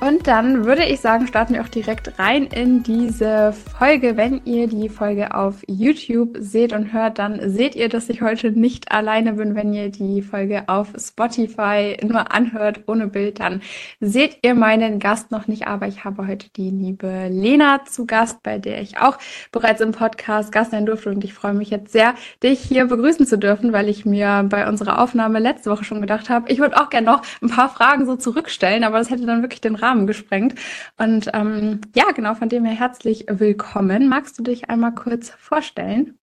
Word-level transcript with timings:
Und 0.00 0.28
dann 0.28 0.64
würde 0.64 0.84
ich 0.84 1.00
sagen, 1.00 1.26
starten 1.26 1.54
wir 1.54 1.62
auch 1.62 1.68
direkt 1.68 2.20
rein 2.20 2.44
in 2.44 2.84
diese 2.84 3.52
Folge. 3.52 4.16
Wenn 4.16 4.40
ihr 4.44 4.68
die 4.68 4.88
Folge 4.88 5.34
auf 5.34 5.56
YouTube 5.66 6.36
seht 6.38 6.72
und 6.72 6.92
hört, 6.92 7.18
dann 7.18 7.50
seht 7.50 7.74
ihr, 7.74 7.88
dass 7.88 8.08
ich 8.08 8.22
heute 8.22 8.52
nicht 8.52 8.92
alleine 8.92 9.32
bin. 9.32 9.56
Wenn 9.56 9.74
ihr 9.74 9.90
die 9.90 10.22
Folge 10.22 10.62
auf 10.68 10.92
Spotify 10.96 11.96
nur 12.06 12.32
anhört, 12.32 12.84
ohne 12.86 13.08
Bild, 13.08 13.40
dann 13.40 13.60
seht 13.98 14.38
ihr 14.42 14.54
meinen 14.54 15.00
Gast 15.00 15.32
noch 15.32 15.48
nicht. 15.48 15.66
Aber 15.66 15.88
ich 15.88 16.04
habe 16.04 16.28
heute 16.28 16.48
die 16.50 16.70
liebe 16.70 17.26
Lena 17.28 17.84
zu 17.84 18.06
Gast, 18.06 18.44
bei 18.44 18.58
der 18.58 18.80
ich 18.80 18.98
auch 18.98 19.18
bereits 19.50 19.80
im 19.80 19.90
Podcast 19.90 20.52
Gast 20.52 20.70
sein 20.70 20.86
durfte. 20.86 21.10
Und 21.10 21.24
ich 21.24 21.34
freue 21.34 21.54
mich 21.54 21.70
jetzt 21.70 21.90
sehr, 21.90 22.14
dich 22.40 22.60
hier 22.60 22.86
begrüßen 22.86 23.26
zu 23.26 23.36
dürfen, 23.36 23.72
weil 23.72 23.88
ich 23.88 24.06
mir 24.06 24.46
bei 24.48 24.68
unserer 24.68 25.02
Aufnahme 25.02 25.40
letzte 25.40 25.72
Woche 25.72 25.82
schon 25.82 26.00
gedacht 26.00 26.30
habe, 26.30 26.48
ich 26.52 26.60
würde 26.60 26.80
auch 26.80 26.88
gerne 26.88 27.06
noch 27.06 27.22
ein 27.42 27.50
paar 27.50 27.68
Fragen 27.68 28.06
so 28.06 28.14
zurückstellen, 28.14 28.84
aber 28.84 28.98
das 28.98 29.10
hätte 29.10 29.26
dann 29.26 29.42
wirklich 29.42 29.60
den 29.60 29.74
Rahmen 29.74 29.87
Rahmen 29.88 30.06
gesprengt. 30.06 30.54
Und 30.98 31.30
ähm, 31.32 31.80
ja, 31.94 32.10
genau, 32.14 32.34
von 32.34 32.48
dem 32.48 32.64
her 32.64 32.78
herzlich 32.78 33.24
willkommen. 33.28 34.08
Magst 34.08 34.38
du 34.38 34.42
dich 34.42 34.68
einmal 34.68 34.94
kurz 34.94 35.30
vorstellen? 35.38 36.18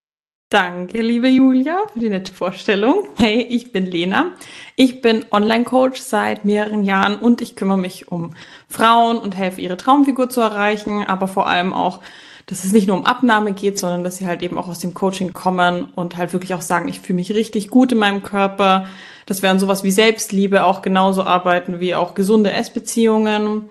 Danke, 0.49 1.02
liebe 1.02 1.27
Julia, 1.27 1.80
für 1.91 1.99
die 1.99 2.09
nette 2.09 2.31
Vorstellung. 2.31 3.08
Hey, 3.17 3.41
ich 3.41 3.71
bin 3.71 3.88
Lena. 3.88 4.33
Ich 4.75 5.02
bin 5.02 5.25
Online-Coach 5.31 5.99
seit 5.99 6.45
mehreren 6.45 6.83
Jahren 6.83 7.17
und 7.17 7.41
ich 7.41 7.55
kümmere 7.55 7.80
mich 7.80 8.11
um 8.11 8.36
Frauen 8.69 9.17
und 9.17 9.36
helfe, 9.36 9.61
ihre 9.61 9.75
Traumfigur 9.75 10.30
zu 10.30 10.41
erreichen, 10.41 11.03
aber 11.03 11.27
vor 11.27 11.47
allem 11.47 11.73
auch, 11.73 12.02
dass 12.45 12.63
es 12.63 12.71
nicht 12.71 12.88
nur 12.88 12.97
um 12.97 13.05
Abnahme 13.05 13.53
geht, 13.53 13.79
sondern 13.79 14.03
dass 14.03 14.17
sie 14.17 14.27
halt 14.27 14.43
eben 14.43 14.57
auch 14.57 14.67
aus 14.67 14.79
dem 14.79 14.93
Coaching 14.93 15.33
kommen 15.33 15.85
und 15.95 16.17
halt 16.17 16.33
wirklich 16.33 16.53
auch 16.53 16.61
sagen, 16.61 16.87
ich 16.87 16.99
fühle 16.99 17.15
mich 17.15 17.33
richtig 17.33 17.69
gut 17.69 17.91
in 17.91 17.97
meinem 17.97 18.23
Körper, 18.23 18.85
das 19.25 19.41
wären 19.41 19.59
sowas 19.59 19.83
wie 19.83 19.91
Selbstliebe 19.91 20.65
auch 20.65 20.81
genauso 20.81 21.23
arbeiten 21.23 21.79
wie 21.79 21.95
auch 21.95 22.13
gesunde 22.13 22.52
Essbeziehungen. 22.52 23.69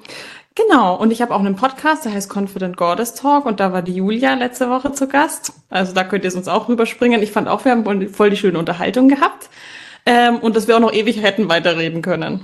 Genau, 0.56 0.94
und 0.96 1.10
ich 1.10 1.20
habe 1.20 1.34
auch 1.34 1.40
einen 1.40 1.56
Podcast, 1.56 2.04
der 2.04 2.12
heißt 2.12 2.32
Confident 2.32 2.76
Goddess 2.76 3.14
Talk 3.14 3.44
und 3.44 3.58
da 3.58 3.72
war 3.72 3.82
die 3.82 3.94
Julia 3.94 4.34
letzte 4.34 4.70
Woche 4.70 4.92
zu 4.92 5.08
Gast. 5.08 5.52
Also 5.68 5.92
da 5.92 6.04
könnt 6.04 6.24
ihr 6.24 6.34
uns 6.34 6.46
auch 6.46 6.68
rüberspringen. 6.68 7.22
Ich 7.22 7.32
fand 7.32 7.48
auch, 7.48 7.64
wir 7.64 7.72
haben 7.72 8.08
voll 8.08 8.30
die 8.30 8.36
schöne 8.36 8.58
Unterhaltung 8.58 9.08
gehabt 9.08 9.48
ähm, 10.06 10.38
und 10.38 10.54
dass 10.54 10.68
wir 10.68 10.76
auch 10.76 10.80
noch 10.80 10.92
ewig 10.92 11.22
hätten 11.22 11.48
weiterreden 11.48 12.02
können. 12.02 12.40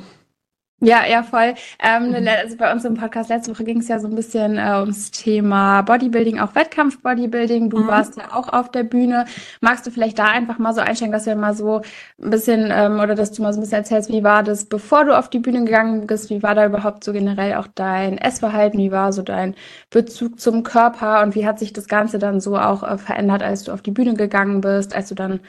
Ja, 0.82 1.04
ja, 1.06 1.22
voll. 1.22 1.54
Ähm, 1.78 2.08
mhm. 2.08 2.26
also 2.26 2.56
bei 2.56 2.72
uns 2.72 2.86
im 2.86 2.94
Podcast 2.94 3.28
letzte 3.28 3.52
Woche 3.52 3.64
ging 3.64 3.80
es 3.80 3.88
ja 3.88 3.98
so 3.98 4.08
ein 4.08 4.14
bisschen 4.14 4.56
äh, 4.56 4.80
ums 4.80 5.10
Thema 5.10 5.82
Bodybuilding, 5.82 6.38
auch 6.40 6.54
Wettkampf-Bodybuilding. 6.54 7.68
Du 7.68 7.80
mhm. 7.80 7.86
warst 7.86 8.16
ja 8.16 8.32
auch 8.32 8.48
auf 8.48 8.70
der 8.70 8.84
Bühne. 8.84 9.26
Magst 9.60 9.86
du 9.86 9.90
vielleicht 9.90 10.18
da 10.18 10.24
einfach 10.24 10.58
mal 10.58 10.72
so 10.72 10.80
einsteigen, 10.80 11.12
dass 11.12 11.26
wir 11.26 11.36
mal 11.36 11.52
so 11.54 11.82
ein 12.18 12.30
bisschen 12.30 12.70
ähm, 12.72 12.98
oder 12.98 13.14
dass 13.14 13.30
du 13.32 13.42
mal 13.42 13.52
so 13.52 13.60
ein 13.60 13.62
bisschen 13.62 13.78
erzählst, 13.78 14.10
wie 14.10 14.24
war 14.24 14.42
das, 14.42 14.64
bevor 14.64 15.04
du 15.04 15.18
auf 15.18 15.28
die 15.28 15.38
Bühne 15.38 15.64
gegangen 15.64 16.06
bist? 16.06 16.30
Wie 16.30 16.42
war 16.42 16.54
da 16.54 16.64
überhaupt 16.64 17.04
so 17.04 17.12
generell 17.12 17.56
auch 17.56 17.66
dein 17.66 18.16
Essverhalten? 18.16 18.80
Wie 18.80 18.90
war 18.90 19.12
so 19.12 19.20
dein 19.20 19.54
Bezug 19.90 20.40
zum 20.40 20.62
Körper? 20.62 21.22
Und 21.22 21.34
wie 21.34 21.46
hat 21.46 21.58
sich 21.58 21.74
das 21.74 21.88
Ganze 21.88 22.18
dann 22.18 22.40
so 22.40 22.56
auch 22.56 22.82
äh, 22.82 22.96
verändert, 22.96 23.42
als 23.42 23.64
du 23.64 23.72
auf 23.72 23.82
die 23.82 23.90
Bühne 23.90 24.14
gegangen 24.14 24.62
bist, 24.62 24.94
als 24.96 25.10
du 25.10 25.14
dann 25.14 25.40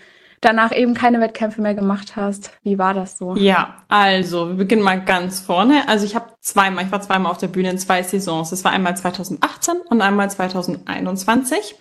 danach 0.41 0.75
eben 0.75 0.94
keine 0.96 1.22
Wettkämpfe 1.22 1.62
mehr 1.62 1.75
gemacht 1.75 2.16
hast. 2.16 2.52
Wie 2.63 2.78
war 2.78 2.94
das 2.94 3.18
so? 3.18 3.35
Ja, 3.35 3.75
also 3.88 4.50
wir 4.50 4.56
beginnen 4.56 4.81
mal 4.81 5.00
ganz 5.00 5.40
vorne. 5.40 5.88
Also 5.88 6.06
ich 6.06 6.16
habe 6.16 6.25
zweimal, 6.41 6.85
ich 6.85 6.91
war 6.91 7.02
zweimal 7.02 7.31
auf 7.31 7.38
der 7.38 7.47
Bühne 7.47 7.69
in 7.69 7.78
zwei 7.78 8.03
Saisons. 8.03 8.50
Das 8.50 8.63
war 8.63 8.72
einmal 8.72 8.97
2018 8.97 9.75
und 9.90 10.01
einmal 10.01 10.30
2021. 10.30 11.75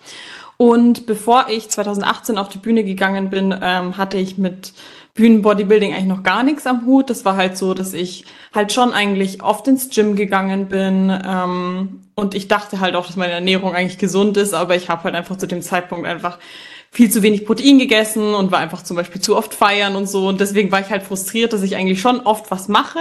Und 0.57 1.07
bevor 1.07 1.47
ich 1.49 1.69
2018 1.69 2.37
auf 2.37 2.47
die 2.47 2.59
Bühne 2.59 2.83
gegangen 2.83 3.31
bin, 3.31 3.53
ähm, 3.61 3.97
hatte 3.97 4.17
ich 4.17 4.37
mit 4.37 4.73
Bühnenbodybuilding 5.15 5.93
eigentlich 5.93 6.05
noch 6.05 6.23
gar 6.23 6.43
nichts 6.43 6.67
am 6.67 6.85
Hut. 6.85 7.09
Das 7.09 7.25
war 7.25 7.35
halt 7.35 7.57
so, 7.57 7.73
dass 7.73 7.93
ich 7.93 8.25
halt 8.53 8.71
schon 8.71 8.93
eigentlich 8.93 9.43
oft 9.43 9.67
ins 9.67 9.89
Gym 9.89 10.15
gegangen 10.15 10.67
bin 10.67 11.11
ähm, 11.25 12.01
und 12.15 12.35
ich 12.35 12.47
dachte 12.47 12.79
halt 12.79 12.95
auch, 12.95 13.07
dass 13.07 13.15
meine 13.15 13.33
Ernährung 13.33 13.73
eigentlich 13.73 13.97
gesund 13.97 14.37
ist, 14.37 14.53
aber 14.53 14.75
ich 14.75 14.89
habe 14.89 15.05
halt 15.05 15.15
einfach 15.15 15.37
zu 15.37 15.47
dem 15.47 15.61
Zeitpunkt 15.61 16.05
einfach 16.07 16.37
viel 16.91 17.09
zu 17.09 17.23
wenig 17.23 17.45
Protein 17.45 17.79
gegessen 17.79 18.33
und 18.35 18.51
war 18.51 18.59
einfach 18.59 18.83
zum 18.83 18.97
Beispiel 18.97 19.21
zu 19.21 19.37
oft 19.37 19.53
feiern 19.53 19.95
und 19.95 20.09
so. 20.09 20.27
Und 20.27 20.41
deswegen 20.41 20.71
war 20.71 20.81
ich 20.81 20.89
halt 20.89 21.03
frustriert, 21.03 21.53
dass 21.53 21.63
ich 21.63 21.77
eigentlich 21.77 22.01
schon 22.01 22.19
oft 22.19 22.51
was 22.51 22.67
mache 22.67 22.99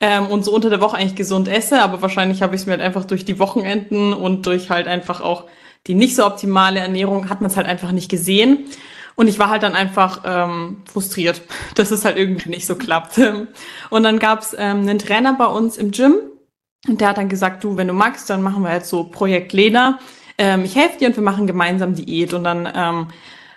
ähm, 0.00 0.26
und 0.26 0.44
so 0.44 0.52
unter 0.52 0.68
der 0.68 0.80
Woche 0.80 0.96
eigentlich 0.96 1.14
gesund 1.14 1.46
esse. 1.46 1.80
Aber 1.80 2.02
wahrscheinlich 2.02 2.42
habe 2.42 2.56
ich 2.56 2.62
es 2.62 2.66
mir 2.66 2.72
halt 2.72 2.82
einfach 2.82 3.04
durch 3.04 3.24
die 3.24 3.38
Wochenenden 3.38 4.12
und 4.12 4.46
durch 4.46 4.68
halt 4.68 4.88
einfach 4.88 5.20
auch 5.20 5.44
die 5.86 5.94
nicht 5.94 6.16
so 6.16 6.26
optimale 6.26 6.80
Ernährung 6.80 7.30
hat 7.30 7.40
man 7.40 7.50
es 7.50 7.56
halt 7.56 7.68
einfach 7.68 7.92
nicht 7.92 8.10
gesehen. 8.10 8.66
Und 9.14 9.28
ich 9.28 9.38
war 9.38 9.48
halt 9.48 9.62
dann 9.62 9.74
einfach 9.74 10.22
ähm, 10.24 10.82
frustriert, 10.90 11.40
dass 11.76 11.92
es 11.92 12.04
halt 12.04 12.16
irgendwie 12.16 12.50
nicht 12.50 12.66
so 12.66 12.74
klappt. 12.74 13.20
Und 13.90 14.02
dann 14.02 14.18
gab's 14.18 14.56
ähm, 14.58 14.80
einen 14.80 14.98
Trainer 14.98 15.34
bei 15.34 15.46
uns 15.46 15.76
im 15.76 15.92
Gym 15.92 16.16
und 16.88 17.02
der 17.02 17.08
hat 17.08 17.18
dann 17.18 17.28
gesagt, 17.28 17.62
du, 17.62 17.76
wenn 17.76 17.88
du 17.88 17.92
magst, 17.92 18.30
dann 18.30 18.40
machen 18.40 18.62
wir 18.62 18.72
jetzt 18.72 18.88
so 18.88 19.04
Projekt 19.04 19.52
Lena 19.52 19.98
ähm, 20.40 20.64
ich 20.64 20.74
helfe 20.74 20.98
dir 20.98 21.08
und 21.08 21.16
wir 21.16 21.22
machen 21.22 21.46
gemeinsam 21.46 21.94
Diät. 21.94 22.32
Und 22.32 22.44
dann 22.44 22.66
ähm, 22.74 23.08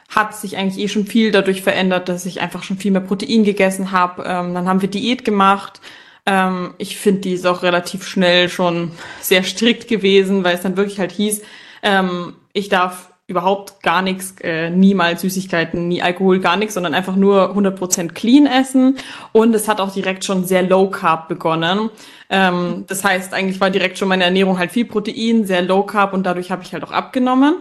hat 0.09 0.35
sich 0.35 0.57
eigentlich 0.57 0.83
eh 0.83 0.89
schon 0.89 1.07
viel 1.07 1.31
dadurch 1.31 1.61
verändert, 1.61 2.09
dass 2.09 2.25
ich 2.25 2.41
einfach 2.41 2.61
schon 2.63 2.77
viel 2.77 2.91
mehr 2.91 3.01
Protein 3.01 3.45
gegessen 3.45 3.91
habe. 3.91 4.23
Ähm, 4.23 4.53
dann 4.53 4.67
haben 4.67 4.81
wir 4.81 4.89
Diät 4.89 5.23
gemacht. 5.23 5.79
Ähm, 6.25 6.73
ich 6.77 6.97
finde, 6.97 7.21
die 7.21 7.33
ist 7.33 7.47
auch 7.47 7.63
relativ 7.63 8.05
schnell 8.05 8.49
schon 8.49 8.91
sehr 9.21 9.43
strikt 9.43 9.87
gewesen, 9.87 10.43
weil 10.43 10.55
es 10.55 10.61
dann 10.61 10.75
wirklich 10.75 10.99
halt 10.99 11.13
hieß, 11.13 11.41
ähm, 11.83 12.35
ich 12.51 12.67
darf 12.67 13.12
überhaupt 13.27 13.81
gar 13.81 14.01
nichts, 14.01 14.35
äh, 14.41 14.69
niemals 14.69 15.21
Süßigkeiten, 15.21 15.87
nie 15.87 16.01
Alkohol, 16.01 16.39
gar 16.39 16.57
nichts, 16.57 16.73
sondern 16.73 16.93
einfach 16.93 17.15
nur 17.15 17.55
100% 17.55 18.13
clean 18.13 18.45
essen. 18.45 18.97
Und 19.31 19.55
es 19.55 19.67
hat 19.67 19.79
auch 19.79 19.93
direkt 19.93 20.25
schon 20.25 20.45
sehr 20.45 20.63
low 20.63 20.89
carb 20.89 21.29
begonnen. 21.29 21.89
Ähm, 22.29 22.83
das 22.87 23.03
heißt, 23.03 23.33
eigentlich 23.33 23.61
war 23.61 23.69
direkt 23.69 23.97
schon 23.97 24.09
meine 24.09 24.25
Ernährung 24.25 24.59
halt 24.59 24.71
viel 24.71 24.85
Protein, 24.85 25.45
sehr 25.45 25.61
low 25.61 25.83
carb 25.83 26.13
und 26.13 26.25
dadurch 26.25 26.51
habe 26.51 26.63
ich 26.63 26.73
halt 26.73 26.83
auch 26.83 26.91
abgenommen. 26.91 27.55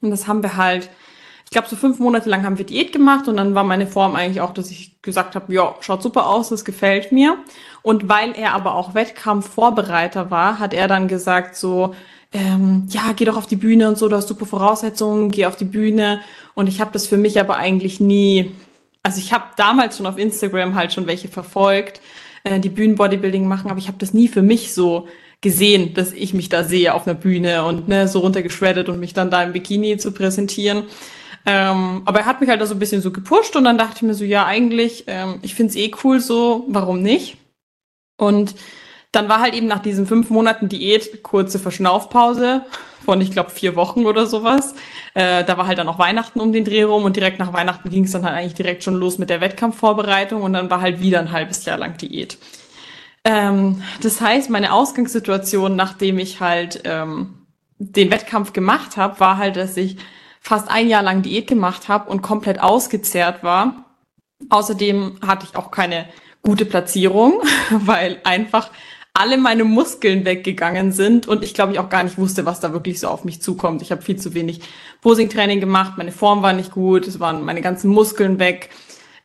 Und 0.00 0.10
das 0.10 0.28
haben 0.28 0.42
wir 0.44 0.56
halt, 0.56 0.88
ich 1.44 1.50
glaube, 1.50 1.68
so 1.68 1.74
fünf 1.74 1.98
Monate 1.98 2.28
lang 2.28 2.44
haben 2.44 2.58
wir 2.58 2.66
Diät 2.66 2.92
gemacht 2.92 3.26
und 3.26 3.38
dann 3.38 3.56
war 3.56 3.64
meine 3.64 3.88
Form 3.88 4.14
eigentlich 4.14 4.40
auch, 4.40 4.54
dass 4.54 4.70
ich 4.70 5.02
gesagt 5.02 5.34
habe, 5.34 5.52
ja, 5.52 5.74
schaut 5.80 6.02
super 6.02 6.28
aus, 6.28 6.50
das 6.50 6.64
gefällt 6.64 7.10
mir. 7.10 7.38
Und 7.82 8.08
weil 8.08 8.32
er 8.36 8.52
aber 8.52 8.74
auch 8.74 8.94
Wettkampfvorbereiter 8.94 10.30
war, 10.30 10.60
hat 10.60 10.74
er 10.74 10.86
dann 10.86 11.08
gesagt 11.08 11.56
so, 11.56 11.94
ähm, 12.32 12.86
ja, 12.90 13.12
geh 13.14 13.24
doch 13.24 13.36
auf 13.36 13.46
die 13.46 13.56
Bühne 13.56 13.88
und 13.88 13.98
so, 13.98 14.08
du 14.08 14.16
hast 14.16 14.28
super 14.28 14.46
Voraussetzungen, 14.46 15.30
geh 15.30 15.46
auf 15.46 15.56
die 15.56 15.64
Bühne. 15.64 16.20
Und 16.54 16.68
ich 16.68 16.80
habe 16.80 16.92
das 16.92 17.06
für 17.06 17.16
mich 17.16 17.38
aber 17.40 17.56
eigentlich 17.56 18.00
nie, 18.00 18.52
also 19.02 19.18
ich 19.18 19.32
habe 19.32 19.44
damals 19.56 19.96
schon 19.96 20.06
auf 20.06 20.18
Instagram 20.18 20.74
halt 20.74 20.92
schon 20.92 21.06
welche 21.06 21.28
verfolgt, 21.28 22.00
äh, 22.44 22.60
die 22.60 22.68
Bühnenbodybuilding 22.68 23.46
machen, 23.46 23.70
aber 23.70 23.78
ich 23.78 23.88
habe 23.88 23.98
das 23.98 24.14
nie 24.14 24.28
für 24.28 24.42
mich 24.42 24.74
so 24.74 25.08
gesehen, 25.40 25.94
dass 25.94 26.12
ich 26.12 26.34
mich 26.34 26.48
da 26.48 26.64
sehe 26.64 26.94
auf 26.94 27.06
einer 27.06 27.14
Bühne 27.14 27.64
und 27.64 27.88
ne, 27.88 28.08
so 28.08 28.20
runtergeschreddet 28.20 28.88
und 28.88 28.98
mich 28.98 29.14
dann 29.14 29.30
da 29.30 29.42
im 29.42 29.52
Bikini 29.52 29.96
zu 29.98 30.12
präsentieren. 30.12 30.84
Ähm, 31.44 32.02
aber 32.04 32.20
er 32.20 32.26
hat 32.26 32.40
mich 32.40 32.50
halt 32.50 32.60
da 32.60 32.66
so 32.66 32.74
ein 32.74 32.80
bisschen 32.80 33.02
so 33.02 33.12
gepusht 33.12 33.54
und 33.54 33.64
dann 33.64 33.78
dachte 33.78 33.96
ich 33.96 34.02
mir 34.02 34.14
so, 34.14 34.24
ja, 34.24 34.46
eigentlich, 34.46 35.04
ähm, 35.06 35.38
ich 35.42 35.54
find's 35.54 35.76
eh 35.76 35.92
cool 36.02 36.20
so, 36.20 36.64
warum 36.68 37.02
nicht? 37.02 37.36
Und 38.16 38.56
dann 39.12 39.28
war 39.28 39.40
halt 39.40 39.54
eben 39.54 39.66
nach 39.66 39.80
diesen 39.80 40.06
fünf 40.06 40.30
Monaten 40.30 40.68
Diät 40.68 41.22
kurze 41.22 41.58
Verschnaufpause 41.58 42.64
von, 43.04 43.20
ich 43.20 43.30
glaube, 43.30 43.50
vier 43.50 43.76
Wochen 43.76 44.04
oder 44.04 44.26
sowas. 44.26 44.74
Äh, 45.14 45.44
da 45.44 45.56
war 45.56 45.66
halt 45.66 45.78
dann 45.78 45.88
auch 45.88 45.98
Weihnachten 45.98 46.40
um 46.40 46.52
den 46.52 46.64
Dreh 46.64 46.82
rum 46.82 47.04
und 47.04 47.16
direkt 47.16 47.38
nach 47.38 47.52
Weihnachten 47.52 47.88
ging 47.88 48.04
es 48.04 48.12
dann 48.12 48.24
halt 48.24 48.34
eigentlich 48.34 48.54
direkt 48.54 48.82
schon 48.82 48.94
los 48.94 49.18
mit 49.18 49.30
der 49.30 49.40
Wettkampfvorbereitung 49.40 50.42
und 50.42 50.52
dann 50.52 50.70
war 50.70 50.80
halt 50.80 51.00
wieder 51.00 51.20
ein 51.20 51.32
halbes 51.32 51.64
Jahr 51.64 51.78
lang 51.78 51.96
Diät. 51.96 52.36
Ähm, 53.24 53.82
das 54.02 54.20
heißt, 54.20 54.50
meine 54.50 54.72
Ausgangssituation, 54.72 55.76
nachdem 55.76 56.18
ich 56.18 56.40
halt 56.40 56.82
ähm, 56.84 57.46
den 57.78 58.10
Wettkampf 58.10 58.52
gemacht 58.52 58.96
habe, 58.96 59.20
war 59.20 59.38
halt, 59.38 59.56
dass 59.56 59.76
ich 59.76 59.96
fast 60.40 60.70
ein 60.70 60.88
Jahr 60.88 61.02
lang 61.02 61.22
Diät 61.22 61.46
gemacht 61.46 61.88
habe 61.88 62.10
und 62.10 62.22
komplett 62.22 62.60
ausgezehrt 62.60 63.42
war. 63.42 63.84
Außerdem 64.48 65.18
hatte 65.26 65.46
ich 65.48 65.56
auch 65.56 65.70
keine 65.70 66.08
gute 66.42 66.64
Platzierung, 66.64 67.40
weil 67.70 68.20
einfach 68.24 68.70
alle 69.16 69.38
meine 69.38 69.64
Muskeln 69.64 70.24
weggegangen 70.24 70.92
sind 70.92 71.26
und 71.26 71.42
ich 71.42 71.54
glaube 71.54 71.72
ich 71.72 71.78
auch 71.78 71.88
gar 71.88 72.04
nicht 72.04 72.18
wusste, 72.18 72.44
was 72.44 72.60
da 72.60 72.72
wirklich 72.72 73.00
so 73.00 73.08
auf 73.08 73.24
mich 73.24 73.40
zukommt. 73.40 73.82
Ich 73.82 73.90
habe 73.90 74.02
viel 74.02 74.16
zu 74.16 74.34
wenig 74.34 74.60
Posing-Training 75.00 75.60
gemacht, 75.60 75.94
meine 75.96 76.12
Form 76.12 76.42
war 76.42 76.52
nicht 76.52 76.72
gut, 76.72 77.06
es 77.06 77.18
waren 77.18 77.44
meine 77.44 77.62
ganzen 77.62 77.90
Muskeln 77.90 78.38
weg. 78.38 78.70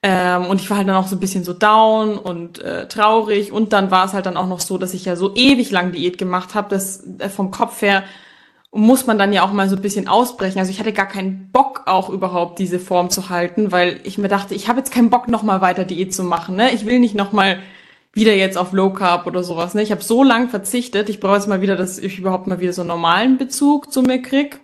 Ähm, 0.03 0.45
und 0.47 0.59
ich 0.59 0.69
war 0.69 0.77
halt 0.77 0.87
dann 0.87 0.95
auch 0.95 1.07
so 1.07 1.15
ein 1.15 1.19
bisschen 1.19 1.43
so 1.43 1.53
down 1.53 2.17
und 2.17 2.59
äh, 2.59 2.87
traurig. 2.87 3.51
Und 3.51 3.71
dann 3.71 3.91
war 3.91 4.05
es 4.05 4.13
halt 4.13 4.25
dann 4.25 4.35
auch 4.37 4.47
noch 4.47 4.59
so, 4.59 4.79
dass 4.79 4.95
ich 4.95 5.05
ja 5.05 5.15
so 5.15 5.35
ewig 5.35 5.69
lang 5.69 5.91
Diät 5.91 6.17
gemacht 6.17 6.55
habe, 6.55 6.69
dass 6.69 7.03
äh, 7.19 7.29
vom 7.29 7.51
Kopf 7.51 7.81
her 7.83 8.03
muss 8.71 9.05
man 9.05 9.17
dann 9.17 9.33
ja 9.33 9.43
auch 9.43 9.51
mal 9.51 9.69
so 9.69 9.75
ein 9.75 9.81
bisschen 9.81 10.07
ausbrechen. 10.07 10.57
Also 10.57 10.71
ich 10.71 10.79
hatte 10.79 10.93
gar 10.93 11.07
keinen 11.07 11.51
Bock 11.51 11.83
auch 11.85 12.09
überhaupt 12.09 12.57
diese 12.57 12.79
Form 12.79 13.09
zu 13.09 13.29
halten, 13.29 13.71
weil 13.71 13.99
ich 14.03 14.17
mir 14.17 14.29
dachte, 14.29 14.55
ich 14.55 14.69
habe 14.69 14.79
jetzt 14.79 14.93
keinen 14.93 15.09
Bock 15.09 15.27
noch 15.27 15.43
mal 15.43 15.61
weiter 15.61 15.83
Diät 15.83 16.13
zu 16.15 16.23
machen. 16.23 16.55
Ne? 16.55 16.71
Ich 16.71 16.85
will 16.85 16.99
nicht 16.99 17.13
noch 17.13 17.33
mal 17.33 17.59
wieder 18.13 18.33
jetzt 18.35 18.57
auf 18.57 18.73
Low 18.73 18.91
Carb 18.91 19.25
oder 19.27 19.43
sowas. 19.43 19.73
Ne? 19.73 19.81
Ich 19.81 19.91
habe 19.91 20.03
so 20.03 20.23
lang 20.23 20.49
verzichtet. 20.49 21.09
Ich 21.09 21.19
brauche 21.19 21.35
jetzt 21.35 21.47
mal 21.47 21.61
wieder, 21.61 21.75
dass 21.75 21.97
ich 21.97 22.19
überhaupt 22.19 22.47
mal 22.47 22.59
wieder 22.59 22.73
so 22.73 22.81
einen 22.81 22.89
normalen 22.89 23.37
Bezug 23.37 23.91
zu 23.91 24.01
mir 24.01 24.21
krieg. 24.21 24.59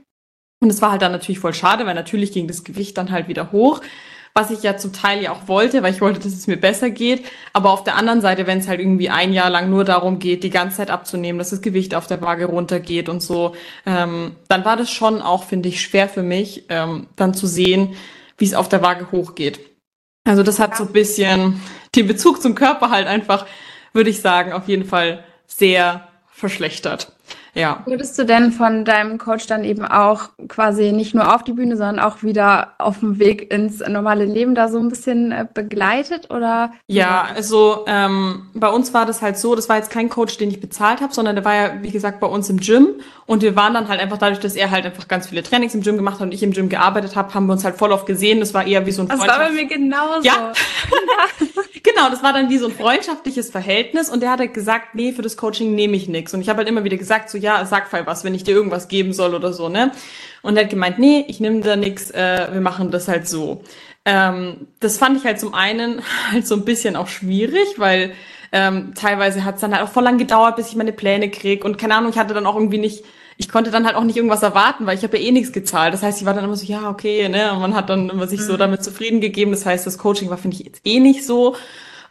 Und 0.60 0.70
es 0.70 0.82
war 0.82 0.92
halt 0.92 1.02
dann 1.02 1.12
natürlich 1.12 1.40
voll 1.40 1.54
schade, 1.54 1.86
weil 1.86 1.96
natürlich 1.96 2.32
ging 2.32 2.48
das 2.48 2.64
Gewicht 2.64 2.98
dann 2.98 3.12
halt 3.12 3.28
wieder 3.28 3.52
hoch 3.52 3.82
was 4.38 4.52
ich 4.52 4.62
ja 4.62 4.78
zum 4.78 4.94
Teil 4.94 5.24
ja 5.24 5.32
auch 5.32 5.48
wollte, 5.48 5.82
weil 5.82 5.92
ich 5.92 6.00
wollte, 6.00 6.20
dass 6.20 6.32
es 6.32 6.46
mir 6.46 6.58
besser 6.58 6.92
geht. 6.92 7.26
Aber 7.54 7.72
auf 7.72 7.84
der 7.84 7.96
anderen 7.96 8.22
Seite, 8.22 8.46
wenn 8.46 8.60
es 8.60 8.68
halt 8.68 8.80
irgendwie 8.80 9.10
ein 9.10 9.34
Jahr 9.34 9.50
lang 9.50 9.72
nur 9.72 9.84
darum 9.84 10.20
geht, 10.20 10.44
die 10.44 10.52
ganze 10.52 10.78
Zeit 10.78 10.92
abzunehmen, 10.92 11.40
dass 11.40 11.50
das 11.50 11.62
Gewicht 11.62 11.96
auf 11.96 12.06
der 12.06 12.22
Waage 12.22 12.46
runtergeht 12.46 13.10
und 13.10 13.24
so, 13.24 13.56
ähm, 13.88 14.36
dann 14.48 14.64
war 14.64 14.78
das 14.78 14.92
schon 14.92 15.24
auch, 15.24 15.44
finde 15.44 15.70
ich, 15.70 15.82
schwer 15.82 16.08
für 16.08 16.22
mich, 16.22 16.66
ähm, 16.70 17.08
dann 17.16 17.34
zu 17.34 17.48
sehen, 17.48 17.96
wie 18.38 18.46
es 18.46 18.54
auf 18.54 18.70
der 18.70 18.84
Waage 18.84 19.12
hochgeht. 19.12 19.60
Also 20.28 20.44
das 20.44 20.60
hat 20.60 20.76
so 20.76 20.84
ein 20.84 20.92
bisschen 20.92 21.62
den 21.96 22.08
Bezug 22.08 22.42
zum 22.42 22.54
Körper 22.54 22.90
halt 22.90 23.08
einfach, 23.08 23.46
würde 23.94 24.10
ich 24.10 24.22
sagen, 24.22 24.52
auf 24.52 24.68
jeden 24.68 24.86
Fall 24.86 25.24
sehr 25.48 26.08
verschlechtert. 26.28 27.14
Ja. 27.58 27.82
Würdest 27.86 28.18
du 28.20 28.24
denn 28.24 28.52
von 28.52 28.86
deinem 28.86 29.18
Coach 29.18 29.48
dann 29.48 29.64
eben 29.64 29.84
auch 29.84 30.30
quasi 30.48 30.92
nicht 30.92 31.16
nur 31.16 31.34
auf 31.34 31.44
die 31.44 31.54
Bühne, 31.54 31.76
sondern 31.76 32.00
auch 32.00 32.22
wieder 32.22 32.74
auf 32.78 33.00
dem 33.00 33.18
Weg 33.18 33.52
ins 33.52 33.80
normale 33.80 34.26
Leben 34.26 34.54
da 34.54 34.68
so 34.68 34.78
ein 34.78 34.90
bisschen 34.90 35.32
äh, 35.32 35.48
begleitet 35.52 36.30
oder? 36.30 36.72
Ja, 36.86 37.28
also 37.36 37.86
ähm, 37.88 38.48
bei 38.54 38.70
uns 38.70 38.94
war 38.94 39.08
das 39.08 39.24
halt 39.24 39.40
so, 39.40 39.56
das 39.56 39.70
war 39.70 39.78
jetzt 39.78 39.90
kein 39.90 40.08
Coach, 40.08 40.38
den 40.38 40.50
ich 40.50 40.62
bezahlt 40.62 41.02
habe, 41.02 41.14
sondern 41.14 41.36
der 41.36 41.46
war 41.46 41.56
ja, 41.56 41.72
wie 41.82 41.90
gesagt, 41.90 42.20
bei 42.20 42.28
uns 42.28 42.48
im 42.50 42.60
Gym 42.60 42.90
und 43.26 43.42
wir 43.42 43.56
waren 43.56 43.74
dann 43.74 43.88
halt 43.88 44.00
einfach 44.00 44.20
dadurch, 44.20 44.40
dass 44.40 44.56
er 44.56 44.70
halt 44.70 44.86
einfach 44.86 45.08
ganz 45.08 45.28
viele 45.28 45.42
Trainings 45.42 45.74
im 45.74 45.82
Gym 45.82 45.98
gemacht 45.98 46.16
hat 46.16 46.28
und 46.28 46.34
ich 46.34 46.44
im 46.44 46.52
Gym 46.52 46.70
gearbeitet 46.70 47.16
habe, 47.16 47.34
haben 47.34 47.48
wir 47.48 47.54
uns 47.54 47.64
halt 47.64 47.76
voll 47.76 47.92
oft 47.92 48.06
gesehen. 48.06 48.40
Das 48.40 48.54
war 48.54 48.68
eher 48.68 48.86
wie 48.86 48.92
so 48.92 49.02
ein 49.02 49.08
Das 49.08 49.20
war 49.20 49.40
bei 49.40 49.50
mir 49.50 49.66
genauso. 49.66 50.22
Ja. 50.22 50.54
Genau, 51.88 52.10
das 52.10 52.24
war 52.24 52.34
dann 52.34 52.50
wie 52.50 52.58
so 52.58 52.68
ein 52.68 52.74
freundschaftliches 52.74 53.50
Verhältnis 53.50 54.10
und 54.10 54.22
der 54.22 54.32
hat 54.32 54.40
halt 54.40 54.54
gesagt, 54.54 54.96
nee, 54.96 55.14
für 55.14 55.22
das 55.22 55.38
Coaching 55.38 55.76
nehme 55.76 55.96
ich 55.96 56.08
nichts. 56.08 56.34
Und 56.34 56.42
ich 56.42 56.50
habe 56.50 56.58
halt 56.58 56.68
immer 56.68 56.84
wieder 56.84 56.98
gesagt, 56.98 57.30
so 57.30 57.38
ja, 57.38 57.66
sag 57.66 57.92
mal 57.92 58.06
was, 58.06 58.24
wenn 58.24 58.36
ich 58.36 58.44
dir 58.44 58.56
irgendwas 58.56 58.88
geben 58.88 59.14
soll 59.14 59.34
oder 59.34 59.54
so, 59.54 59.70
ne? 59.70 59.92
Und 60.42 60.58
er 60.58 60.64
hat 60.64 60.70
gemeint, 60.70 61.00
nee, 61.00 61.26
ich 61.28 61.40
nehme 61.40 61.62
da 61.62 61.76
nichts, 61.76 62.12
äh, 62.12 62.48
wir 62.52 62.62
machen 62.62 62.92
das 62.92 63.08
halt 63.08 63.28
so. 63.28 63.64
Ähm, 64.06 64.68
das 64.80 64.98
fand 64.98 65.18
ich 65.18 65.26
halt 65.26 65.40
zum 65.40 65.54
einen 65.54 66.02
halt 66.32 66.48
so 66.48 66.56
ein 66.56 66.66
bisschen 66.66 66.96
auch 66.96 67.08
schwierig, 67.08 67.78
weil 67.78 68.14
ähm, 68.52 68.94
teilweise 68.96 69.44
hat 69.44 69.56
es 69.56 69.62
dann 69.62 69.74
halt 69.74 69.84
auch 69.84 69.92
voll 69.92 70.04
lang 70.04 70.18
gedauert, 70.18 70.56
bis 70.56 70.70
ich 70.70 70.76
meine 70.76 70.94
Pläne 70.94 71.30
krieg 71.30 71.66
und 71.66 71.78
keine 71.78 71.96
Ahnung, 71.96 72.12
ich 72.12 72.18
hatte 72.18 72.34
dann 72.34 72.46
auch 72.46 72.56
irgendwie 72.56 72.78
nicht 72.78 73.04
ich 73.38 73.50
konnte 73.50 73.70
dann 73.70 73.86
halt 73.86 73.96
auch 73.96 74.04
nicht 74.04 74.18
irgendwas 74.18 74.42
erwarten, 74.42 74.86
weil 74.86 74.98
ich 74.98 75.04
habe 75.04 75.18
ja 75.18 75.24
eh 75.24 75.32
nichts 75.32 75.52
gezahlt. 75.52 75.94
Das 75.94 76.02
heißt, 76.02 76.20
ich 76.20 76.26
war 76.26 76.34
dann 76.34 76.44
immer 76.44 76.56
so, 76.56 76.66
ja, 76.66 76.90
okay, 76.90 77.30
ne? 77.30 77.54
Und 77.54 77.62
man 77.62 77.76
hat 77.76 77.90
dann 77.90 78.10
immer 78.10 78.28
sich 78.28 78.42
so 78.42 78.54
mhm. 78.54 78.58
damit 78.58 78.84
zufrieden 78.84 79.22
gegeben. 79.22 79.52
Das 79.52 79.66
heißt, 79.66 79.86
das 79.86 80.00
Coaching 80.00 80.30
war, 80.30 80.38
finde 80.38 80.58
ich, 80.58 80.66
jetzt 80.66 80.82
eh 80.86 81.00
nicht 81.00 81.26
so 81.26 81.56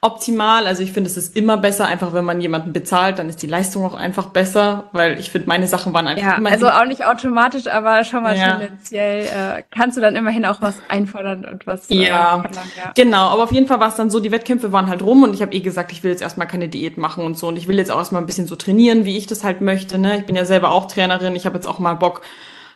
optimal. 0.06 0.66
Also 0.66 0.82
ich 0.82 0.92
finde, 0.92 1.10
es 1.10 1.16
ist 1.16 1.36
immer 1.36 1.56
besser, 1.56 1.86
einfach 1.86 2.12
wenn 2.12 2.24
man 2.24 2.40
jemanden 2.40 2.72
bezahlt, 2.72 3.18
dann 3.18 3.28
ist 3.28 3.42
die 3.42 3.46
Leistung 3.46 3.84
auch 3.84 3.94
einfach 3.94 4.26
besser, 4.26 4.84
weil 4.92 5.18
ich 5.18 5.30
finde, 5.30 5.48
meine 5.48 5.66
Sachen 5.66 5.92
waren 5.92 6.06
einfach 6.06 6.24
ja, 6.24 6.36
immer. 6.36 6.50
Also 6.50 6.68
auch 6.68 6.84
nicht 6.84 7.04
automatisch, 7.04 7.66
aber 7.66 8.04
schon 8.04 8.22
mal 8.22 8.36
ja. 8.36 8.56
tendenziell 8.56 9.24
äh, 9.24 9.62
kannst 9.70 9.96
du 9.96 10.00
dann 10.00 10.14
immerhin 10.14 10.46
auch 10.46 10.62
was 10.62 10.76
einfordern 10.88 11.44
und 11.44 11.66
was. 11.66 11.90
Äh, 11.90 12.06
ja, 12.06 12.42
ja, 12.76 12.92
genau. 12.94 13.28
Aber 13.28 13.42
auf 13.42 13.52
jeden 13.52 13.66
Fall 13.66 13.80
war 13.80 13.88
es 13.88 13.96
dann 13.96 14.08
so, 14.08 14.20
die 14.20 14.30
Wettkämpfe 14.30 14.72
waren 14.72 14.86
halt 14.88 15.02
rum 15.02 15.24
und 15.24 15.34
ich 15.34 15.42
habe 15.42 15.52
eh 15.52 15.60
gesagt, 15.60 15.90
ich 15.92 16.04
will 16.04 16.12
jetzt 16.12 16.22
erstmal 16.22 16.46
keine 16.46 16.68
Diät 16.68 16.96
machen 16.96 17.24
und 17.24 17.36
so. 17.36 17.48
Und 17.48 17.56
ich 17.56 17.66
will 17.66 17.76
jetzt 17.76 17.90
auch 17.90 17.98
erstmal 17.98 18.22
ein 18.22 18.26
bisschen 18.26 18.46
so 18.46 18.56
trainieren, 18.56 19.04
wie 19.04 19.16
ich 19.16 19.26
das 19.26 19.42
halt 19.42 19.60
möchte. 19.60 19.98
Ne? 19.98 20.18
Ich 20.18 20.26
bin 20.26 20.36
ja 20.36 20.44
selber 20.44 20.70
auch 20.70 20.86
Trainerin. 20.86 21.34
Ich 21.34 21.46
habe 21.46 21.56
jetzt 21.56 21.66
auch 21.66 21.80
mal 21.80 21.94
Bock, 21.94 22.22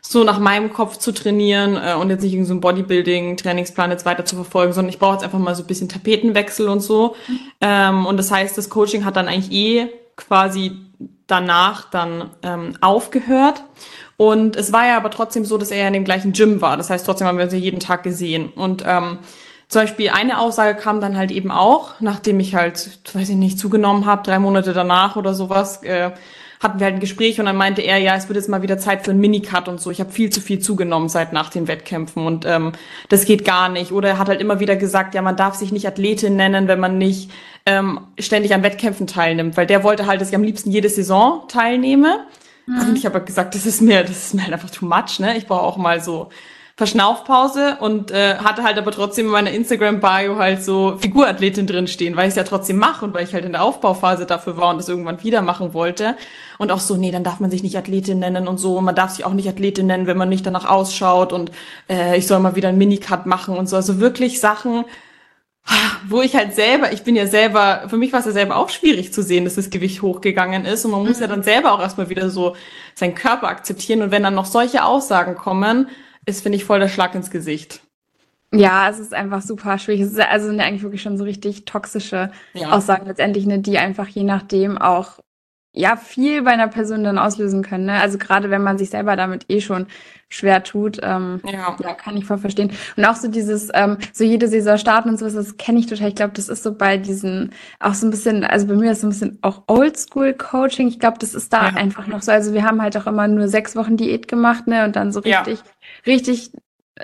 so 0.01 0.25
nach 0.25 0.39
meinem 0.39 0.73
Kopf 0.73 0.97
zu 0.97 1.13
trainieren 1.13 1.77
äh, 1.77 1.95
und 1.95 2.11
jetzt 2.11 2.23
nicht 2.23 2.33
irgendein 2.33 2.57
so 2.57 2.61
Bodybuilding-Trainingsplan 2.61 3.91
jetzt 3.91 4.07
weiter 4.07 4.25
zu 4.25 4.35
verfolgen, 4.37 4.73
sondern 4.73 4.91
ich 4.91 4.99
brauche 4.99 5.15
jetzt 5.15 5.25
einfach 5.25 5.39
mal 5.39 5.55
so 5.55 5.63
ein 5.63 5.67
bisschen 5.67 5.89
Tapetenwechsel 5.89 6.69
und 6.69 6.81
so. 6.81 7.17
Ähm, 7.61 8.07
und 8.07 8.17
das 8.17 8.31
heißt, 8.31 8.57
das 8.57 8.71
Coaching 8.71 9.05
hat 9.05 9.17
dann 9.17 9.29
eigentlich 9.29 9.53
eh 9.53 9.89
quasi 10.17 10.73
danach 11.27 11.91
dann 11.91 12.31
ähm, 12.43 12.77
aufgehört. 12.81 13.63
Und 14.17 14.57
es 14.57 14.73
war 14.73 14.87
ja 14.87 14.97
aber 14.97 15.11
trotzdem 15.11 15.45
so, 15.45 15.57
dass 15.57 15.71
er 15.71 15.79
ja 15.79 15.87
in 15.87 15.95
dem 15.95 16.05
gleichen 16.05 16.33
Gym 16.33 16.61
war. 16.61 16.77
Das 16.77 16.91
heißt, 16.91 17.07
trotzdem 17.07 17.27
haben 17.27 17.39
wir 17.39 17.45
uns 17.45 17.55
ja 17.55 17.59
jeden 17.59 17.81
Tag 17.81 18.03
gesehen. 18.03 18.51
Und 18.55 18.85
ähm, 18.87 19.19
zum 19.69 19.83
Beispiel 19.83 20.11
eine 20.11 20.41
Aussage 20.41 20.79
kam 20.79 21.01
dann 21.01 21.17
halt 21.17 21.31
eben 21.31 21.51
auch, 21.51 22.01
nachdem 22.01 22.41
ich 22.41 22.55
halt, 22.55 22.99
weiß 23.15 23.29
ich 23.29 23.37
nicht, 23.37 23.59
zugenommen 23.59 24.05
habe, 24.05 24.23
drei 24.25 24.39
Monate 24.39 24.73
danach 24.73 25.17
oder 25.17 25.33
sowas, 25.33 25.83
äh, 25.85 26.11
hatten 26.61 26.79
wir 26.79 26.85
halt 26.85 26.97
ein 26.97 27.01
Gespräch 27.01 27.41
und 27.41 27.47
dann 27.47 27.57
meinte 27.57 27.81
er, 27.81 27.97
ja, 27.97 28.15
es 28.15 28.29
wird 28.29 28.37
jetzt 28.37 28.51
mal 28.51 28.61
wieder 28.61 28.77
Zeit 28.77 29.03
für 29.05 29.11
einen 29.13 29.21
Minicut 29.21 29.67
und 29.67 29.81
so. 29.81 29.91
Ich 29.91 29.99
habe 29.99 30.13
viel 30.13 30.29
zu 30.29 30.43
viel 30.43 30.59
zugenommen 30.59 31.09
seit 31.09 31.33
nach 31.33 31.49
den 31.49 31.67
Wettkämpfen 31.69 32.27
und 32.27 32.45
ähm, 32.45 32.73
das 33.09 33.25
geht 33.25 33.47
gar 33.47 33.71
nicht. 33.71 33.93
Oder 33.93 34.11
er 34.11 34.19
hat 34.19 34.29
halt 34.29 34.43
immer 34.43 34.61
wieder 34.61 34.77
gesagt, 34.77 35.15
ja, 35.15 35.23
man 35.23 35.37
darf 35.37 35.55
sich 35.55 35.73
nicht 35.73 35.89
Athletin 35.89 36.37
nennen, 36.37 36.69
wenn 36.69 36.79
man 36.79 36.99
nicht 36.99 37.31
ähm, 37.65 38.01
ständig 38.19 38.53
an 38.55 38.63
Wettkämpfen 38.63 39.07
teilnimmt, 39.07 39.57
weil 39.57 39.67
der 39.67 39.83
wollte 39.83 40.07
halt, 40.07 40.21
dass 40.21 40.29
ich 40.29 40.35
am 40.35 40.43
liebsten 40.43 40.71
jede 40.71 40.91
Saison 40.91 41.45
teilnehme. 41.49 42.27
Mhm. 42.67 42.81
Und 42.81 42.97
ich 42.99 43.07
habe 43.07 43.23
gesagt, 43.23 43.55
das 43.55 43.65
ist 43.65 43.81
mir, 43.81 44.03
das 44.03 44.27
ist 44.27 44.35
mir 44.35 44.43
halt 44.43 44.53
einfach 44.53 44.71
too 44.71 44.85
much, 44.85 45.19
ne? 45.19 45.39
Ich 45.39 45.47
brauche 45.47 45.63
auch 45.63 45.79
mal 45.79 46.03
so 46.03 46.29
Verschnaufpause 46.81 47.77
und 47.81 48.11
äh, 48.11 48.37
hatte 48.37 48.63
halt 48.63 48.79
aber 48.79 48.91
trotzdem 48.91 49.27
in 49.27 49.33
meiner 49.33 49.51
Instagram-Bio 49.51 50.37
halt 50.37 50.65
so 50.65 50.97
Figurathletin 50.97 51.67
drin 51.67 51.87
stehen, 51.87 52.17
weil 52.17 52.25
ich 52.25 52.31
es 52.31 52.37
ja 52.37 52.43
trotzdem 52.43 52.79
mache 52.79 53.05
und 53.05 53.13
weil 53.13 53.23
ich 53.23 53.35
halt 53.35 53.45
in 53.45 53.53
der 53.53 53.63
Aufbauphase 53.63 54.25
dafür 54.25 54.57
war 54.57 54.71
und 54.71 54.79
das 54.79 54.89
irgendwann 54.89 55.23
wieder 55.23 55.43
machen 55.43 55.75
wollte. 55.75 56.17
Und 56.57 56.73
auch 56.73 56.81
so, 56.81 56.97
nee, 56.97 57.11
dann 57.11 57.23
darf 57.23 57.39
man 57.39 57.51
sich 57.51 57.63
nicht 57.63 57.77
Athletin 57.77 58.21
nennen 58.21 58.49
und 58.49 58.57
so. 58.57 58.79
Und 58.79 58.85
man 58.85 58.95
darf 58.95 59.11
sich 59.11 59.27
auch 59.27 59.35
nicht 59.35 59.47
Athletin 59.47 59.89
nennen, 59.89 60.07
wenn 60.07 60.17
man 60.17 60.31
nicht 60.31 60.47
danach 60.47 60.65
ausschaut 60.65 61.35
und 61.35 61.53
äh, 61.91 62.17
ich 62.17 62.27
soll 62.27 62.39
mal 62.39 62.57
wieder 62.57 62.71
einen 62.71 62.79
Minicut 62.79 63.27
machen 63.27 63.59
und 63.59 63.69
so. 63.69 63.77
Also 63.77 64.01
wirklich 64.01 64.41
Sachen, 64.41 64.87
wo 66.09 66.23
ich 66.23 66.35
halt 66.35 66.55
selber, 66.55 66.95
ich 66.95 67.03
bin 67.03 67.15
ja 67.15 67.27
selber, 67.27 67.89
für 67.89 67.99
mich 67.99 68.15
war 68.15 68.21
es 68.21 68.27
ja 68.27 68.33
selber 68.33 68.57
auch 68.57 68.71
schwierig 68.71 69.13
zu 69.13 69.23
sehen, 69.23 69.45
dass 69.45 69.57
das 69.57 69.69
Gewicht 69.69 70.01
hochgegangen 70.01 70.65
ist 70.65 70.87
und 70.87 70.93
man 70.93 71.05
muss 71.05 71.21
ja 71.21 71.27
mhm. 71.27 71.33
dann 71.33 71.43
selber 71.43 71.73
auch 71.73 71.81
erstmal 71.81 72.09
wieder 72.09 72.31
so 72.31 72.57
seinen 72.95 73.15
Körper 73.15 73.49
akzeptieren 73.49 74.01
und 74.01 74.13
wenn 74.13 74.23
dann 74.23 74.35
noch 74.35 74.47
solche 74.47 74.83
Aussagen 74.83 75.35
kommen, 75.35 75.89
ist, 76.27 76.43
finde 76.43 76.57
ich, 76.57 76.65
voll 76.65 76.81
der 76.81 76.89
Schlag 76.89 77.15
ins 77.15 77.31
Gesicht. 77.31 77.83
Ja, 78.53 78.89
es 78.89 78.99
ist 78.99 79.15
einfach 79.15 79.43
super 79.43 79.79
schwierig. 79.79 80.01
Es 80.01 80.13
ist 80.13 80.21
also 80.21 80.49
sind 80.49 80.61
eigentlich 80.61 80.83
wirklich 80.83 81.03
schon 81.03 81.17
so 81.17 81.25
richtig 81.25 81.67
toxische 81.67 82.33
ja. 82.55 82.73
Aussagen 82.73 83.07
letztendlich, 83.07 83.47
ne, 83.47 83.61
die 83.61 83.79
einfach 83.79 84.09
je 84.09 84.25
nachdem 84.25 84.77
auch 84.77 85.21
ja 85.73 85.97
viel 85.97 86.43
bei 86.43 86.51
einer 86.51 86.69
Person 86.69 87.05
dann 87.05 87.19
auslösen 87.19 87.63
können. 87.63 87.87
Ne? 87.87 88.01
Also 88.01 88.19
gerade 88.19 88.51
wenn 88.51 88.63
man 88.63 88.79
sich 88.79 88.91
selber 88.91 89.17
damit 89.17 89.47
eh 89.49 89.61
schon 89.61 89.87
schwer 90.29 90.63
tut, 90.63 90.99
ähm, 91.03 91.41
ja. 91.45 91.77
ja, 91.81 91.95
kann 91.95 92.17
ich 92.17 92.25
voll 92.25 92.39
verstehen. 92.39 92.73
Und 92.97 93.05
auch 93.05 93.17
so 93.17 93.29
dieses, 93.29 93.69
ähm, 93.75 93.99
so 94.13 94.25
jede 94.25 94.49
Saison 94.49 94.79
starten 94.79 95.09
und 95.11 95.19
sowas, 95.19 95.35
das 95.35 95.57
kenne 95.57 95.81
ich 95.81 95.87
total. 95.87 96.09
Ich 96.09 96.15
glaube, 96.15 96.33
das 96.35 96.49
ist 96.49 96.63
so 96.63 96.75
bei 96.75 96.97
diesen, 96.97 97.53
auch 97.79 97.95
so 97.95 98.07
ein 98.07 98.11
bisschen, 98.11 98.45
also 98.45 98.67
bei 98.67 98.75
mir 98.75 98.93
ist 98.93 99.01
so 99.01 99.07
ein 99.07 99.11
bisschen 99.11 99.39
auch 99.43 99.63
Oldschool-Coaching. 99.67 100.89
Ich 100.89 101.01
glaube, 101.01 101.19
das 101.19 101.35
ist 101.35 101.53
da 101.53 101.69
ja. 101.69 101.75
einfach 101.75 102.07
noch 102.07 102.23
so. 102.23 102.33
Also 102.33 102.53
wir 102.53 102.65
haben 102.65 102.81
halt 102.81 102.97
auch 102.97 103.07
immer 103.07 103.29
nur 103.29 103.49
sechs 103.49 103.75
Wochen 103.77 103.97
Diät 103.97 104.29
gemacht, 104.29 104.67
ne? 104.67 104.85
Und 104.85 104.97
dann 104.97 105.13
so 105.13 105.21
richtig, 105.21 105.59
ja. 105.59 105.65
richtig 106.07 106.53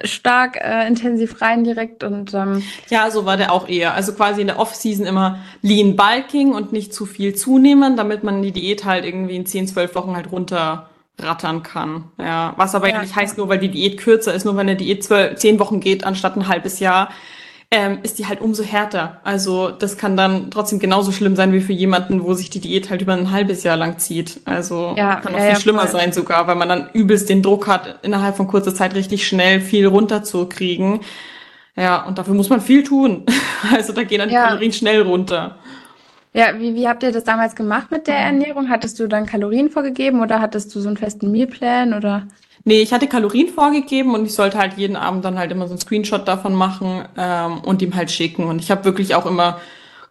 stark 0.04 0.56
äh, 0.56 0.86
intensiv 0.86 1.40
rein 1.40 1.64
direkt 1.64 2.04
und 2.04 2.34
ähm, 2.34 2.62
ja, 2.88 3.10
so 3.10 3.24
war 3.24 3.36
der 3.36 3.52
auch 3.52 3.68
eher. 3.68 3.94
Also 3.94 4.12
quasi 4.12 4.40
in 4.40 4.46
der 4.46 4.58
Off-Season 4.58 5.06
immer 5.06 5.40
Lean 5.62 5.96
Bulking 5.96 6.52
und 6.52 6.72
nicht 6.72 6.94
zu 6.94 7.06
viel 7.06 7.34
zunehmen, 7.34 7.96
damit 7.96 8.24
man 8.24 8.42
die 8.42 8.52
Diät 8.52 8.84
halt 8.84 9.04
irgendwie 9.04 9.36
in 9.36 9.46
10, 9.46 9.68
12 9.68 9.94
Wochen 9.94 10.16
halt 10.16 10.30
runterrattern 10.32 11.62
kann. 11.62 12.04
Ja, 12.18 12.54
was 12.56 12.74
aber 12.74 12.88
ja, 12.88 13.00
nicht 13.00 13.16
heißt, 13.16 13.38
nur 13.38 13.48
weil 13.48 13.58
die 13.58 13.70
Diät 13.70 13.98
kürzer 13.98 14.34
ist, 14.34 14.44
nur 14.44 14.54
wenn 14.54 14.68
eine 14.68 14.76
Diät 14.76 15.04
12, 15.04 15.36
10 15.36 15.58
Wochen 15.58 15.80
geht 15.80 16.04
anstatt 16.04 16.36
ein 16.36 16.48
halbes 16.48 16.80
Jahr, 16.80 17.10
ähm, 17.76 17.98
ist 18.02 18.18
die 18.18 18.26
halt 18.26 18.40
umso 18.40 18.62
härter. 18.62 19.20
Also 19.22 19.70
das 19.70 19.98
kann 19.98 20.16
dann 20.16 20.50
trotzdem 20.50 20.78
genauso 20.78 21.12
schlimm 21.12 21.36
sein 21.36 21.52
wie 21.52 21.60
für 21.60 21.74
jemanden, 21.74 22.24
wo 22.24 22.32
sich 22.32 22.48
die 22.48 22.58
Diät 22.58 22.88
halt 22.88 23.02
über 23.02 23.12
ein 23.12 23.30
halbes 23.30 23.64
Jahr 23.64 23.76
lang 23.76 23.98
zieht. 23.98 24.40
Also 24.46 24.94
ja, 24.96 25.16
kann 25.16 25.34
auch 25.34 25.38
ja, 25.38 25.44
viel 25.44 25.52
ja, 25.52 25.60
schlimmer 25.60 25.86
voll. 25.86 26.00
sein 26.00 26.12
sogar, 26.14 26.46
weil 26.46 26.56
man 26.56 26.70
dann 26.70 26.88
übelst 26.94 27.28
den 27.28 27.42
Druck 27.42 27.66
hat, 27.66 27.98
innerhalb 28.02 28.34
von 28.34 28.46
kurzer 28.46 28.74
Zeit 28.74 28.94
richtig 28.94 29.28
schnell 29.28 29.60
viel 29.60 29.86
runterzukriegen. 29.86 31.00
Ja, 31.76 32.06
und 32.06 32.16
dafür 32.16 32.32
muss 32.32 32.48
man 32.48 32.60
viel 32.60 32.82
tun. 32.82 33.26
Also 33.74 33.92
da 33.94 34.04
gehen 34.04 34.18
dann 34.18 34.28
die 34.28 34.34
Kalorien 34.34 34.72
schnell 34.72 35.00
runter. 35.00 35.56
Ja, 36.34 36.60
wie, 36.60 36.74
wie 36.74 36.86
habt 36.86 37.02
ihr 37.02 37.10
das 37.10 37.24
damals 37.24 37.56
gemacht 37.56 37.90
mit 37.90 38.06
der 38.06 38.16
Ernährung? 38.16 38.68
Hattest 38.68 39.00
du 39.00 39.08
dann 39.08 39.26
Kalorien 39.26 39.70
vorgegeben 39.70 40.20
oder 40.20 40.40
hattest 40.40 40.74
du 40.74 40.80
so 40.80 40.88
einen 40.88 40.98
festen 40.98 41.32
Mealplan 41.32 41.94
oder? 41.94 42.28
Nee, 42.68 42.82
ich 42.82 42.92
hatte 42.92 43.06
Kalorien 43.06 43.48
vorgegeben 43.48 44.12
und 44.14 44.26
ich 44.26 44.34
sollte 44.34 44.58
halt 44.58 44.76
jeden 44.76 44.96
Abend 44.96 45.24
dann 45.24 45.38
halt 45.38 45.52
immer 45.52 45.68
so 45.68 45.74
einen 45.74 45.80
Screenshot 45.80 46.26
davon 46.26 46.52
machen 46.52 47.06
ähm, 47.16 47.60
und 47.60 47.80
ihm 47.80 47.94
halt 47.94 48.10
schicken. 48.10 48.44
Und 48.44 48.58
ich 48.58 48.72
habe 48.72 48.84
wirklich 48.84 49.14
auch 49.14 49.24
immer 49.24 49.60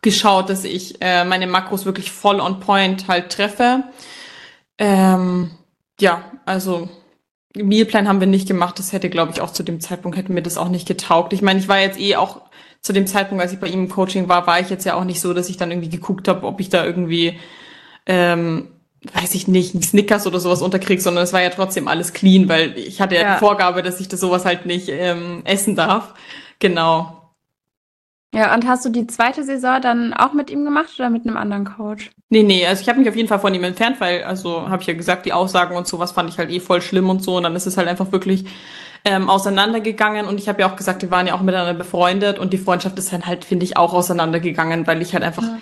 geschaut, 0.01 0.49
dass 0.49 0.63
ich 0.63 1.01
äh, 1.01 1.25
meine 1.25 1.47
Makros 1.47 1.85
wirklich 1.85 2.13
voll 2.13 2.39
on 2.39 2.61
point 2.61 3.09
halt 3.09 3.29
treffe. 3.29 3.83
Ähm, 4.77 5.51
ja, 5.99 6.23
also 6.45 6.87
Mealplan 7.57 8.07
haben 8.07 8.21
wir 8.21 8.27
nicht 8.27 8.47
gemacht. 8.47 8.79
Das 8.79 8.93
hätte, 8.93 9.09
glaube 9.09 9.33
ich, 9.33 9.41
auch 9.41 9.51
zu 9.51 9.63
dem 9.63 9.81
Zeitpunkt 9.81 10.17
hätte 10.17 10.31
mir 10.31 10.41
das 10.41 10.57
auch 10.57 10.69
nicht 10.69 10.87
getaugt. 10.87 11.33
Ich 11.33 11.41
meine, 11.41 11.59
ich 11.59 11.67
war 11.67 11.81
jetzt 11.81 11.99
eh 11.99 12.15
auch 12.15 12.41
zu 12.81 12.93
dem 12.93 13.05
Zeitpunkt, 13.05 13.41
als 13.43 13.51
ich 13.51 13.59
bei 13.59 13.67
ihm 13.67 13.83
im 13.83 13.89
Coaching 13.89 14.29
war, 14.29 14.47
war 14.47 14.61
ich 14.61 14.69
jetzt 14.69 14.85
ja 14.85 14.93
auch 14.95 15.03
nicht 15.03 15.19
so, 15.19 15.33
dass 15.33 15.49
ich 15.49 15.57
dann 15.57 15.71
irgendwie 15.71 15.89
geguckt 15.89 16.29
habe, 16.29 16.47
ob 16.47 16.61
ich 16.61 16.69
da 16.69 16.85
irgendwie, 16.85 17.37
ähm, 18.05 18.74
weiß 19.13 19.35
ich 19.35 19.47
nicht, 19.47 19.83
Snickers 19.83 20.27
oder 20.27 20.39
sowas 20.39 20.61
unterkrieg, 20.61 21.01
sondern 21.01 21.23
es 21.23 21.33
war 21.33 21.41
ja 21.41 21.49
trotzdem 21.49 21.87
alles 21.87 22.13
clean, 22.13 22.49
weil 22.49 22.77
ich 22.77 23.01
hatte 23.01 23.15
ja, 23.15 23.21
ja. 23.21 23.33
die 23.33 23.39
Vorgabe, 23.39 23.83
dass 23.83 23.99
ich 23.99 24.07
das 24.07 24.19
sowas 24.19 24.45
halt 24.45 24.65
nicht 24.65 24.89
ähm, 24.89 25.41
essen 25.45 25.75
darf. 25.75 26.13
Genau. 26.59 27.21
Ja, 28.33 28.53
und 28.53 28.67
hast 28.67 28.83
du 28.83 28.89
die 28.89 29.07
zweite 29.07 29.43
Saison 29.43 29.81
dann 29.81 30.13
auch 30.13 30.33
mit 30.33 30.49
ihm 30.49 30.65
gemacht 30.65 30.89
oder 30.97 31.09
mit 31.09 31.25
einem 31.25 31.37
anderen 31.37 31.63
Coach? 31.63 32.11
Nee, 32.29 32.43
nee, 32.43 32.65
also 32.65 32.81
ich 32.81 32.89
habe 32.89 32.99
mich 32.99 33.07
auf 33.07 33.15
jeden 33.15 33.29
Fall 33.29 33.39
von 33.39 33.53
ihm 33.53 33.63
entfernt, 33.63 33.99
weil, 33.99 34.23
also 34.23 34.69
habe 34.69 34.81
ich 34.81 34.87
ja 34.87 34.93
gesagt, 34.93 35.25
die 35.25 35.31
Aussagen 35.31 35.77
und 35.77 35.87
sowas 35.87 36.11
fand 36.11 36.29
ich 36.29 36.37
halt 36.37 36.51
eh 36.51 36.59
voll 36.59 36.81
schlimm 36.81 37.09
und 37.09 37.23
so. 37.23 37.37
Und 37.37 37.43
dann 37.43 37.55
ist 37.55 37.65
es 37.65 37.77
halt 37.77 37.87
einfach 37.87 38.11
wirklich 38.11 38.45
ähm, 39.05 39.29
auseinandergegangen. 39.29 40.25
Und 40.25 40.37
ich 40.37 40.49
habe 40.49 40.61
ja 40.61 40.69
auch 40.69 40.75
gesagt, 40.75 41.01
wir 41.01 41.11
waren 41.11 41.27
ja 41.27 41.35
auch 41.35 41.41
miteinander 41.41 41.73
befreundet 41.73 42.37
und 42.37 42.51
die 42.51 42.57
Freundschaft 42.57 42.97
ist 42.99 43.13
dann 43.13 43.25
halt, 43.25 43.45
finde 43.45 43.63
ich, 43.63 43.77
auch 43.77 43.93
auseinandergegangen, 43.93 44.85
weil 44.85 45.01
ich 45.01 45.13
halt 45.13 45.23
einfach 45.23 45.43
ja 45.43 45.57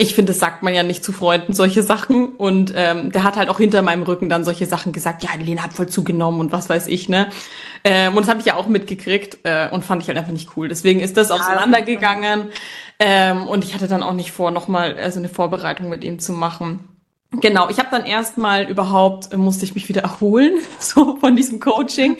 ich 0.00 0.14
finde, 0.14 0.30
das 0.30 0.38
sagt 0.38 0.62
man 0.62 0.72
ja 0.74 0.84
nicht 0.84 1.02
zu 1.02 1.12
Freunden, 1.12 1.52
solche 1.52 1.82
Sachen. 1.82 2.28
Und 2.36 2.72
ähm, 2.76 3.10
der 3.10 3.24
hat 3.24 3.36
halt 3.36 3.48
auch 3.48 3.58
hinter 3.58 3.82
meinem 3.82 4.04
Rücken 4.04 4.28
dann 4.28 4.44
solche 4.44 4.66
Sachen 4.66 4.92
gesagt, 4.92 5.24
ja, 5.24 5.30
Lena 5.34 5.64
hat 5.64 5.72
voll 5.72 5.88
zugenommen 5.88 6.38
und 6.38 6.52
was 6.52 6.70
weiß 6.70 6.86
ich, 6.86 7.08
ne? 7.08 7.30
Ähm, 7.82 8.16
und 8.16 8.22
das 8.22 8.28
habe 8.28 8.38
ich 8.38 8.46
ja 8.46 8.54
auch 8.54 8.68
mitgekriegt 8.68 9.38
äh, 9.42 9.68
und 9.70 9.84
fand 9.84 10.02
ich 10.02 10.08
halt 10.08 10.16
einfach 10.16 10.32
nicht 10.32 10.56
cool. 10.56 10.68
Deswegen 10.68 11.00
ist 11.00 11.16
das 11.16 11.32
auseinandergegangen. 11.32 12.50
Ähm, 13.00 13.48
und 13.48 13.64
ich 13.64 13.74
hatte 13.74 13.88
dann 13.88 14.04
auch 14.04 14.12
nicht 14.12 14.30
vor, 14.30 14.52
nochmal 14.52 14.96
also 14.96 15.18
eine 15.18 15.28
Vorbereitung 15.28 15.88
mit 15.88 16.04
ihm 16.04 16.20
zu 16.20 16.32
machen. 16.32 16.87
Genau, 17.30 17.68
ich 17.68 17.78
habe 17.78 17.88
dann 17.90 18.06
erstmal 18.06 18.70
überhaupt, 18.70 19.34
äh, 19.34 19.36
musste 19.36 19.64
ich 19.66 19.74
mich 19.74 19.88
wieder 19.88 20.02
erholen, 20.02 20.54
so 20.78 21.16
von 21.16 21.36
diesem 21.36 21.60
Coaching, 21.60 22.16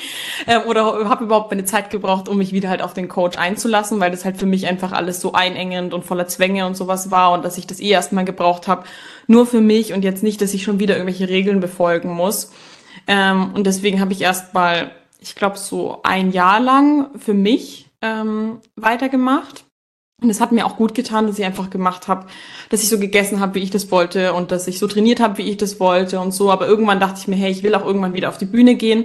äh, 0.46 0.58
oder 0.58 1.08
habe 1.08 1.24
überhaupt 1.24 1.50
meine 1.50 1.64
Zeit 1.64 1.88
gebraucht, 1.88 2.28
um 2.28 2.36
mich 2.36 2.52
wieder 2.52 2.68
halt 2.68 2.82
auf 2.82 2.92
den 2.92 3.08
Coach 3.08 3.38
einzulassen, 3.38 4.00
weil 4.00 4.10
das 4.10 4.26
halt 4.26 4.36
für 4.36 4.44
mich 4.44 4.66
einfach 4.66 4.92
alles 4.92 5.20
so 5.20 5.32
einengend 5.32 5.94
und 5.94 6.04
voller 6.04 6.28
Zwänge 6.28 6.66
und 6.66 6.76
sowas 6.76 7.10
war 7.10 7.32
und 7.32 7.42
dass 7.42 7.56
ich 7.56 7.66
das 7.66 7.80
eh 7.80 7.88
erstmal 7.88 8.26
gebraucht 8.26 8.68
habe, 8.68 8.84
nur 9.26 9.46
für 9.46 9.62
mich 9.62 9.94
und 9.94 10.04
jetzt 10.04 10.22
nicht, 10.22 10.42
dass 10.42 10.52
ich 10.52 10.62
schon 10.62 10.78
wieder 10.78 10.96
irgendwelche 10.96 11.28
Regeln 11.28 11.60
befolgen 11.60 12.10
muss. 12.12 12.52
Ähm, 13.06 13.52
und 13.54 13.66
deswegen 13.66 14.00
habe 14.00 14.12
ich 14.12 14.20
erstmal, 14.20 14.90
ich 15.20 15.34
glaube, 15.34 15.56
so 15.56 16.00
ein 16.02 16.32
Jahr 16.32 16.60
lang 16.60 17.18
für 17.18 17.34
mich 17.34 17.90
ähm, 18.02 18.60
weitergemacht 18.76 19.64
und 20.20 20.30
es 20.30 20.40
hat 20.40 20.50
mir 20.50 20.66
auch 20.66 20.76
gut 20.76 20.94
getan, 20.94 21.26
dass 21.26 21.38
ich 21.38 21.44
einfach 21.44 21.70
gemacht 21.70 22.08
habe, 22.08 22.26
dass 22.70 22.82
ich 22.82 22.88
so 22.88 22.98
gegessen 22.98 23.38
habe, 23.38 23.54
wie 23.54 23.62
ich 23.62 23.70
das 23.70 23.90
wollte 23.90 24.32
und 24.32 24.50
dass 24.50 24.66
ich 24.66 24.78
so 24.78 24.88
trainiert 24.88 25.20
habe, 25.20 25.38
wie 25.38 25.48
ich 25.48 25.56
das 25.56 25.78
wollte 25.78 26.18
und 26.18 26.32
so. 26.32 26.50
Aber 26.50 26.66
irgendwann 26.66 26.98
dachte 26.98 27.20
ich 27.20 27.28
mir, 27.28 27.36
hey, 27.36 27.50
ich 27.52 27.62
will 27.62 27.74
auch 27.74 27.84
irgendwann 27.84 28.14
wieder 28.14 28.28
auf 28.28 28.38
die 28.38 28.44
Bühne 28.44 28.74
gehen. 28.74 29.04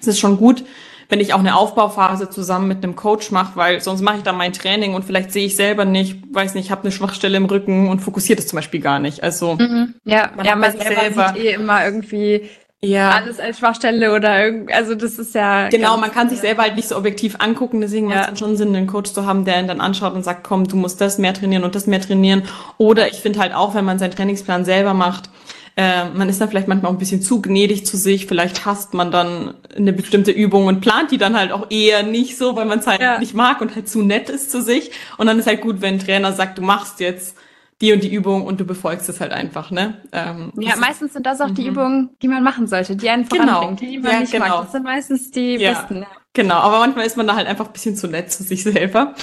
Es 0.00 0.06
ist 0.06 0.18
schon 0.18 0.38
gut, 0.38 0.64
wenn 1.10 1.20
ich 1.20 1.34
auch 1.34 1.40
eine 1.40 1.54
Aufbauphase 1.54 2.30
zusammen 2.30 2.66
mit 2.66 2.82
einem 2.82 2.96
Coach 2.96 3.30
mache, 3.30 3.56
weil 3.56 3.80
sonst 3.82 4.00
mache 4.00 4.18
ich 4.18 4.22
dann 4.22 4.38
mein 4.38 4.54
Training 4.54 4.94
und 4.94 5.04
vielleicht 5.04 5.32
sehe 5.32 5.44
ich 5.44 5.56
selber 5.56 5.84
nicht, 5.84 6.22
weiß 6.32 6.54
nicht, 6.54 6.66
ich 6.66 6.70
habe 6.70 6.82
eine 6.82 6.92
Schwachstelle 6.92 7.36
im 7.36 7.44
Rücken 7.44 7.88
und 7.88 8.00
fokussiert 8.00 8.38
es 8.38 8.46
zum 8.46 8.56
Beispiel 8.56 8.80
gar 8.80 9.00
nicht. 9.00 9.22
Also 9.22 9.56
mhm. 9.56 9.96
ja, 10.04 10.30
man, 10.34 10.46
ja, 10.46 10.56
man 10.56 10.72
selber, 10.72 11.00
selber 11.00 11.32
sieht 11.34 11.44
eh 11.44 11.52
immer 11.52 11.84
irgendwie 11.84 12.48
ja. 12.82 13.10
alles 13.10 13.40
als 13.40 13.58
Schwachstelle 13.58 14.14
oder 14.14 14.44
irgendwie, 14.44 14.72
also 14.72 14.94
das 14.94 15.18
ist 15.18 15.34
ja. 15.34 15.68
Genau, 15.68 15.96
man 15.96 16.12
kann 16.12 16.30
sich 16.30 16.40
selber 16.40 16.62
halt 16.62 16.76
nicht 16.76 16.88
so 16.88 16.96
objektiv 16.96 17.36
angucken, 17.38 17.80
deswegen 17.80 18.08
ja. 18.08 18.16
macht 18.16 18.20
es 18.20 18.26
dann 18.26 18.36
schon 18.36 18.56
Sinn, 18.56 18.74
einen 18.74 18.86
Coach 18.86 19.12
zu 19.12 19.26
haben, 19.26 19.44
der 19.44 19.60
ihn 19.60 19.68
dann 19.68 19.80
anschaut 19.80 20.14
und 20.14 20.24
sagt, 20.24 20.44
komm, 20.44 20.68
du 20.68 20.76
musst 20.76 21.00
das 21.00 21.18
mehr 21.18 21.34
trainieren 21.34 21.64
und 21.64 21.74
das 21.74 21.86
mehr 21.86 22.00
trainieren. 22.00 22.42
Oder 22.76 23.08
ich 23.08 23.16
finde 23.16 23.40
halt 23.40 23.54
auch, 23.54 23.74
wenn 23.74 23.84
man 23.84 23.98
seinen 23.98 24.12
Trainingsplan 24.12 24.64
selber 24.64 24.94
macht, 24.94 25.30
äh, 25.78 26.06
man 26.12 26.28
ist 26.28 26.40
dann 26.40 26.48
vielleicht 26.48 26.66
manchmal 26.66 26.90
auch 26.90 26.96
ein 26.96 26.98
bisschen 26.98 27.22
zu 27.22 27.40
gnädig 27.40 27.86
zu 27.86 27.96
sich, 27.96 28.26
vielleicht 28.26 28.66
hasst 28.66 28.94
man 28.94 29.12
dann 29.12 29.54
eine 29.76 29.92
bestimmte 29.92 30.32
Übung 30.32 30.66
und 30.66 30.80
plant 30.80 31.12
die 31.12 31.18
dann 31.18 31.38
halt 31.38 31.52
auch 31.52 31.70
eher 31.70 32.02
nicht 32.02 32.36
so, 32.36 32.56
weil 32.56 32.64
man 32.64 32.80
es 32.80 32.88
halt 32.88 33.00
ja. 33.00 33.20
nicht 33.20 33.34
mag 33.34 33.60
und 33.60 33.76
halt 33.76 33.88
zu 33.88 34.02
nett 34.02 34.28
ist 34.28 34.50
zu 34.50 34.60
sich. 34.60 34.90
Und 35.18 35.28
dann 35.28 35.38
ist 35.38 35.46
halt 35.46 35.60
gut, 35.60 35.80
wenn 35.80 35.94
ein 35.94 36.00
Trainer 36.00 36.32
sagt, 36.32 36.58
du 36.58 36.62
machst 36.62 36.98
jetzt 36.98 37.36
die 37.80 37.92
und 37.92 38.02
die 38.02 38.12
Übung 38.12 38.44
und 38.44 38.58
du 38.60 38.64
befolgst 38.64 39.08
es 39.08 39.20
halt 39.20 39.32
einfach, 39.32 39.70
ne? 39.70 40.02
Ähm, 40.12 40.52
ja, 40.58 40.76
meistens 40.76 41.12
sind 41.12 41.26
das 41.26 41.40
auch 41.40 41.50
die 41.50 41.62
mhm. 41.62 41.68
Übungen, 41.68 42.10
die 42.22 42.28
man 42.28 42.42
machen 42.42 42.66
sollte, 42.66 42.96
die 42.96 43.08
einen 43.08 43.24
voranbringen, 43.24 43.76
genau. 43.76 43.92
die 43.92 43.98
man 43.98 44.12
ja, 44.12 44.20
nicht 44.20 44.32
genau. 44.32 44.48
mag. 44.48 44.62
Das 44.62 44.72
sind 44.72 44.84
meistens 44.84 45.30
die 45.30 45.56
ja. 45.56 45.72
besten. 45.72 45.98
Ja. 45.98 46.06
Genau, 46.32 46.56
aber 46.56 46.78
manchmal 46.80 47.06
ist 47.06 47.16
man 47.16 47.26
da 47.26 47.36
halt 47.36 47.46
einfach 47.46 47.66
ein 47.66 47.72
bisschen 47.72 47.96
zu 47.96 48.08
nett 48.08 48.32
zu 48.32 48.42
sich 48.42 48.62
selber. 48.64 49.14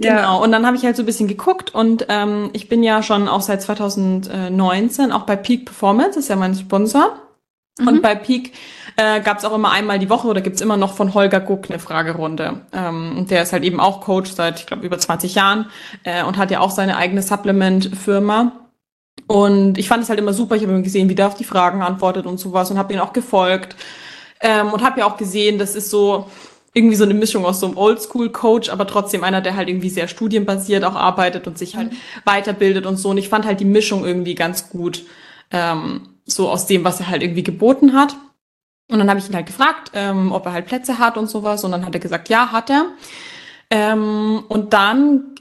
Genau, 0.00 0.14
ja. 0.16 0.34
und 0.36 0.52
dann 0.52 0.64
habe 0.64 0.76
ich 0.76 0.84
halt 0.84 0.96
so 0.96 1.02
ein 1.02 1.06
bisschen 1.06 1.28
geguckt 1.28 1.74
und 1.74 2.06
ähm, 2.08 2.50
ich 2.52 2.68
bin 2.68 2.82
ja 2.82 3.02
schon 3.02 3.28
auch 3.28 3.40
seit 3.40 3.62
2019 3.62 5.12
auch 5.12 5.22
bei 5.22 5.36
Peak 5.36 5.66
Performance, 5.66 6.10
das 6.10 6.24
ist 6.24 6.28
ja 6.28 6.36
mein 6.36 6.54
Sponsor. 6.54 7.18
Mhm. 7.78 7.88
Und 7.88 8.02
bei 8.02 8.14
Peak 8.14 8.52
äh, 8.96 9.20
gab 9.20 9.38
es 9.38 9.44
auch 9.44 9.54
immer 9.54 9.70
einmal 9.70 9.98
die 9.98 10.10
Woche 10.10 10.28
oder 10.28 10.40
gibt's 10.40 10.60
immer 10.60 10.76
noch 10.76 10.94
von 10.94 11.14
Holger 11.14 11.40
Guck 11.40 11.70
eine 11.70 11.78
Fragerunde. 11.78 12.62
Ähm, 12.72 13.16
und 13.18 13.30
der 13.30 13.42
ist 13.42 13.52
halt 13.52 13.64
eben 13.64 13.80
auch 13.80 14.00
Coach 14.00 14.30
seit, 14.32 14.60
ich 14.60 14.66
glaube, 14.66 14.84
über 14.84 14.98
20 14.98 15.34
Jahren 15.34 15.66
äh, 16.04 16.24
und 16.24 16.36
hat 16.36 16.50
ja 16.50 16.60
auch 16.60 16.70
seine 16.70 16.96
eigene 16.96 17.22
Supplement-Firma. 17.22 18.52
Und 19.26 19.78
ich 19.78 19.88
fand 19.88 20.02
es 20.02 20.08
halt 20.08 20.18
immer 20.18 20.32
super. 20.32 20.56
Ich 20.56 20.62
habe 20.62 20.82
gesehen, 20.82 21.08
wie 21.08 21.14
der 21.14 21.26
auf 21.26 21.34
die 21.34 21.44
Fragen 21.44 21.82
antwortet 21.82 22.26
und 22.26 22.38
sowas 22.38 22.70
und 22.70 22.78
habe 22.78 22.92
ihn 22.92 23.00
auch 23.00 23.12
gefolgt. 23.12 23.76
Ähm, 24.40 24.72
und 24.72 24.82
habe 24.82 25.00
ja 25.00 25.06
auch 25.06 25.16
gesehen, 25.16 25.58
das 25.58 25.74
ist 25.74 25.90
so 25.90 26.26
irgendwie 26.74 26.96
so 26.96 27.04
eine 27.04 27.14
Mischung 27.14 27.44
aus 27.44 27.60
so 27.60 27.66
einem 27.66 27.76
Oldschool-Coach, 27.76 28.70
aber 28.70 28.86
trotzdem 28.86 29.24
einer, 29.24 29.40
der 29.40 29.56
halt 29.56 29.68
irgendwie 29.68 29.90
sehr 29.90 30.06
studienbasiert 30.06 30.84
auch 30.84 30.94
arbeitet 30.94 31.46
und 31.46 31.58
sich 31.58 31.76
halt 31.76 31.92
mhm. 31.92 31.96
weiterbildet 32.24 32.86
und 32.86 32.96
so. 32.96 33.10
Und 33.10 33.18
ich 33.18 33.28
fand 33.28 33.46
halt 33.46 33.60
die 33.60 33.64
Mischung 33.64 34.04
irgendwie 34.04 34.34
ganz 34.34 34.70
gut, 34.70 35.04
ähm, 35.50 36.08
so 36.28 36.48
aus 36.48 36.66
dem, 36.66 36.84
was 36.84 37.00
er 37.00 37.08
halt 37.08 37.22
irgendwie 37.22 37.42
geboten 37.42 37.94
hat. 37.94 38.16
Und 38.90 38.98
dann 38.98 39.10
habe 39.10 39.18
ich 39.18 39.28
ihn 39.28 39.34
halt 39.34 39.46
gefragt, 39.46 39.90
ähm, 39.94 40.32
ob 40.32 40.46
er 40.46 40.52
halt 40.52 40.66
Plätze 40.66 40.98
hat 40.98 41.16
und 41.16 41.28
sowas. 41.28 41.64
Und 41.64 41.72
dann 41.72 41.84
hat 41.84 41.94
er 41.94 42.00
gesagt, 42.00 42.28
ja, 42.28 42.52
hat 42.52 42.70
er. 42.70 42.86
Ähm, 43.70 44.44
und 44.48 44.72
dann, 44.72 45.34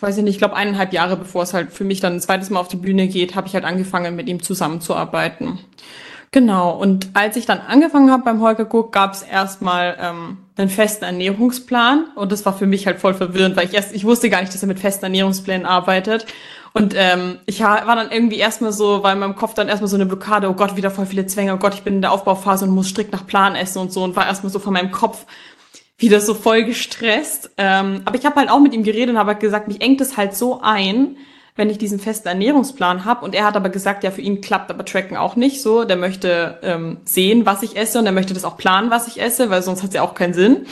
weiß 0.00 0.16
ich 0.16 0.24
nicht, 0.24 0.34
ich 0.34 0.38
glaube 0.38 0.56
eineinhalb 0.56 0.92
Jahre 0.92 1.16
bevor 1.16 1.42
es 1.42 1.52
halt 1.52 1.72
für 1.72 1.84
mich 1.84 2.00
dann 2.00 2.14
ein 2.14 2.20
zweites 2.20 2.48
Mal 2.48 2.60
auf 2.60 2.68
die 2.68 2.76
Bühne 2.76 3.06
geht, 3.08 3.34
habe 3.34 3.48
ich 3.48 3.54
halt 3.54 3.64
angefangen, 3.64 4.16
mit 4.16 4.28
ihm 4.28 4.42
zusammenzuarbeiten. 4.42 5.58
Genau, 6.32 6.76
und 6.76 7.10
als 7.14 7.36
ich 7.36 7.46
dann 7.46 7.60
angefangen 7.60 8.10
habe 8.10 8.24
beim 8.24 8.40
Holger 8.40 8.64
Guck, 8.64 8.92
gab 8.92 9.14
es 9.14 9.22
erstmal 9.22 9.96
ähm, 10.00 10.38
einen 10.56 10.68
festen 10.68 11.04
Ernährungsplan. 11.04 12.06
Und 12.14 12.32
das 12.32 12.44
war 12.44 12.56
für 12.56 12.66
mich 12.66 12.86
halt 12.86 12.98
voll 12.98 13.14
verwirrend, 13.14 13.56
weil 13.56 13.66
ich 13.66 13.74
erst, 13.74 13.94
ich 13.94 14.04
wusste 14.04 14.28
gar 14.28 14.40
nicht, 14.40 14.52
dass 14.52 14.62
er 14.62 14.68
mit 14.68 14.78
festen 14.78 15.04
Ernährungsplänen 15.04 15.66
arbeitet. 15.66 16.26
Und 16.76 16.92
ähm, 16.94 17.38
ich 17.46 17.60
war 17.60 17.96
dann 17.96 18.10
irgendwie 18.10 18.36
erstmal 18.36 18.70
so, 18.70 19.02
weil 19.02 19.14
in 19.14 19.20
meinem 19.20 19.34
Kopf 19.34 19.54
dann 19.54 19.68
erstmal 19.68 19.88
so 19.88 19.96
eine 19.96 20.04
Blockade, 20.04 20.50
oh 20.50 20.52
Gott, 20.52 20.76
wieder 20.76 20.90
voll 20.90 21.06
viele 21.06 21.24
Zwänge, 21.24 21.54
oh 21.54 21.56
Gott, 21.56 21.72
ich 21.72 21.82
bin 21.82 21.94
in 21.94 22.00
der 22.02 22.12
Aufbauphase 22.12 22.66
und 22.66 22.72
muss 22.72 22.90
strikt 22.90 23.12
nach 23.12 23.26
Plan 23.26 23.54
essen 23.54 23.78
und 23.78 23.94
so 23.94 24.04
und 24.04 24.14
war 24.14 24.26
erstmal 24.26 24.52
so 24.52 24.58
von 24.58 24.74
meinem 24.74 24.90
Kopf 24.90 25.24
wieder 25.96 26.20
so 26.20 26.34
voll 26.34 26.64
gestresst. 26.64 27.50
Ähm, 27.56 28.02
aber 28.04 28.18
ich 28.18 28.26
habe 28.26 28.36
halt 28.36 28.50
auch 28.50 28.60
mit 28.60 28.74
ihm 28.74 28.82
geredet 28.82 29.14
und 29.14 29.18
habe 29.18 29.30
halt 29.30 29.40
gesagt, 29.40 29.68
mich 29.68 29.80
engt 29.80 30.02
es 30.02 30.18
halt 30.18 30.36
so 30.36 30.60
ein, 30.60 31.16
wenn 31.54 31.70
ich 31.70 31.78
diesen 31.78 31.98
festen 31.98 32.28
Ernährungsplan 32.28 33.06
habe. 33.06 33.24
Und 33.24 33.34
er 33.34 33.46
hat 33.46 33.56
aber 33.56 33.70
gesagt, 33.70 34.04
ja, 34.04 34.10
für 34.10 34.20
ihn 34.20 34.42
klappt 34.42 34.70
aber 34.70 34.84
Tracken 34.84 35.16
auch 35.16 35.34
nicht 35.34 35.62
so. 35.62 35.84
Der 35.84 35.96
möchte 35.96 36.58
ähm, 36.62 36.98
sehen, 37.06 37.46
was 37.46 37.62
ich 37.62 37.78
esse 37.78 37.98
und 37.98 38.04
er 38.04 38.12
möchte 38.12 38.34
das 38.34 38.44
auch 38.44 38.58
planen, 38.58 38.90
was 38.90 39.08
ich 39.08 39.18
esse, 39.18 39.48
weil 39.48 39.62
sonst 39.62 39.82
hat 39.82 39.88
es 39.88 39.94
ja 39.94 40.02
auch 40.02 40.14
keinen 40.14 40.34
Sinn. 40.34 40.66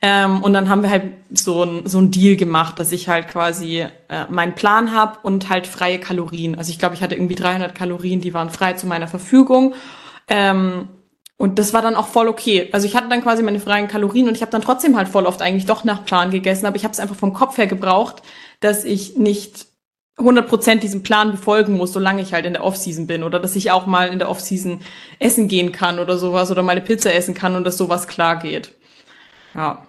Ähm, 0.00 0.42
und 0.42 0.52
dann 0.52 0.68
haben 0.68 0.82
wir 0.82 0.90
halt 0.90 1.12
so 1.30 1.64
ein, 1.64 1.86
so 1.86 1.98
ein 1.98 2.10
Deal 2.10 2.36
gemacht, 2.36 2.78
dass 2.78 2.92
ich 2.92 3.08
halt 3.08 3.28
quasi 3.28 3.86
äh, 4.08 4.24
meinen 4.30 4.54
Plan 4.54 4.92
habe 4.94 5.18
und 5.22 5.48
halt 5.48 5.66
freie 5.66 5.98
Kalorien. 5.98 6.56
Also 6.56 6.70
ich 6.70 6.78
glaube, 6.78 6.94
ich 6.94 7.02
hatte 7.02 7.16
irgendwie 7.16 7.34
300 7.34 7.74
Kalorien, 7.74 8.20
die 8.20 8.34
waren 8.34 8.50
frei 8.50 8.74
zu 8.74 8.86
meiner 8.86 9.08
Verfügung. 9.08 9.74
Ähm, 10.28 10.88
und 11.36 11.58
das 11.60 11.72
war 11.72 11.82
dann 11.82 11.94
auch 11.94 12.08
voll 12.08 12.28
okay. 12.28 12.68
Also 12.72 12.86
ich 12.86 12.96
hatte 12.96 13.08
dann 13.08 13.22
quasi 13.22 13.42
meine 13.42 13.60
freien 13.60 13.88
Kalorien 13.88 14.28
und 14.28 14.34
ich 14.34 14.42
habe 14.42 14.50
dann 14.50 14.62
trotzdem 14.62 14.96
halt 14.96 15.08
voll 15.08 15.24
oft 15.24 15.40
eigentlich 15.40 15.66
doch 15.66 15.84
nach 15.84 16.04
Plan 16.04 16.30
gegessen, 16.30 16.66
aber 16.66 16.76
ich 16.76 16.84
habe 16.84 16.92
es 16.92 17.00
einfach 17.00 17.14
vom 17.14 17.32
Kopf 17.32 17.58
her 17.58 17.68
gebraucht, 17.68 18.22
dass 18.60 18.84
ich 18.84 19.16
nicht 19.16 19.66
100% 20.18 20.80
diesen 20.80 21.04
Plan 21.04 21.30
befolgen 21.30 21.76
muss, 21.76 21.92
solange 21.92 22.22
ich 22.22 22.32
halt 22.34 22.44
in 22.44 22.54
der 22.54 22.64
Offseason 22.64 23.06
bin 23.06 23.22
oder 23.22 23.38
dass 23.38 23.54
ich 23.54 23.70
auch 23.70 23.86
mal 23.86 24.08
in 24.08 24.18
der 24.18 24.28
Offseason 24.28 24.80
essen 25.20 25.46
gehen 25.46 25.70
kann 25.70 26.00
oder 26.00 26.18
sowas 26.18 26.50
oder 26.50 26.64
meine 26.64 26.80
Pizza 26.80 27.14
essen 27.14 27.34
kann 27.34 27.54
und 27.54 27.62
dass 27.62 27.78
sowas 27.78 28.08
klar 28.08 28.36
geht. 28.40 28.74
Ja. 29.58 29.82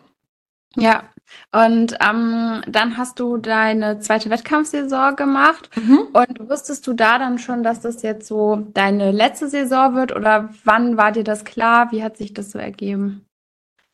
Ja, 0.75 1.03
und 1.51 1.95
ähm, 1.99 2.61
dann 2.67 2.97
hast 2.97 3.19
du 3.19 3.37
deine 3.37 3.99
zweite 3.99 4.29
Wettkampfsaison 4.29 5.15
gemacht. 5.15 5.69
Mhm. 5.75 6.07
Und 6.13 6.49
wusstest 6.49 6.85
du 6.87 6.93
da 6.93 7.17
dann 7.17 7.39
schon, 7.39 7.63
dass 7.63 7.81
das 7.81 8.01
jetzt 8.01 8.27
so 8.27 8.67
deine 8.73 9.11
letzte 9.11 9.47
Saison 9.47 9.95
wird? 9.95 10.15
Oder 10.15 10.49
wann 10.63 10.97
war 10.97 11.11
dir 11.11 11.23
das 11.23 11.45
klar? 11.45 11.91
Wie 11.91 12.03
hat 12.03 12.17
sich 12.17 12.33
das 12.33 12.51
so 12.51 12.59
ergeben? 12.59 13.25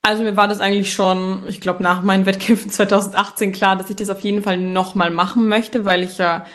Also 0.01 0.23
mir 0.23 0.37
war 0.37 0.47
das 0.47 0.59
eigentlich 0.59 0.93
schon, 0.93 1.43
ich 1.47 1.61
glaube, 1.61 1.81
nach 1.81 2.03
meinen 2.03 2.25
Wettkämpfen 2.25 2.69
2018 2.71 3.51
klar, 3.51 3.75
dass 3.75 3.89
ich 3.89 3.95
das 3.95 4.09
auf 4.09 4.21
jeden 4.21 4.43
Fall 4.43 4.57
nochmal 4.57 5.11
machen 5.11 5.47
möchte, 5.47 5.83
weil 5.83 6.03
ich 6.03 6.17
ja 6.17 6.45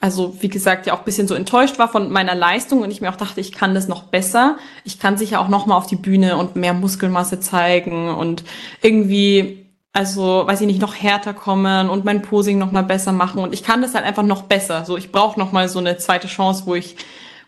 also 0.00 0.36
wie 0.40 0.48
gesagt, 0.48 0.86
ja 0.86 0.94
auch 0.94 1.00
bisschen 1.00 1.26
so 1.26 1.34
enttäuscht 1.34 1.78
war 1.78 1.88
von 1.88 2.10
meiner 2.10 2.34
Leistung 2.34 2.82
und 2.82 2.90
ich 2.90 3.00
mir 3.00 3.10
auch 3.10 3.16
dachte, 3.16 3.40
ich 3.40 3.52
kann 3.52 3.74
das 3.74 3.88
noch 3.88 4.04
besser. 4.04 4.56
Ich 4.84 5.00
kann 5.00 5.18
sicher 5.18 5.40
auch 5.40 5.48
noch 5.48 5.66
mal 5.66 5.76
auf 5.76 5.86
die 5.86 5.96
Bühne 5.96 6.36
und 6.36 6.54
mehr 6.54 6.72
Muskelmasse 6.72 7.40
zeigen 7.40 8.08
und 8.10 8.44
irgendwie, 8.80 9.66
also 9.92 10.46
weiß 10.46 10.60
ich 10.60 10.68
nicht, 10.68 10.80
noch 10.80 10.94
härter 10.94 11.34
kommen 11.34 11.90
und 11.90 12.04
mein 12.04 12.22
Posing 12.22 12.58
noch 12.58 12.70
mal 12.70 12.84
besser 12.84 13.10
machen 13.12 13.42
und 13.42 13.52
ich 13.52 13.64
kann 13.64 13.82
das 13.82 13.94
halt 13.94 14.04
einfach 14.04 14.22
noch 14.22 14.42
besser. 14.42 14.84
So, 14.84 14.96
ich 14.96 15.10
brauche 15.10 15.38
noch 15.38 15.50
mal 15.50 15.68
so 15.68 15.80
eine 15.80 15.96
zweite 15.98 16.28
Chance, 16.28 16.62
wo 16.66 16.76
ich 16.76 16.96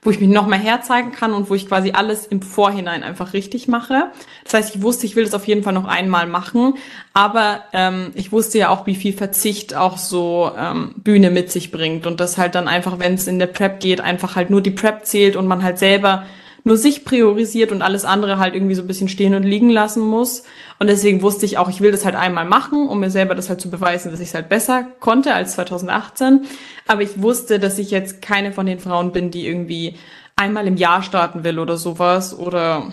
wo 0.03 0.11
ich 0.11 0.21
mich 0.21 0.31
noch 0.31 0.47
mehr 0.47 0.59
herzeigen 0.59 1.13
kann 1.13 1.35
und 1.35 1.51
wo 1.51 1.55
ich 1.55 1.69
quasi 1.69 1.93
alles 1.93 2.27
im 2.27 2.41
Vorhinein 2.41 3.03
einfach 3.03 3.33
richtig 3.35 3.69
mache. 3.69 4.11
Das 4.45 4.55
heißt, 4.55 4.75
ich 4.75 4.83
wusste, 4.83 5.07
ich 5.07 5.15
will 5.15 5.25
das 5.25 5.35
auf 5.35 5.47
jeden 5.47 5.63
Fall 5.63 5.75
noch 5.75 5.87
einmal 5.87 6.27
machen, 6.27 6.75
aber 7.13 7.65
ähm, 7.73 8.13
ich 8.15 8.33
wusste 8.33 8.59
ja 8.59 8.71
auch, 8.71 8.87
wie 8.87 8.95
viel 8.95 9.13
Verzicht 9.13 9.75
auch 9.75 9.99
so 9.99 10.51
ähm, 10.59 10.95
Bühne 10.97 11.31
mit 11.31 11.51
sich 11.51 11.71
bringt 11.71 12.07
und 12.07 12.21
das 12.21 12.39
halt 12.39 12.55
dann 12.55 12.69
einfach, 12.69 12.99
wenn 12.99 13.15
es 13.15 13.27
in 13.27 13.39
der 13.39 13.47
Prep 13.47 13.81
geht, 13.81 14.01
einfach 14.01 14.37
halt 14.37 14.51
nur 14.51 14.63
die 14.63 14.71
Prep 14.71 15.05
zählt 15.05 15.37
und 15.37 15.47
man 15.47 15.63
halt 15.63 15.79
selber 15.79 16.25
nur 16.65 16.77
sich 16.77 17.05
priorisiert 17.05 17.73
und 17.73 17.83
alles 17.83 18.05
andere 18.05 18.39
halt 18.39 18.55
irgendwie 18.55 18.75
so 18.75 18.83
ein 18.83 18.87
bisschen 18.87 19.09
stehen 19.09 19.35
und 19.35 19.43
liegen 19.43 19.71
lassen 19.71 20.03
muss. 20.03 20.45
Und 20.79 20.89
deswegen 20.89 21.23
wusste 21.23 21.47
ich 21.47 21.59
auch, 21.59 21.69
ich 21.69 21.81
will 21.81 21.91
das 21.91 22.05
halt 22.05 22.15
einmal 22.15 22.45
machen, 22.45 22.89
um 22.89 23.01
mir 23.01 23.11
selber 23.11 23.35
das 23.35 23.49
halt 23.49 23.61
zu 23.61 23.71
beweisen, 23.71 24.11
dass 24.11 24.21
ich 24.21 24.29
es 24.29 24.35
halt 24.35 24.49
besser 24.49 24.87
konnte 25.01 25.35
als 25.35 25.53
2018. 25.53 26.47
Aber 26.87 27.03
ich 27.03 27.23
wusste, 27.23 27.59
dass 27.59 27.79
ich 27.79 27.91
jetzt 27.91 28.23
keine 28.23 28.53
von 28.53 28.67
den 28.67 28.79
Frauen 28.79 29.13
bin, 29.13 29.31
die 29.31 29.47
irgendwie 29.47 29.97
einmal 30.37 30.67
im 30.67 30.77
Jahr 30.77 31.03
starten 31.03 31.45
will 31.45 31.59
oder 31.59 31.77
sowas 31.77 32.37
oder 32.39 32.93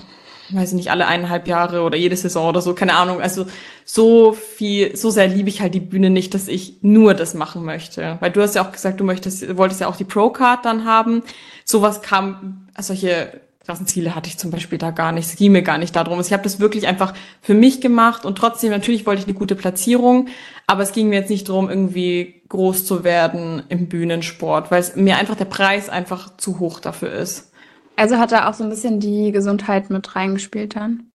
weiß 0.50 0.70
ich 0.70 0.76
nicht, 0.76 0.92
alle 0.92 1.08
eineinhalb 1.08 1.48
Jahre 1.48 1.82
oder 1.82 1.98
jede 1.98 2.16
Saison 2.16 2.48
oder 2.48 2.62
so, 2.62 2.74
keine 2.74 2.96
Ahnung. 2.96 3.22
Also 3.22 3.46
so 3.84 4.34
viel, 4.34 4.96
so 4.96 5.10
sehr 5.10 5.28
liebe 5.28 5.50
ich 5.50 5.62
halt 5.62 5.74
die 5.74 5.80
Bühne 5.80 6.10
nicht, 6.10 6.34
dass 6.34 6.48
ich 6.48 6.78
nur 6.82 7.14
das 7.14 7.34
machen 7.34 7.66
möchte. 7.66 8.18
Weil 8.20 8.32
du 8.32 8.42
hast 8.42 8.56
ja 8.56 8.66
auch 8.66 8.72
gesagt, 8.72 9.00
du 9.00 9.04
möchtest, 9.04 9.58
wolltest 9.58 9.82
ja 9.82 9.88
auch 9.88 9.98
die 9.98 10.06
Pro-Card 10.06 10.64
dann 10.66 10.86
haben. 10.86 11.24
Sowas 11.66 12.02
kam, 12.02 12.68
solche 12.80 13.42
Klassenziele 13.68 14.16
hatte 14.16 14.30
ich 14.30 14.38
zum 14.38 14.50
Beispiel 14.50 14.78
da 14.78 14.92
gar 14.92 15.12
nicht. 15.12 15.28
Es 15.28 15.36
ging 15.36 15.52
mir 15.52 15.62
gar 15.62 15.78
nicht 15.78 15.94
darum. 15.94 16.22
Ich 16.22 16.32
habe 16.32 16.44
das 16.44 16.62
wirklich 16.62 16.88
einfach 16.88 17.14
für 17.42 17.54
mich 17.54 17.82
gemacht 17.82 18.26
und 18.26 18.38
trotzdem, 18.38 18.70
natürlich 18.70 19.06
wollte 19.06 19.20
ich 19.20 19.28
eine 19.28 19.38
gute 19.38 19.56
Platzierung, 19.56 20.30
aber 20.68 20.84
es 20.84 20.94
ging 20.94 21.10
mir 21.10 21.20
jetzt 21.20 21.30
nicht 21.30 21.50
darum, 21.50 21.70
irgendwie 21.70 22.44
groß 22.48 22.86
zu 22.86 23.04
werden 23.04 23.64
im 23.68 23.90
Bühnensport, 23.90 24.72
weil 24.72 24.80
es 24.80 24.96
mir 24.96 25.18
einfach 25.18 25.36
der 25.36 25.46
Preis 25.46 25.90
einfach 25.90 26.38
zu 26.38 26.60
hoch 26.60 26.80
dafür 26.80 27.12
ist. 27.12 27.52
Also 27.98 28.20
hat 28.20 28.32
da 28.32 28.48
auch 28.48 28.54
so 28.54 28.64
ein 28.64 28.70
bisschen 28.70 29.02
die 29.02 29.34
Gesundheit 29.34 29.90
mit 29.90 30.16
reingespielt 30.16 30.78
dann? 30.78 31.12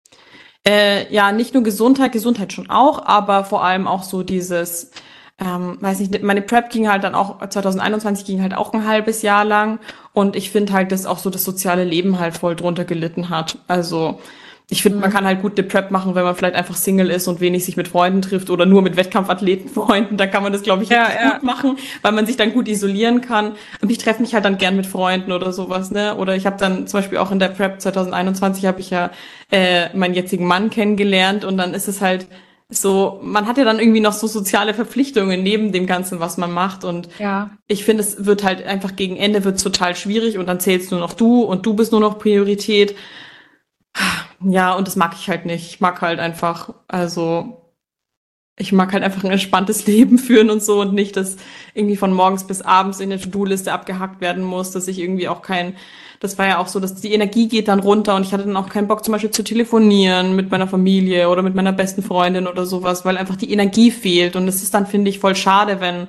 Äh, 0.68 1.10
ja, 1.14 1.32
nicht 1.32 1.54
nur 1.54 1.64
Gesundheit, 1.64 2.12
Gesundheit 2.12 2.52
schon 2.52 2.70
auch, 2.70 3.06
aber 3.06 3.46
vor 3.46 3.64
allem 3.64 3.88
auch 3.88 4.04
so 4.04 4.24
dieses, 4.24 4.92
ähm, 5.44 5.78
weiß 5.82 6.00
nicht, 6.00 6.22
meine 6.22 6.42
Prep 6.42 6.70
ging 6.70 6.88
halt 6.88 7.04
dann 7.04 7.16
auch, 7.16 7.48
2021 7.48 8.26
ging 8.26 8.42
halt 8.42 8.54
auch 8.54 8.74
ein 8.74 8.88
halbes 8.88 9.24
Jahr 9.24 9.44
lang 9.44 9.80
und 10.14 10.36
ich 10.36 10.52
finde 10.52 10.74
halt, 10.74 10.92
dass 10.92 11.06
auch 11.06 11.18
so 11.18 11.30
das 11.30 11.44
soziale 11.44 11.84
Leben 11.84 12.20
halt 12.20 12.38
voll 12.38 12.56
drunter 12.56 12.86
gelitten 12.86 13.30
hat. 13.30 13.58
Also 13.68 14.20
ich 14.70 14.84
finde, 14.84 14.98
mhm. 14.98 15.02
man 15.02 15.12
kann 15.12 15.26
halt 15.26 15.42
gut 15.42 15.58
eine 15.58 15.68
Prep 15.68 15.90
machen, 15.90 16.14
wenn 16.16 16.24
man 16.24 16.36
vielleicht 16.36 16.56
einfach 16.56 16.76
Single 16.76 17.10
ist 17.10 17.28
und 17.28 17.42
wenig 17.42 17.66
sich 17.66 17.76
mit 17.76 17.88
Freunden 17.88 18.22
trifft 18.22 18.52
oder 18.52 18.66
nur 18.68 18.84
mit 18.84 18.96
Wettkampfathletenfreunden. 18.96 20.16
Da 20.16 20.28
kann 20.28 20.44
man 20.44 20.54
das, 20.54 20.62
glaube 20.62 20.84
ich, 20.84 20.90
ja, 20.90 21.10
ja. 21.12 21.32
gut 21.34 21.44
machen, 21.44 21.78
weil 22.04 22.12
man 22.14 22.26
sich 22.26 22.38
dann 22.38 22.54
gut 22.54 22.68
isolieren 22.68 23.20
kann. 23.22 23.54
Und 23.82 23.92
ich 23.92 23.98
treffe 23.98 24.22
mich 24.22 24.34
halt 24.34 24.46
dann 24.46 24.58
gern 24.58 24.78
mit 24.78 24.86
Freunden 24.86 25.34
oder 25.34 25.52
sowas, 25.52 25.92
ne? 25.92 26.16
Oder 26.16 26.36
ich 26.36 26.46
habe 26.46 26.56
dann 26.58 26.88
zum 26.88 27.00
Beispiel 27.00 27.18
auch 27.18 27.32
in 27.32 27.40
der 27.40 27.50
Prep 27.50 27.82
2021 27.82 28.66
habe 28.66 28.80
ich 28.80 28.92
ja 28.92 29.10
äh, 29.52 29.90
meinen 29.94 30.14
jetzigen 30.14 30.46
Mann 30.46 30.70
kennengelernt 30.70 31.44
und 31.44 31.58
dann 31.58 31.74
ist 31.74 31.90
es 31.90 32.00
halt 32.00 32.28
so, 32.74 33.20
man 33.22 33.48
hat 33.48 33.58
ja 33.58 33.66
dann 33.66 33.80
irgendwie 33.80 34.00
noch 34.00 34.14
so 34.14 34.28
soziale 34.28 34.74
Verpflichtungen 34.74 35.44
neben 35.44 35.74
dem 35.74 35.88
Ganzen, 35.88 36.22
was 36.22 36.38
man 36.38 36.52
macht. 36.52 36.86
Und 36.86 37.10
ja. 37.20 37.52
ich 37.68 37.84
finde, 37.84 38.02
es 38.02 38.26
wird 38.26 38.44
halt 38.46 38.66
einfach 38.66 38.96
gegen 38.96 39.18
Ende 39.18 39.44
wird 39.44 39.62
total 39.62 39.94
schwierig 39.96 40.38
und 40.38 40.48
dann 40.48 40.62
zählst 40.62 40.90
nur 40.90 41.02
noch 41.02 41.14
du 41.14 41.44
und 41.44 41.66
du 41.66 41.74
bist 41.74 41.92
nur 41.92 42.00
noch 42.00 42.18
Priorität. 42.18 42.96
Ja, 44.40 44.74
und 44.74 44.88
das 44.88 44.96
mag 44.96 45.14
ich 45.20 45.30
halt 45.30 45.46
nicht. 45.46 45.70
Ich 45.70 45.82
mag 45.82 46.02
halt 46.02 46.20
einfach, 46.20 46.74
also 46.88 47.74
ich 48.58 48.72
mag 48.72 48.94
halt 48.94 49.04
einfach 49.04 49.26
ein 49.26 49.32
entspanntes 49.32 49.86
Leben 49.88 50.18
führen 50.18 50.50
und 50.50 50.64
so 50.64 50.80
und 50.80 50.94
nicht, 50.94 51.18
dass 51.18 51.36
irgendwie 51.74 51.98
von 51.98 52.14
morgens 52.14 52.48
bis 52.48 52.62
abends 52.62 53.02
in 53.02 53.10
der 53.10 53.20
To-Do-Liste 53.20 53.74
abgehackt 53.74 54.22
werden 54.22 54.46
muss, 54.46 54.72
dass 54.72 54.88
ich 54.88 54.98
irgendwie 54.98 55.28
auch 55.28 55.42
kein 55.42 55.76
das 56.22 56.38
war 56.38 56.48
ja 56.48 56.60
auch 56.60 56.68
so, 56.68 56.80
dass 56.80 56.94
die 56.94 57.14
Energie 57.14 57.48
geht 57.48 57.68
dann 57.68 57.80
runter 57.80 58.16
und 58.16 58.22
ich 58.22 58.32
hatte 58.32 58.46
dann 58.46 58.56
auch 58.56 58.70
keinen 58.70 58.88
Bock 58.88 59.04
zum 59.04 59.12
Beispiel 59.12 59.32
zu 59.32 59.44
telefonieren 59.44 60.36
mit 60.36 60.52
meiner 60.52 60.68
Familie 60.68 61.28
oder 61.30 61.42
mit 61.42 61.56
meiner 61.56 61.74
besten 61.74 62.04
Freundin 62.04 62.48
oder 62.48 62.68
sowas, 62.68 63.04
weil 63.04 63.18
einfach 63.18 63.36
die 63.36 63.52
Energie 63.52 63.90
fehlt 63.90 64.36
und 64.36 64.48
es 64.48 64.62
ist 64.62 64.74
dann, 64.76 64.86
finde 64.86 65.10
ich, 65.10 65.18
voll 65.18 65.36
schade, 65.36 65.82
wenn 65.82 66.08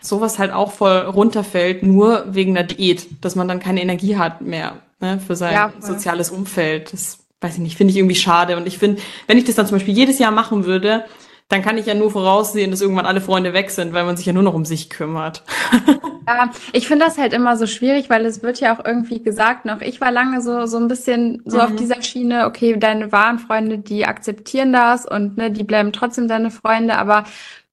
sowas 0.00 0.38
halt 0.38 0.52
auch 0.52 0.72
voll 0.72 0.96
runterfällt, 0.96 1.82
nur 1.82 2.24
wegen 2.34 2.54
der 2.54 2.64
Diät, 2.64 3.06
dass 3.20 3.36
man 3.36 3.46
dann 3.46 3.60
keine 3.60 3.82
Energie 3.82 4.16
hat 4.16 4.40
mehr 4.40 4.78
ne, 5.00 5.20
für 5.24 5.36
sein 5.36 5.52
ja, 5.52 5.72
soziales 5.80 6.30
Umfeld. 6.30 6.90
Das 6.94 7.18
weiß 7.42 7.54
ich 7.54 7.60
nicht, 7.60 7.76
finde 7.76 7.90
ich 7.90 7.98
irgendwie 7.98 8.16
schade. 8.16 8.56
Und 8.56 8.66
ich 8.66 8.78
finde, 8.78 9.02
wenn 9.26 9.36
ich 9.36 9.44
das 9.44 9.54
dann 9.54 9.66
zum 9.66 9.76
Beispiel 9.76 9.94
jedes 9.94 10.18
Jahr 10.18 10.32
machen 10.32 10.64
würde, 10.64 11.04
dann 11.52 11.62
kann 11.62 11.76
ich 11.76 11.84
ja 11.84 11.94
nur 11.94 12.10
voraussehen, 12.10 12.70
dass 12.70 12.80
irgendwann 12.80 13.04
alle 13.04 13.20
Freunde 13.20 13.52
weg 13.52 13.70
sind, 13.70 13.92
weil 13.92 14.04
man 14.04 14.16
sich 14.16 14.24
ja 14.24 14.32
nur 14.32 14.42
noch 14.42 14.54
um 14.54 14.64
sich 14.64 14.88
kümmert. 14.88 15.42
ja, 16.26 16.50
ich 16.72 16.88
finde 16.88 17.04
das 17.04 17.18
halt 17.18 17.34
immer 17.34 17.58
so 17.58 17.66
schwierig, 17.66 18.08
weil 18.08 18.24
es 18.24 18.42
wird 18.42 18.58
ja 18.58 18.74
auch 18.74 18.82
irgendwie 18.82 19.22
gesagt 19.22 19.66
noch, 19.66 19.82
ich 19.82 20.00
war 20.00 20.10
lange 20.10 20.40
so, 20.40 20.64
so 20.64 20.78
ein 20.78 20.88
bisschen 20.88 21.42
so 21.44 21.58
mhm. 21.58 21.62
auf 21.62 21.76
dieser 21.76 22.00
Schiene, 22.00 22.46
okay, 22.46 22.78
deine 22.78 23.12
wahren 23.12 23.38
Freunde, 23.38 23.78
die 23.78 24.06
akzeptieren 24.06 24.72
das 24.72 25.04
und 25.04 25.36
ne, 25.36 25.50
die 25.50 25.64
bleiben 25.64 25.92
trotzdem 25.92 26.26
deine 26.26 26.50
Freunde, 26.50 26.96
aber 26.96 27.24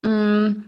mh, 0.03 0.11
mm, 0.11 0.65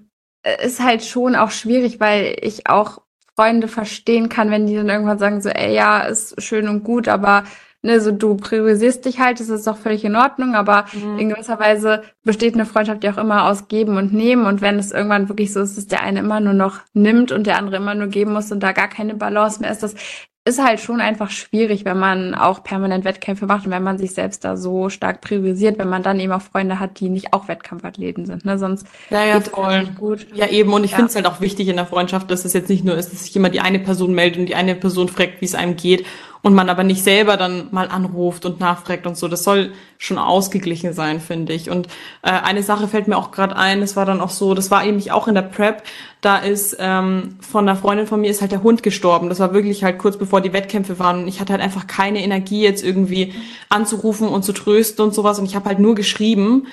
ist 0.63 0.82
halt 0.82 1.04
schon 1.04 1.36
auch 1.36 1.52
schwierig, 1.52 2.00
weil 2.00 2.38
ich 2.41 2.67
auch 2.67 3.02
Freunde 3.36 3.67
verstehen 3.67 4.30
kann, 4.30 4.52
wenn 4.52 4.67
die 4.67 4.76
dann 4.76 4.89
irgendwann 4.89 5.19
sagen 5.19 5.41
so, 5.41 5.50
ey, 5.50 5.76
ja, 5.76 6.02
ist 6.02 6.41
schön 6.41 6.69
und 6.69 6.86
gut, 6.86 7.10
aber 7.10 7.43
ne, 7.82 8.00
so 8.00 8.12
du 8.12 8.36
priorisierst 8.36 9.06
dich 9.06 9.20
halt, 9.20 9.39
das 9.39 9.50
ist 9.50 9.67
doch 9.67 9.78
völlig 9.78 10.04
in 10.04 10.15
Ordnung, 10.15 10.56
aber 10.56 10.86
mhm. 10.94 11.20
in 11.20 11.30
gewisser 11.30 11.60
Weise 11.60 12.04
besteht 12.24 12.54
eine 12.54 12.65
Freundschaft 12.65 13.04
ja 13.04 13.13
auch 13.13 13.17
immer 13.17 13.50
aus 13.50 13.67
Geben 13.67 13.98
und 13.98 14.13
Nehmen 14.13 14.46
und 14.46 14.62
wenn 14.62 14.80
es 14.80 14.91
irgendwann 14.91 15.30
wirklich 15.30 15.54
so 15.54 15.62
ist, 15.62 15.78
dass 15.78 15.88
der 15.88 16.04
eine 16.04 16.20
immer 16.20 16.39
nur 16.39 16.54
noch 16.54 16.80
nimmt 16.94 17.32
und 17.32 17.48
der 17.48 17.58
andere 17.58 17.78
immer 17.78 17.96
nur 17.96 18.08
geben 18.08 18.34
muss 18.34 18.52
und 18.52 18.62
da 18.62 18.72
gar 18.72 18.88
keine 18.88 19.15
Balance 19.15 19.62
mehr 19.62 19.72
ist, 19.72 19.84
das 19.84 19.96
ist 20.44 20.63
halt 20.63 20.80
schon 20.80 21.02
einfach 21.02 21.30
schwierig, 21.30 21.86
wenn 21.86 22.00
man 22.00 22.34
auch 22.34 22.63
permanent 22.63 23.06
Wettkämpfe 23.06 23.46
macht 23.46 23.65
und 23.67 23.72
wenn 23.72 23.84
man 23.84 24.00
sich 24.00 24.13
selbst 24.15 24.44
da 24.44 24.58
so 24.58 24.89
stark 24.89 25.22
priorisiert, 25.22 25.78
wenn 25.78 25.88
man 25.88 26.02
dann 26.02 26.20
eben 26.20 26.32
auch 26.32 26.41
Freunde 26.41 26.80
hat, 26.80 27.00
die 27.00 27.10
nicht 27.10 27.32
auch 27.32 27.48
Wettkampfathleten 27.48 28.26
sind. 28.26 28.44
Ne? 28.44 28.58
Sonst 28.58 28.88
ja, 29.12 29.24
ja, 29.24 29.38
geht 29.38 29.50
voll. 29.50 29.65
Halt 29.65 29.96
gut. 29.96 30.26
Ja, 30.34 30.48
eben. 30.48 30.74
Und 30.74 30.84
ich 30.84 30.91
ja. 30.91 30.98
finde 30.98 31.10
es 31.10 31.15
halt 31.15 31.28
auch 31.28 31.41
wichtig 31.41 31.67
in 31.67 31.76
der 31.76 31.86
Freundschaft, 31.86 32.32
dass 32.32 32.44
es 32.44 32.54
jetzt 32.54 32.70
nicht 32.70 32.84
nur 32.84 32.98
ist, 32.98 33.12
dass 33.12 33.24
sich 33.26 33.36
immer 33.36 33.50
die 33.50 33.60
eine 33.60 33.78
Person 33.78 34.15
meldet 34.15 34.39
und 34.39 34.46
die 34.48 34.56
eine 34.56 34.74
Person 34.74 35.10
fragt, 35.10 35.41
wie 35.41 35.46
es 35.46 35.54
einem 35.54 35.76
geht 35.76 36.08
und 36.43 36.56
man 36.56 36.69
aber 36.69 36.84
nicht 36.84 37.04
selber 37.04 37.38
dann 37.38 37.67
mal 37.71 37.88
anruft 37.89 38.45
und 38.45 38.60
nachfragt 38.60 39.06
und 39.06 39.15
so. 39.15 39.27
Das 39.27 39.43
soll 39.43 39.73
schon 39.97 40.17
ausgeglichen 40.17 40.93
sein, 40.93 41.19
finde 41.19 41.54
ich. 41.54 41.69
Und 41.69 41.88
äh, 42.23 42.32
eine 42.32 42.63
Sache 42.63 42.88
fällt 42.88 43.08
mir 43.08 43.17
auch 43.17 43.32
gerade 43.32 43.56
ein, 43.56 43.82
das 43.82 43.95
war 43.95 44.06
dann 44.06 44.21
auch 44.21 44.32
so, 44.32 44.56
das 44.56 44.71
war 44.71 44.84
eben 44.84 45.08
auch 45.12 45.27
in 45.27 45.36
der 45.36 45.43
Prep, 45.43 45.84
da 46.21 46.38
ist 46.38 46.77
ähm, 46.80 47.38
von 47.41 47.67
einer 47.67 47.77
Freundin 47.77 48.08
von 48.08 48.21
mir 48.21 48.32
ist 48.32 48.41
halt 48.41 48.51
der 48.51 48.63
Hund 48.63 48.82
gestorben. 48.82 49.30
Das 49.30 49.39
war 49.39 49.54
wirklich 49.54 49.84
halt 49.84 49.99
kurz 49.99 50.17
bevor 50.17 50.41
die 50.41 50.54
Wettkämpfe 50.54 50.97
waren 50.97 51.21
und 51.23 51.27
ich 51.27 51.39
hatte 51.39 51.54
halt 51.54 51.62
einfach 51.62 51.86
keine 51.86 52.23
Energie 52.23 52.63
jetzt 52.63 52.84
irgendwie 52.84 53.34
anzurufen 53.69 54.27
und 54.27 54.43
zu 54.43 54.54
trösten 54.54 55.06
und 55.06 55.13
sowas 55.13 55.38
und 55.38 55.45
ich 55.45 55.56
habe 55.56 55.69
halt 55.69 55.80
nur 55.80 55.95
geschrieben 55.95 56.67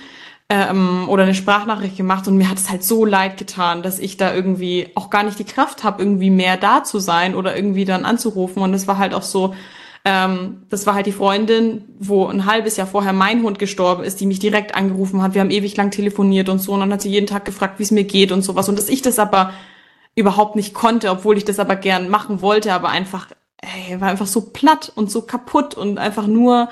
ähm, 0.50 1.08
oder 1.08 1.24
eine 1.24 1.34
Sprachnachricht 1.34 1.96
gemacht 1.96 2.26
und 2.26 2.38
mir 2.38 2.48
hat 2.48 2.58
es 2.58 2.70
halt 2.70 2.82
so 2.82 3.04
leid 3.04 3.36
getan, 3.36 3.82
dass 3.82 3.98
ich 3.98 4.16
da 4.16 4.34
irgendwie 4.34 4.88
auch 4.94 5.10
gar 5.10 5.22
nicht 5.22 5.38
die 5.38 5.44
Kraft 5.44 5.84
habe, 5.84 6.02
irgendwie 6.02 6.30
mehr 6.30 6.56
da 6.56 6.84
zu 6.84 6.98
sein 6.98 7.34
oder 7.34 7.54
irgendwie 7.54 7.84
dann 7.84 8.04
anzurufen. 8.06 8.62
Und 8.62 8.72
es 8.72 8.86
war 8.88 8.96
halt 8.96 9.12
auch 9.12 9.22
so, 9.22 9.54
ähm, 10.06 10.62
das 10.70 10.86
war 10.86 10.94
halt 10.94 11.04
die 11.04 11.12
Freundin, 11.12 11.84
wo 11.98 12.26
ein 12.26 12.46
halbes 12.46 12.78
Jahr 12.78 12.86
vorher 12.86 13.12
mein 13.12 13.42
Hund 13.42 13.58
gestorben 13.58 14.04
ist, 14.04 14.20
die 14.20 14.26
mich 14.26 14.38
direkt 14.38 14.74
angerufen 14.74 15.20
hat. 15.20 15.34
Wir 15.34 15.42
haben 15.42 15.50
ewig 15.50 15.76
lang 15.76 15.90
telefoniert 15.90 16.48
und 16.48 16.60
so. 16.60 16.72
Und 16.72 16.80
dann 16.80 16.92
hat 16.92 17.02
sie 17.02 17.10
jeden 17.10 17.26
Tag 17.26 17.44
gefragt, 17.44 17.78
wie 17.78 17.82
es 17.82 17.90
mir 17.90 18.04
geht 18.04 18.32
und 18.32 18.42
sowas. 18.42 18.70
Und 18.70 18.78
dass 18.78 18.88
ich 18.88 19.02
das 19.02 19.18
aber 19.18 19.52
überhaupt 20.14 20.56
nicht 20.56 20.72
konnte, 20.72 21.10
obwohl 21.10 21.36
ich 21.36 21.44
das 21.44 21.58
aber 21.58 21.76
gern 21.76 22.08
machen 22.08 22.40
wollte, 22.40 22.72
aber 22.72 22.88
einfach, 22.88 23.28
ey, 23.60 24.00
war 24.00 24.08
einfach 24.08 24.26
so 24.26 24.40
platt 24.40 24.90
und 24.94 25.10
so 25.10 25.22
kaputt 25.22 25.74
und 25.74 25.98
einfach 25.98 26.26
nur 26.26 26.68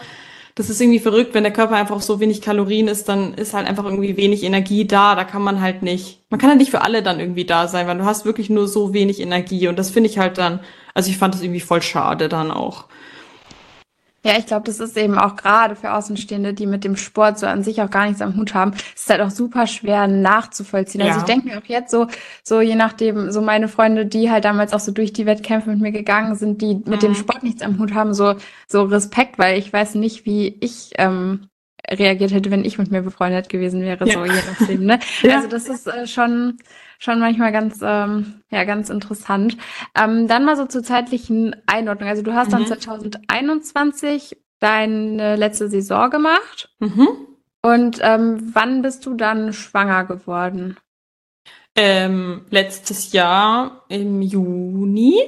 das 0.57 0.71
ist 0.71 0.81
irgendwie 0.81 1.01
verrückt, 1.01 1.35
wenn 1.35 1.45
der 1.45 1.53
Körper 1.53 1.77
einfach 1.77 2.01
so 2.01 2.19
wenig 2.19 2.41
Kalorien 2.41 2.89
ist, 2.89 3.11
dann 3.11 3.35
ist 3.35 3.53
halt 3.53 3.67
einfach 3.67 3.85
irgendwie 3.85 4.17
wenig 4.17 4.43
Energie 4.43 4.87
da. 4.87 5.15
Da 5.15 5.25
kann 5.25 5.43
man 5.43 5.61
halt 5.61 5.83
nicht, 5.83 6.23
man 6.31 6.41
kann 6.41 6.49
halt 6.49 6.59
nicht 6.59 6.71
für 6.71 6.81
alle 6.81 7.03
dann 7.03 7.21
irgendwie 7.21 7.45
da 7.45 7.69
sein, 7.69 7.87
weil 7.87 7.99
du 7.99 8.07
hast 8.07 8.25
wirklich 8.25 8.49
nur 8.49 8.67
so 8.67 8.95
wenig 8.95 9.21
Energie. 9.21 9.69
Und 9.69 9.79
das 9.79 9.91
finde 9.91 10.09
ich 10.09 10.19
halt 10.19 10.39
dann, 10.39 10.61
also 10.95 11.11
ich 11.11 11.19
fand 11.19 11.35
das 11.35 11.43
irgendwie 11.43 11.61
voll 11.61 11.83
schade 11.83 12.31
dann 12.31 12.51
auch. 12.51 12.87
Ja, 14.27 14.37
ich 14.39 14.47
glaube, 14.47 14.65
das 14.65 14.81
ist 14.81 14.97
eben 14.97 15.19
auch 15.19 15.37
gerade 15.37 15.77
für 15.77 15.93
Außenstehende, 15.93 16.53
die 16.53 16.67
mit 16.67 16.83
dem 16.83 16.97
Sport 16.97 17.39
so 17.39 17.47
an 17.47 17.63
sich 17.63 17.81
auch 17.81 17.91
gar 17.91 18.07
nichts 18.07 18.21
am 18.21 18.37
Hut 18.37 18.55
haben, 18.55 18.73
ist 18.95 19.09
halt 19.09 19.21
auch 19.21 19.31
super 19.31 19.69
schwer 19.69 20.09
nachzuvollziehen. 20.09 21.01
Ja. 21.01 21.09
Also 21.09 21.21
ich 21.21 21.27
denke 21.27 21.49
mir 21.49 21.59
auch 21.59 21.67
jetzt 21.67 21.93
so, 21.93 22.09
so 22.43 22.61
je 22.61 22.75
nachdem, 22.75 23.31
so 23.31 23.41
meine 23.41 23.69
Freunde, 23.69 24.05
die 24.05 24.29
halt 24.29 24.45
damals 24.45 24.73
auch 24.73 24.81
so 24.81 24.91
durch 24.91 25.13
die 25.13 25.27
Wettkämpfe 25.27 25.71
mit 25.71 25.81
mir 25.81 25.93
gegangen 25.93 26.35
sind, 26.35 26.61
die 26.61 26.75
mit 26.75 26.89
mhm. 26.89 26.99
dem 26.99 27.15
Sport 27.15 27.45
nichts 27.45 27.63
am 27.63 27.79
Hut 27.79 27.95
haben, 27.95 28.15
so, 28.15 28.35
so 28.67 28.83
Respekt, 28.83 29.39
weil 29.39 29.59
ich 29.59 29.73
weiß 29.73 29.95
nicht, 29.95 30.27
wie 30.27 30.57
ich 30.61 30.91
ähm, 30.99 31.49
reagiert 31.89 32.33
hätte, 32.33 32.51
wenn 32.51 32.65
ich 32.65 32.79
mit 32.79 32.91
mir 32.91 33.03
befreundet 33.03 33.49
gewesen 33.49 33.83
wäre, 33.83 34.07
ja. 34.07 34.15
so 34.15 34.25
je 34.25 34.33
nachdem. 34.33 34.85
Ne? 34.85 34.99
ja. 35.23 35.37
Also 35.37 35.49
das 35.49 35.69
ist 35.69 35.87
äh, 35.87 36.07
schon 36.07 36.59
schon 36.99 37.21
manchmal 37.21 37.53
ganz, 37.53 37.81
ähm, 37.83 38.43
ja, 38.51 38.65
ganz 38.65 38.91
interessant. 38.91 39.57
Ähm, 39.95 40.29
dann 40.29 40.45
mal 40.45 40.57
so 40.57 40.67
zur 40.67 40.83
zeitlichen 40.83 41.55
Einordnung. 41.67 42.09
Also 42.09 42.23
du 42.23 42.35
hast 42.35 42.49
mhm. 42.49 42.53
dann 42.53 42.67
2021 42.67 44.37
deine 44.61 45.37
letzte 45.37 45.69
Saison 45.69 46.11
gemacht. 46.11 46.71
Mhm. 46.79 47.09
Und 47.63 47.99
ähm, 48.03 48.51
wann 48.53 48.83
bist 48.83 49.05
du 49.07 49.15
dann 49.15 49.53
schwanger 49.53 50.05
geworden? 50.05 50.77
Ähm, 51.75 52.47
letztes 52.51 53.13
Jahr 53.13 53.85
im 53.89 54.23
Juni. 54.23 55.19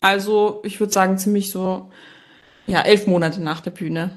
Also 0.00 0.60
ich 0.64 0.80
würde 0.80 0.92
sagen 0.92 1.18
ziemlich 1.18 1.50
so, 1.50 1.90
ja, 2.66 2.80
elf 2.80 3.06
Monate 3.06 3.40
nach 3.40 3.60
der 3.60 3.70
Bühne. 3.70 4.10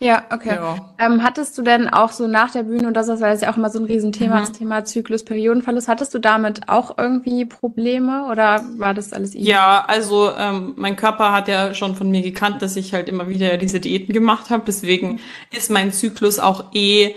Ja, 0.00 0.24
okay. 0.30 0.54
Ja. 0.54 0.94
Ähm, 1.00 1.24
hattest 1.24 1.58
du 1.58 1.62
denn 1.62 1.88
auch 1.88 2.12
so 2.12 2.28
nach 2.28 2.52
der 2.52 2.62
Bühne 2.62 2.86
und 2.86 2.94
das 2.94 3.08
ist, 3.08 3.20
weil 3.20 3.34
es 3.34 3.40
ja 3.40 3.50
auch 3.50 3.56
immer 3.56 3.68
so 3.68 3.80
ein 3.80 3.84
Riesenthema, 3.84 4.36
mhm. 4.36 4.40
das 4.40 4.52
Thema 4.52 4.84
Zyklus, 4.84 5.24
Periodenverlust, 5.24 5.88
hattest 5.88 6.14
du 6.14 6.20
damit 6.20 6.68
auch 6.68 6.96
irgendwie 6.98 7.44
Probleme 7.44 8.28
oder 8.30 8.64
war 8.76 8.94
das 8.94 9.12
alles 9.12 9.34
easy? 9.34 9.50
Ja, 9.50 9.84
also 9.88 10.30
ähm, 10.38 10.74
mein 10.76 10.94
Körper 10.94 11.32
hat 11.32 11.48
ja 11.48 11.74
schon 11.74 11.96
von 11.96 12.10
mir 12.10 12.22
gekannt, 12.22 12.62
dass 12.62 12.76
ich 12.76 12.94
halt 12.94 13.08
immer 13.08 13.28
wieder 13.28 13.56
diese 13.56 13.80
Diäten 13.80 14.12
gemacht 14.12 14.50
habe. 14.50 14.62
Deswegen 14.66 15.18
ist 15.50 15.68
mein 15.68 15.92
Zyklus 15.92 16.38
auch 16.38 16.66
eh 16.74 17.16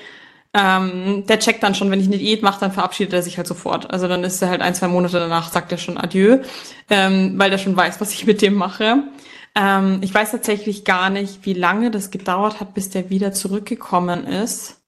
ähm, 0.53 1.23
der 1.27 1.39
checkt 1.39 1.63
dann 1.63 1.75
schon, 1.75 1.91
wenn 1.91 2.01
ich 2.01 2.07
eine 2.07 2.17
Diät 2.17 2.43
mache, 2.43 2.59
dann 2.59 2.73
verabschiedet 2.73 3.13
er 3.13 3.21
sich 3.21 3.37
halt 3.37 3.47
sofort. 3.47 3.89
Also 3.91 4.07
dann 4.09 4.23
ist 4.23 4.41
er 4.41 4.49
halt 4.49 4.61
ein, 4.61 4.75
zwei 4.75 4.89
Monate 4.89 5.17
danach, 5.19 5.49
sagt 5.49 5.71
er 5.71 5.77
schon 5.77 5.97
Adieu, 5.97 6.39
ähm, 6.89 7.35
weil 7.37 7.51
er 7.51 7.57
schon 7.57 7.77
weiß, 7.77 8.01
was 8.01 8.11
ich 8.11 8.25
mit 8.25 8.41
dem 8.41 8.55
mache. 8.55 9.03
Ähm, 9.55 9.99
ich 10.01 10.13
weiß 10.13 10.31
tatsächlich 10.31 10.85
gar 10.85 11.09
nicht, 11.09 11.45
wie 11.45 11.53
lange 11.53 11.91
das 11.91 12.11
gedauert 12.11 12.59
hat, 12.59 12.73
bis 12.73 12.89
der 12.89 13.09
wieder 13.09 13.33
zurückgekommen 13.33 14.25
ist. 14.25 14.81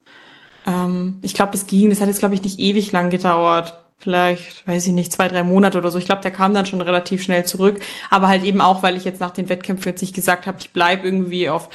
Ähm, 0.66 1.18
ich 1.22 1.34
glaube, 1.34 1.54
es 1.54 1.66
ging. 1.66 1.90
Das 1.90 2.00
hat 2.00 2.08
jetzt, 2.08 2.20
glaube 2.20 2.34
ich, 2.34 2.42
nicht 2.42 2.58
ewig 2.58 2.92
lang 2.92 3.10
gedauert. 3.10 3.80
Vielleicht, 3.98 4.66
weiß 4.66 4.86
ich 4.86 4.92
nicht, 4.92 5.12
zwei, 5.12 5.28
drei 5.28 5.42
Monate 5.42 5.78
oder 5.78 5.90
so. 5.90 5.98
Ich 5.98 6.04
glaube, 6.06 6.22
der 6.22 6.30
kam 6.30 6.52
dann 6.52 6.66
schon 6.66 6.80
relativ 6.80 7.22
schnell 7.22 7.44
zurück. 7.44 7.80
Aber 8.10 8.28
halt 8.28 8.44
eben 8.44 8.60
auch, 8.60 8.82
weil 8.82 8.96
ich 8.96 9.04
jetzt 9.04 9.20
nach 9.20 9.30
den 9.30 9.48
Wettkämpfen 9.48 9.90
jetzt 9.90 10.02
nicht 10.02 10.14
gesagt 10.14 10.46
habe, 10.46 10.58
ich 10.60 10.72
bleib 10.72 11.04
irgendwie 11.04 11.48
auf 11.48 11.68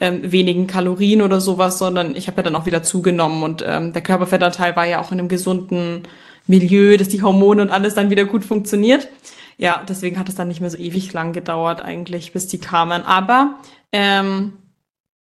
ähm, 0.00 0.32
wenigen 0.32 0.66
Kalorien 0.66 1.22
oder 1.22 1.40
sowas, 1.40 1.78
sondern 1.78 2.16
ich 2.16 2.26
habe 2.26 2.38
ja 2.38 2.42
dann 2.44 2.56
auch 2.56 2.66
wieder 2.66 2.82
zugenommen 2.82 3.42
und 3.42 3.64
ähm, 3.66 3.92
der 3.92 4.02
Körperfettanteil 4.02 4.74
war 4.74 4.86
ja 4.86 5.00
auch 5.00 5.12
in 5.12 5.18
einem 5.18 5.28
gesunden 5.28 6.04
Milieu, 6.46 6.96
dass 6.96 7.08
die 7.08 7.22
Hormone 7.22 7.62
und 7.62 7.70
alles 7.70 7.94
dann 7.94 8.10
wieder 8.10 8.24
gut 8.24 8.44
funktioniert 8.44 9.08
ja, 9.56 9.82
deswegen 9.88 10.18
hat 10.18 10.28
es 10.28 10.34
dann 10.34 10.48
nicht 10.48 10.60
mehr 10.60 10.70
so 10.70 10.78
ewig 10.78 11.12
lang 11.12 11.32
gedauert 11.32 11.82
eigentlich, 11.82 12.32
bis 12.32 12.48
die 12.48 12.58
kamen. 12.58 13.02
Aber 13.02 13.58
ähm, 13.92 14.54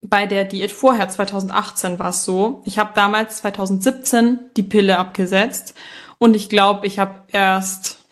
bei 0.01 0.25
der 0.25 0.45
Diät 0.45 0.71
vorher, 0.71 1.09
2018, 1.09 1.99
war 1.99 2.09
es 2.09 2.23
so, 2.23 2.61
ich 2.65 2.79
habe 2.79 2.91
damals 2.93 3.37
2017 3.37 4.39
die 4.55 4.63
Pille 4.63 4.97
abgesetzt 4.97 5.75
und 6.17 6.35
ich 6.35 6.49
glaube, 6.49 6.87
ich 6.87 6.99
habe 6.99 7.23
erst 7.31 8.05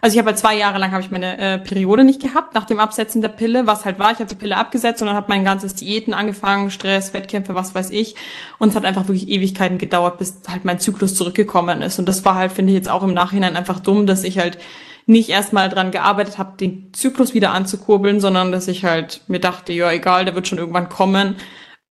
also 0.00 0.14
ich 0.14 0.18
habe 0.18 0.30
halt 0.30 0.38
zwei 0.38 0.56
Jahre 0.56 0.78
lang 0.78 0.92
habe 0.92 1.02
ich 1.02 1.10
meine 1.10 1.38
äh, 1.38 1.58
Periode 1.58 2.04
nicht 2.04 2.20
gehabt 2.20 2.54
nach 2.54 2.64
dem 2.66 2.78
Absetzen 2.78 3.22
der 3.22 3.28
Pille, 3.28 3.66
was 3.66 3.84
halt 3.84 3.98
war. 3.98 4.12
Ich 4.12 4.18
habe 4.18 4.26
die 4.26 4.34
Pille 4.34 4.56
abgesetzt 4.56 5.00
und 5.00 5.08
dann 5.08 5.16
hat 5.16 5.28
mein 5.28 5.44
ganzes 5.44 5.74
Diäten 5.74 6.12
angefangen, 6.12 6.70
Stress, 6.70 7.14
Wettkämpfe, 7.14 7.54
was 7.54 7.74
weiß 7.74 7.90
ich. 7.90 8.14
Und 8.58 8.70
es 8.70 8.76
hat 8.76 8.84
einfach 8.84 9.08
wirklich 9.08 9.28
Ewigkeiten 9.28 9.78
gedauert, 9.78 10.18
bis 10.18 10.42
halt 10.48 10.64
mein 10.64 10.78
Zyklus 10.78 11.14
zurückgekommen 11.14 11.80
ist. 11.80 11.98
Und 11.98 12.06
das 12.06 12.24
war 12.24 12.34
halt, 12.34 12.52
finde 12.52 12.72
ich 12.72 12.76
jetzt 12.76 12.90
auch 12.90 13.02
im 13.02 13.14
Nachhinein 13.14 13.56
einfach 13.56 13.80
dumm, 13.80 14.06
dass 14.06 14.24
ich 14.24 14.38
halt 14.38 14.58
nicht 15.06 15.30
erstmal 15.30 15.68
dran 15.68 15.90
gearbeitet 15.90 16.38
habe, 16.38 16.56
den 16.56 16.92
Zyklus 16.92 17.34
wieder 17.34 17.52
anzukurbeln, 17.52 18.20
sondern 18.20 18.52
dass 18.52 18.68
ich 18.68 18.84
halt 18.84 19.22
mir 19.28 19.40
dachte, 19.40 19.72
ja 19.72 19.90
egal, 19.92 20.24
der 20.24 20.34
wird 20.34 20.48
schon 20.48 20.58
irgendwann 20.58 20.88
kommen. 20.88 21.36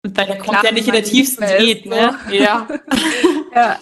Weil 0.03 0.27
der 0.27 0.39
kommt 0.39 0.63
ja 0.63 0.73
nicht 0.73 0.87
in 0.87 0.95
der 0.95 1.03
tiefsten 1.03 1.45
Diät, 1.47 1.87
ne? 1.87 2.15
Ja. 2.31 2.69
ja. 3.55 3.79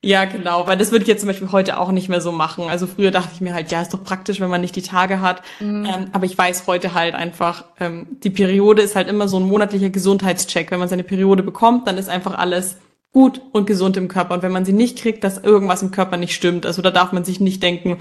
Ja, 0.00 0.26
genau, 0.26 0.66
weil 0.68 0.78
das 0.78 0.92
würde 0.92 1.02
ich 1.02 1.08
jetzt 1.08 1.20
zum 1.20 1.28
Beispiel 1.28 1.50
heute 1.50 1.78
auch 1.78 1.90
nicht 1.90 2.08
mehr 2.08 2.20
so 2.20 2.30
machen. 2.30 2.68
Also 2.68 2.86
früher 2.86 3.10
dachte 3.10 3.30
ich 3.34 3.40
mir 3.40 3.52
halt, 3.52 3.72
ja, 3.72 3.82
ist 3.82 3.92
doch 3.92 4.04
praktisch, 4.04 4.38
wenn 4.38 4.50
man 4.50 4.60
nicht 4.60 4.76
die 4.76 4.82
Tage 4.82 5.20
hat. 5.20 5.42
Mhm. 5.58 5.86
Ähm, 5.86 6.06
aber 6.12 6.24
ich 6.24 6.38
weiß 6.38 6.68
heute 6.68 6.94
halt 6.94 7.14
einfach, 7.14 7.64
ähm, 7.80 8.06
die 8.22 8.30
Periode 8.30 8.82
ist 8.82 8.94
halt 8.94 9.08
immer 9.08 9.26
so 9.26 9.38
ein 9.38 9.48
monatlicher 9.48 9.90
Gesundheitscheck. 9.90 10.70
Wenn 10.70 10.78
man 10.78 10.88
seine 10.88 11.02
Periode 11.02 11.42
bekommt, 11.42 11.88
dann 11.88 11.98
ist 11.98 12.08
einfach 12.08 12.38
alles 12.38 12.76
gut 13.12 13.40
und 13.52 13.66
gesund 13.66 13.96
im 13.96 14.06
Körper. 14.06 14.34
Und 14.34 14.42
wenn 14.42 14.52
man 14.52 14.64
sie 14.64 14.72
nicht 14.72 14.98
kriegt, 14.98 15.24
dass 15.24 15.38
irgendwas 15.38 15.82
im 15.82 15.90
Körper 15.90 16.16
nicht 16.16 16.34
stimmt. 16.34 16.64
Also 16.64 16.80
da 16.80 16.92
darf 16.92 17.10
man 17.10 17.24
sich 17.24 17.40
nicht 17.40 17.60
denken, 17.62 17.98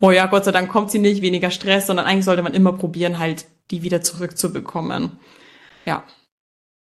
oh 0.00 0.10
ja, 0.10 0.26
Gott 0.26 0.44
sei 0.44 0.50
Dank 0.50 0.70
kommt 0.70 0.90
sie 0.90 0.98
nicht, 0.98 1.22
weniger 1.22 1.52
Stress, 1.52 1.86
sondern 1.86 2.06
eigentlich 2.06 2.24
sollte 2.24 2.42
man 2.42 2.54
immer 2.54 2.72
probieren, 2.72 3.20
halt 3.20 3.46
die 3.70 3.82
wieder 3.82 4.02
zurückzubekommen. 4.02 5.18
Ja. 5.84 6.02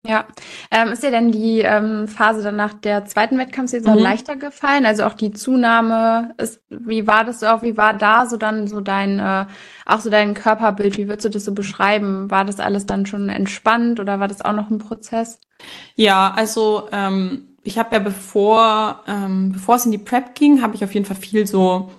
Ja, 0.06 0.26
ähm, 0.70 0.88
ist 0.88 1.02
dir 1.02 1.10
denn 1.10 1.32
die 1.32 1.60
ähm, 1.60 2.08
Phase 2.08 2.42
dann 2.42 2.56
nach 2.56 2.74
der 2.74 3.06
zweiten 3.06 3.38
Wettkampfsaison 3.38 3.96
mhm. 3.96 4.02
leichter 4.02 4.36
gefallen? 4.36 4.84
Also 4.84 5.04
auch 5.04 5.14
die 5.14 5.32
Zunahme 5.32 6.34
ist, 6.36 6.60
wie 6.68 7.06
war 7.06 7.24
das 7.24 7.42
auch, 7.42 7.62
wie 7.62 7.78
war 7.78 7.94
da 7.94 8.26
so 8.26 8.36
dann 8.36 8.68
so 8.68 8.82
dein, 8.82 9.18
äh, 9.18 9.46
auch 9.86 10.00
so 10.00 10.10
dein 10.10 10.34
Körperbild, 10.34 10.98
wie 10.98 11.08
würdest 11.08 11.24
du 11.24 11.30
das 11.30 11.46
so 11.46 11.54
beschreiben? 11.54 12.30
War 12.30 12.44
das 12.44 12.60
alles 12.60 12.84
dann 12.84 13.06
schon 13.06 13.30
entspannt 13.30 13.98
oder 13.98 14.20
war 14.20 14.28
das 14.28 14.42
auch 14.42 14.52
noch 14.52 14.68
ein 14.68 14.78
Prozess? 14.78 15.40
Ja, 15.94 16.34
also 16.36 16.88
ähm, 16.92 17.56
ich 17.62 17.78
habe 17.78 17.94
ja 17.94 17.98
bevor, 17.98 19.04
ähm, 19.08 19.52
bevor 19.52 19.76
es 19.76 19.86
in 19.86 19.92
die 19.92 19.98
Prep 19.98 20.34
ging, 20.34 20.60
habe 20.60 20.74
ich 20.74 20.84
auf 20.84 20.92
jeden 20.92 21.06
Fall 21.06 21.16
viel 21.16 21.46
so 21.46 21.90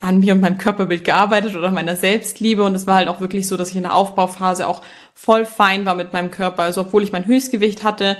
an 0.00 0.20
mir 0.20 0.32
und 0.32 0.40
meinem 0.40 0.58
Körperbild 0.58 1.04
gearbeitet 1.04 1.54
oder 1.54 1.70
meiner 1.70 1.94
Selbstliebe 1.94 2.64
und 2.64 2.74
es 2.74 2.86
war 2.86 2.96
halt 2.96 3.08
auch 3.08 3.20
wirklich 3.20 3.46
so, 3.46 3.56
dass 3.58 3.70
ich 3.70 3.76
in 3.76 3.82
der 3.82 3.94
Aufbauphase 3.94 4.66
auch 4.66 4.82
voll 5.14 5.44
fein 5.44 5.84
war 5.84 5.94
mit 5.94 6.14
meinem 6.14 6.30
Körper. 6.30 6.62
Also 6.62 6.80
obwohl 6.80 7.02
ich 7.02 7.12
mein 7.12 7.26
Höchstgewicht 7.26 7.84
hatte, 7.84 8.16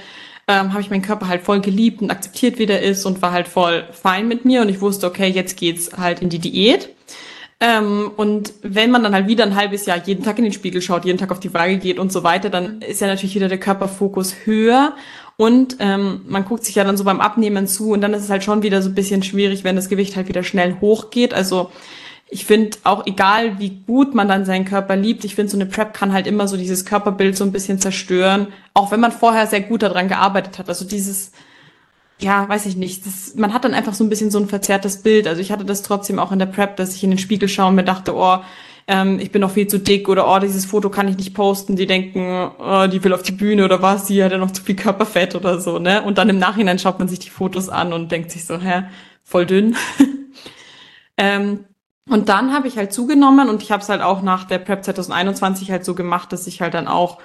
ähm, 0.46 0.72
habe 0.72 0.82
ich 0.82 0.90
meinen 0.90 1.02
Körper 1.02 1.28
halt 1.28 1.42
voll 1.42 1.60
geliebt 1.60 2.02
und 2.02 2.10
akzeptiert, 2.10 2.58
wie 2.58 2.66
der 2.66 2.82
ist 2.82 3.06
und 3.06 3.22
war 3.22 3.32
halt 3.32 3.48
voll 3.48 3.84
fein 3.92 4.28
mit 4.28 4.44
mir 4.44 4.60
und 4.60 4.68
ich 4.68 4.82
wusste, 4.82 5.06
okay, 5.06 5.28
jetzt 5.28 5.56
geht's 5.56 5.96
halt 5.96 6.20
in 6.20 6.28
die 6.28 6.38
Diät. 6.38 6.90
Ähm, 7.60 8.10
und 8.16 8.54
wenn 8.62 8.90
man 8.90 9.02
dann 9.02 9.14
halt 9.14 9.26
wieder 9.26 9.44
ein 9.44 9.54
halbes 9.54 9.86
Jahr 9.86 9.98
jeden 10.04 10.24
Tag 10.24 10.38
in 10.38 10.44
den 10.44 10.52
Spiegel 10.52 10.80
schaut, 10.82 11.04
jeden 11.04 11.18
Tag 11.18 11.30
auf 11.30 11.40
die 11.40 11.52
Waage 11.52 11.78
geht 11.78 11.98
und 11.98 12.10
so 12.10 12.24
weiter, 12.24 12.50
dann 12.50 12.80
ist 12.82 13.00
ja 13.00 13.06
natürlich 13.06 13.34
wieder 13.34 13.48
der 13.48 13.60
Körperfokus 13.60 14.34
höher 14.44 14.94
und 15.40 15.76
ähm, 15.79 16.20
man 16.29 16.44
guckt 16.44 16.66
sich 16.66 16.74
ja 16.74 16.85
dann 16.85 16.98
so 16.98 17.05
beim 17.05 17.22
Abnehmen 17.22 17.66
zu 17.66 17.92
und 17.92 18.03
dann 18.03 18.12
ist 18.12 18.24
es 18.24 18.29
halt 18.29 18.44
schon 18.44 18.62
wieder 18.62 18.83
so 18.83 18.90
ein 18.90 18.94
bisschen 18.94 19.22
schwierig, 19.22 19.64
wenn 19.64 19.74
das 19.74 19.88
Gewicht 19.88 20.14
halt 20.14 20.29
wieder 20.29 20.42
schnell 20.42 20.76
hochgeht. 20.83 21.33
Also 21.33 21.70
ich 22.29 22.44
finde 22.44 22.76
auch 22.85 23.07
egal, 23.07 23.59
wie 23.59 23.70
gut 23.87 24.14
man 24.14 24.29
dann 24.29 24.44
seinen 24.44 24.66
Körper 24.66 24.96
liebt, 24.96 25.24
ich 25.24 25.37
finde 25.37 25.50
so 25.50 25.57
eine 25.57 25.64
Prep 25.64 25.94
kann 25.94 26.12
halt 26.12 26.26
immer 26.26 26.46
so 26.46 26.59
dieses 26.59 26.85
Körperbild 26.85 27.38
so 27.38 27.44
ein 27.44 27.53
bisschen 27.53 27.81
zerstören, 27.81 28.48
auch 28.74 28.92
wenn 28.92 29.00
man 29.00 29.12
vorher 29.12 29.46
sehr 29.46 29.62
gut 29.62 29.81
daran 29.81 30.09
gearbeitet 30.09 30.59
hat. 30.59 30.68
Also 30.68 30.85
dieses, 30.85 31.33
ja, 32.18 32.46
weiß 32.46 32.66
ich 32.66 32.76
nicht, 32.76 33.07
das, 33.07 33.35
man 33.35 33.55
hat 33.55 33.64
dann 33.64 33.72
einfach 33.72 33.94
so 33.94 34.05
ein 34.05 34.11
bisschen 34.11 34.31
so 34.31 34.38
ein 34.38 34.46
verzerrtes 34.46 35.00
Bild. 35.00 35.26
Also 35.26 35.40
ich 35.40 35.50
hatte 35.50 35.64
das 35.64 35.81
trotzdem 35.81 36.18
auch 36.18 36.33
in 36.33 36.38
der 36.38 36.44
Prep, 36.44 36.76
dass 36.76 36.94
ich 36.94 37.03
in 37.03 37.09
den 37.09 37.18
Spiegel 37.18 37.48
schaue 37.48 37.68
und 37.68 37.76
mir 37.76 37.85
dachte, 37.85 38.14
oh, 38.14 38.40
ähm, 38.90 39.20
ich 39.20 39.31
bin 39.31 39.40
noch 39.40 39.53
viel 39.53 39.68
zu 39.68 39.79
dick 39.79 40.09
oder 40.09 40.26
oh, 40.26 40.40
dieses 40.40 40.66
Foto 40.66 40.90
kann 40.90 41.07
ich 41.07 41.16
nicht 41.16 41.33
posten, 41.33 41.76
die 41.76 41.87
denken, 41.87 42.50
oh, 42.59 42.88
die 42.88 43.03
will 43.05 43.12
auf 43.12 43.22
die 43.22 43.31
Bühne 43.31 43.64
oder 43.64 43.81
was, 43.83 44.07
die 44.07 44.22
hat 44.22 44.33
ja 44.33 44.38
noch 44.38 44.50
zu 44.50 44.64
viel 44.64 44.74
Körperfett 44.74 45.37
oder 45.37 45.61
so, 45.61 45.79
ne? 45.79 46.03
Und 46.03 46.18
dann 46.18 46.29
im 46.29 46.38
Nachhinein 46.38 46.81
schaut 46.81 46.98
man 46.98 47.07
sich 47.07 47.20
die 47.20 47.31
Fotos 47.31 47.68
an 47.68 47.92
und 47.92 48.11
denkt 48.11 48.33
sich 48.33 48.44
so, 48.44 48.59
hä, 48.59 48.83
voll 49.22 49.46
dünn. 49.46 49.76
ähm, 51.16 51.66
und 52.09 52.29
dann 52.29 52.53
habe 52.53 52.66
ich 52.66 52.76
halt 52.76 52.92
zugenommen 52.92 53.48
und 53.48 53.62
ich 53.62 53.70
habe 53.70 53.81
es 53.81 53.88
halt 53.88 54.03
auch 54.03 54.22
nach 54.22 54.42
der 54.42 54.59
Prep 54.59 54.85
2021 54.85 55.70
halt 55.70 55.85
so 55.85 55.94
gemacht, 55.94 56.33
dass 56.33 56.48
ich 56.48 56.61
halt 56.61 56.74
dann 56.74 56.88
auch 56.88 57.18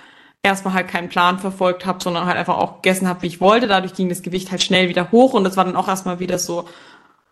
erstmal 0.44 0.76
halt 0.76 0.88
keinen 0.88 1.10
Plan 1.10 1.40
verfolgt 1.40 1.88
habe, 1.88 1.98
sondern 2.04 2.28
halt 2.28 2.38
einfach 2.38 2.60
auch 2.60 2.76
gegessen 2.84 3.08
habe, 3.08 3.24
wie 3.24 3.28
ich 3.28 3.42
wollte. 3.42 3.66
Dadurch 3.66 3.96
ging 3.96 4.10
das 4.10 4.22
Gewicht 4.22 4.52
halt 4.52 4.62
schnell 4.62 4.88
wieder 4.88 5.12
hoch 5.12 5.34
und 5.34 5.44
das 5.44 5.58
war 5.58 5.66
dann 5.66 5.76
auch 5.76 5.88
erstmal 5.88 6.20
wieder 6.20 6.38
so, 6.38 6.70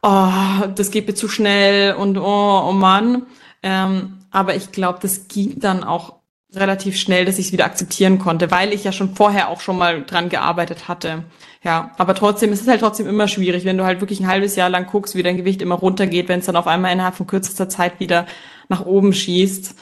oh, 0.02 0.32
das 0.74 0.90
geht 0.90 1.06
mir 1.06 1.14
zu 1.14 1.28
schnell 1.28 1.94
und 1.94 2.18
oh, 2.18 2.64
oh 2.68 2.72
Mann. 2.72 3.28
Ähm, 3.64 4.20
aber 4.32 4.56
ich 4.56 4.72
glaube, 4.72 5.00
das 5.02 5.28
ging 5.28 5.60
dann 5.60 5.84
auch 5.84 6.18
relativ 6.56 6.98
schnell, 6.98 7.26
dass 7.26 7.40
ich 7.40 7.48
es 7.48 7.52
wieder 7.52 7.66
akzeptieren 7.66 8.20
konnte, 8.20 8.52
weil 8.52 8.74
ich 8.74 8.84
ja 8.84 8.92
schon 8.92 9.16
vorher 9.16 9.50
auch 9.50 9.62
schon 9.62 9.78
mal 9.78 10.04
dran 10.04 10.30
gearbeitet 10.30 10.88
hatte. 10.88 11.24
Ja, 11.64 11.92
aber 11.98 12.14
trotzdem 12.14 12.52
es 12.52 12.60
ist 12.60 12.66
es 12.66 12.70
halt 12.70 12.82
trotzdem 12.82 13.08
immer 13.08 13.28
schwierig, 13.28 13.66
wenn 13.66 13.78
du 13.78 13.86
halt 13.86 14.02
wirklich 14.02 14.20
ein 14.20 14.28
halbes 14.28 14.56
Jahr 14.56 14.70
lang 14.70 14.86
guckst, 14.86 15.16
wie 15.16 15.24
dein 15.24 15.38
Gewicht 15.38 15.62
immer 15.62 15.76
runtergeht, 15.76 16.28
wenn 16.28 16.40
es 16.40 16.46
dann 16.46 16.56
auf 16.56 16.68
einmal 16.68 16.92
innerhalb 16.92 17.16
von 17.16 17.26
kürzester 17.26 17.70
Zeit 17.70 18.00
wieder 18.00 18.28
nach 18.70 18.86
oben 18.86 19.14
schießt. 19.14 19.76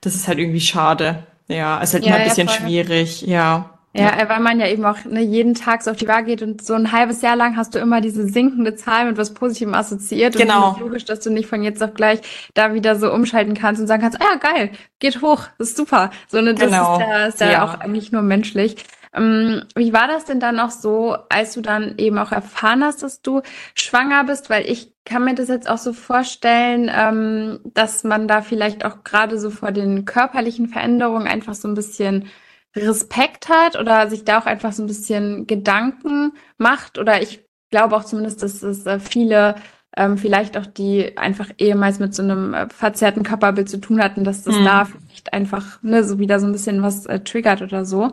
Das 0.00 0.14
ist 0.14 0.26
halt 0.26 0.38
irgendwie 0.38 0.60
schade. 0.60 1.26
Ja, 1.48 1.80
es 1.80 1.90
ist 1.90 1.94
halt 1.94 2.04
ja, 2.04 2.10
immer 2.10 2.18
ein 2.18 2.28
bisschen 2.28 2.48
ja, 2.48 2.54
schwierig, 2.54 3.22
ja. 3.22 3.77
Ja, 3.94 4.28
weil 4.28 4.40
man 4.40 4.60
ja 4.60 4.68
eben 4.68 4.84
auch 4.84 5.04
ne, 5.04 5.22
jeden 5.22 5.54
Tag 5.54 5.82
so 5.82 5.90
auf 5.90 5.96
die 5.96 6.06
Waage 6.06 6.26
geht 6.26 6.42
und 6.42 6.62
so 6.62 6.74
ein 6.74 6.92
halbes 6.92 7.22
Jahr 7.22 7.36
lang 7.36 7.56
hast 7.56 7.74
du 7.74 7.78
immer 7.78 8.00
diese 8.00 8.28
sinkende 8.28 8.74
Zahl 8.76 9.06
mit 9.06 9.16
was 9.16 9.34
Positivem 9.34 9.74
assoziiert. 9.74 10.36
Und 10.36 10.42
genau. 10.42 10.72
ist 10.72 10.80
logisch, 10.80 11.04
dass 11.06 11.20
du 11.20 11.30
nicht 11.30 11.48
von 11.48 11.62
jetzt 11.62 11.82
auf 11.82 11.94
gleich 11.94 12.20
da 12.54 12.74
wieder 12.74 12.96
so 12.96 13.12
umschalten 13.12 13.54
kannst 13.54 13.80
und 13.80 13.86
sagen 13.86 14.02
kannst, 14.02 14.20
ah 14.20 14.24
ja, 14.32 14.38
geil, 14.38 14.70
geht 15.00 15.22
hoch, 15.22 15.44
ist 15.58 15.76
super. 15.76 16.10
So 16.28 16.40
ne, 16.40 16.54
das 16.54 16.66
genau. 16.66 16.94
ist 16.94 17.00
ja, 17.00 17.26
ist 17.26 17.40
ja, 17.40 17.50
ja 17.50 17.64
auch 17.64 17.80
eigentlich 17.80 18.12
nur 18.12 18.22
menschlich. 18.22 18.76
Ähm, 19.14 19.62
wie 19.74 19.92
war 19.92 20.06
das 20.06 20.26
denn 20.26 20.38
dann 20.38 20.56
noch 20.56 20.70
so, 20.70 21.16
als 21.30 21.54
du 21.54 21.62
dann 21.62 21.94
eben 21.96 22.18
auch 22.18 22.30
erfahren 22.30 22.84
hast, 22.84 23.02
dass 23.02 23.22
du 23.22 23.40
schwanger 23.74 24.24
bist? 24.24 24.50
Weil 24.50 24.66
ich 24.66 24.92
kann 25.04 25.24
mir 25.24 25.34
das 25.34 25.48
jetzt 25.48 25.68
auch 25.68 25.78
so 25.78 25.92
vorstellen, 25.94 26.90
ähm, 26.94 27.60
dass 27.64 28.04
man 28.04 28.28
da 28.28 28.42
vielleicht 28.42 28.84
auch 28.84 29.04
gerade 29.04 29.38
so 29.38 29.50
vor 29.50 29.72
den 29.72 30.04
körperlichen 30.04 30.68
Veränderungen 30.68 31.26
einfach 31.26 31.54
so 31.54 31.68
ein 31.68 31.74
bisschen 31.74 32.28
Respekt 32.76 33.48
hat 33.48 33.78
oder 33.78 34.08
sich 34.08 34.24
da 34.24 34.40
auch 34.40 34.46
einfach 34.46 34.72
so 34.72 34.82
ein 34.82 34.86
bisschen 34.86 35.46
Gedanken 35.46 36.32
macht. 36.58 36.98
Oder 36.98 37.22
ich 37.22 37.44
glaube 37.70 37.96
auch 37.96 38.04
zumindest, 38.04 38.42
dass 38.42 38.62
es 38.62 38.86
äh, 38.86 39.00
viele 39.00 39.56
ähm, 39.96 40.16
vielleicht 40.18 40.56
auch 40.56 40.66
die 40.66 41.16
einfach 41.16 41.48
ehemals 41.58 41.98
mit 41.98 42.14
so 42.14 42.22
einem 42.22 42.54
äh, 42.54 42.68
verzerrten 42.68 43.24
Körperbild 43.24 43.68
zu 43.68 43.80
tun 43.80 44.02
hatten, 44.02 44.22
dass 44.22 44.44
das 44.44 44.56
mhm. 44.56 44.64
da 44.64 44.84
vielleicht 44.84 45.32
einfach 45.32 45.82
ne, 45.82 46.04
so 46.04 46.18
wieder 46.18 46.38
so 46.40 46.46
ein 46.46 46.52
bisschen 46.52 46.82
was 46.82 47.06
äh, 47.06 47.20
triggert 47.20 47.62
oder 47.62 47.84
so. 47.84 48.12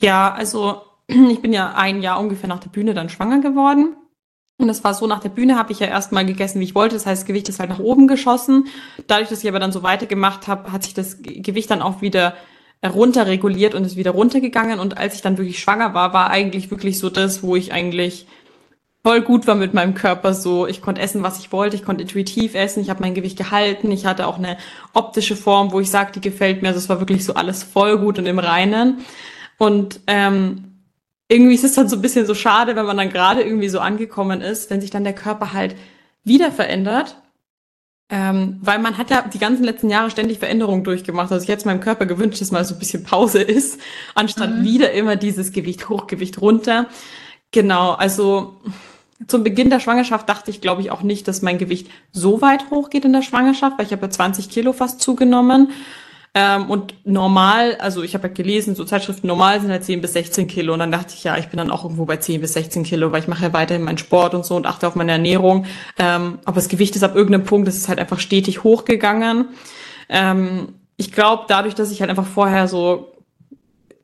Ja, 0.00 0.32
also 0.32 0.82
ich 1.06 1.40
bin 1.40 1.52
ja 1.52 1.74
ein 1.74 2.02
Jahr 2.02 2.18
ungefähr 2.18 2.48
nach 2.48 2.60
der 2.60 2.70
Bühne 2.70 2.94
dann 2.94 3.08
schwanger 3.08 3.40
geworden. 3.40 3.96
Und 4.58 4.68
das 4.68 4.84
war 4.84 4.92
so, 4.92 5.06
nach 5.06 5.20
der 5.20 5.30
Bühne 5.30 5.56
habe 5.56 5.72
ich 5.72 5.80
ja 5.80 5.86
erstmal 5.86 6.26
gegessen, 6.26 6.60
wie 6.60 6.64
ich 6.64 6.74
wollte. 6.74 6.94
Das 6.94 7.06
heißt, 7.06 7.22
das 7.22 7.26
Gewicht 7.26 7.48
ist 7.48 7.60
halt 7.60 7.70
nach 7.70 7.78
oben 7.78 8.06
geschossen. 8.08 8.66
Dadurch, 9.06 9.30
dass 9.30 9.42
ich 9.42 9.48
aber 9.48 9.58
dann 9.58 9.72
so 9.72 9.82
weitergemacht 9.82 10.48
habe, 10.48 10.70
hat 10.70 10.82
sich 10.82 10.92
das 10.92 11.22
Gewicht 11.22 11.70
dann 11.70 11.80
auch 11.80 12.02
wieder 12.02 12.34
runterreguliert 12.88 13.74
und 13.74 13.84
ist 13.84 13.96
wieder 13.96 14.12
runtergegangen. 14.12 14.78
Und 14.78 14.98
als 14.98 15.14
ich 15.14 15.22
dann 15.22 15.38
wirklich 15.38 15.58
schwanger 15.58 15.94
war, 15.94 16.12
war 16.12 16.30
eigentlich 16.30 16.70
wirklich 16.70 16.98
so 16.98 17.10
das, 17.10 17.42
wo 17.42 17.56
ich 17.56 17.72
eigentlich 17.72 18.26
voll 19.02 19.22
gut 19.22 19.46
war 19.46 19.54
mit 19.54 19.74
meinem 19.74 19.94
Körper. 19.94 20.34
So, 20.34 20.66
ich 20.66 20.80
konnte 20.82 21.00
essen, 21.00 21.22
was 21.22 21.38
ich 21.38 21.52
wollte. 21.52 21.76
Ich 21.76 21.84
konnte 21.84 22.02
intuitiv 22.02 22.54
essen. 22.54 22.80
Ich 22.80 22.90
habe 22.90 23.00
mein 23.00 23.14
Gewicht 23.14 23.36
gehalten. 23.36 23.90
Ich 23.90 24.06
hatte 24.06 24.26
auch 24.26 24.38
eine 24.38 24.56
optische 24.94 25.36
Form, 25.36 25.72
wo 25.72 25.80
ich 25.80 25.90
sage, 25.90 26.12
die 26.12 26.20
gefällt 26.20 26.62
mir. 26.62 26.68
Also 26.68 26.78
es 26.78 26.88
war 26.88 27.00
wirklich 27.00 27.24
so 27.24 27.34
alles 27.34 27.62
voll 27.62 27.98
gut 27.98 28.18
und 28.18 28.26
im 28.26 28.38
Reinen. 28.38 28.98
Und 29.58 30.00
ähm, 30.06 30.70
irgendwie 31.28 31.54
ist 31.54 31.64
es 31.64 31.74
dann 31.74 31.88
so 31.88 31.96
ein 31.96 32.02
bisschen 32.02 32.26
so 32.26 32.34
schade, 32.34 32.76
wenn 32.76 32.86
man 32.86 32.96
dann 32.96 33.10
gerade 33.10 33.42
irgendwie 33.42 33.68
so 33.68 33.78
angekommen 33.78 34.40
ist, 34.40 34.70
wenn 34.70 34.80
sich 34.80 34.90
dann 34.90 35.04
der 35.04 35.12
Körper 35.14 35.52
halt 35.52 35.76
wieder 36.24 36.50
verändert. 36.50 37.16
Ähm, 38.12 38.58
weil 38.60 38.80
man 38.80 38.98
hat 38.98 39.10
ja 39.10 39.22
die 39.22 39.38
ganzen 39.38 39.62
letzten 39.62 39.88
Jahre 39.88 40.10
ständig 40.10 40.40
Veränderungen 40.40 40.82
durchgemacht. 40.82 41.30
Also 41.30 41.44
ich 41.44 41.48
hätte 41.48 41.68
meinem 41.68 41.80
Körper 41.80 42.06
gewünscht, 42.06 42.40
dass 42.40 42.50
mal 42.50 42.64
so 42.64 42.74
ein 42.74 42.78
bisschen 42.80 43.04
Pause 43.04 43.40
ist, 43.42 43.80
anstatt 44.14 44.56
mhm. 44.56 44.64
wieder 44.64 44.92
immer 44.92 45.16
dieses 45.16 45.52
Gewicht 45.52 45.88
hoch, 45.88 46.08
Gewicht 46.08 46.40
runter. 46.40 46.86
Genau, 47.52 47.92
also 47.92 48.54
zum 49.26 49.44
Beginn 49.44 49.70
der 49.70 49.80
Schwangerschaft 49.80 50.28
dachte 50.28 50.50
ich, 50.50 50.60
glaube 50.60 50.82
ich, 50.82 50.90
auch 50.90 51.02
nicht, 51.02 51.28
dass 51.28 51.42
mein 51.42 51.58
Gewicht 51.58 51.88
so 52.10 52.40
weit 52.40 52.70
hochgeht 52.70 53.04
in 53.04 53.12
der 53.12 53.22
Schwangerschaft, 53.22 53.78
weil 53.78 53.86
ich 53.86 53.92
habe 53.92 54.02
ja 54.02 54.10
20 54.10 54.48
Kilo 54.48 54.72
fast 54.72 55.00
zugenommen. 55.00 55.70
Ähm, 56.32 56.70
und 56.70 56.94
normal, 57.04 57.76
also 57.80 58.02
ich 58.02 58.14
habe 58.14 58.28
ja 58.28 58.32
gelesen, 58.34 58.76
so 58.76 58.84
Zeitschriften 58.84 59.26
normal 59.26 59.60
sind 59.60 59.70
halt 59.70 59.84
10 59.84 60.00
bis 60.00 60.12
16 60.12 60.46
Kilo. 60.46 60.72
Und 60.72 60.78
dann 60.78 60.92
dachte 60.92 61.14
ich, 61.14 61.24
ja, 61.24 61.36
ich 61.36 61.48
bin 61.48 61.58
dann 61.58 61.70
auch 61.70 61.82
irgendwo 61.84 62.04
bei 62.04 62.18
10 62.18 62.40
bis 62.40 62.52
16 62.52 62.84
Kilo, 62.84 63.10
weil 63.10 63.20
ich 63.20 63.28
mache 63.28 63.44
ja 63.44 63.52
weiterhin 63.52 63.82
meinen 63.82 63.98
Sport 63.98 64.34
und 64.34 64.44
so 64.44 64.54
und 64.54 64.66
achte 64.66 64.86
auf 64.86 64.94
meine 64.94 65.12
Ernährung. 65.12 65.66
Ähm, 65.98 66.38
aber 66.44 66.56
das 66.56 66.68
Gewicht 66.68 66.94
ist 66.94 67.02
ab 67.02 67.16
irgendeinem 67.16 67.44
Punkt, 67.44 67.66
das 67.66 67.76
ist 67.76 67.88
halt 67.88 67.98
einfach 67.98 68.20
stetig 68.20 68.62
hochgegangen. 68.62 69.48
Ähm, 70.08 70.74
ich 70.96 71.10
glaube, 71.10 71.44
dadurch, 71.48 71.74
dass 71.74 71.90
ich 71.90 72.00
halt 72.00 72.10
einfach 72.10 72.26
vorher 72.26 72.68
so 72.68 73.12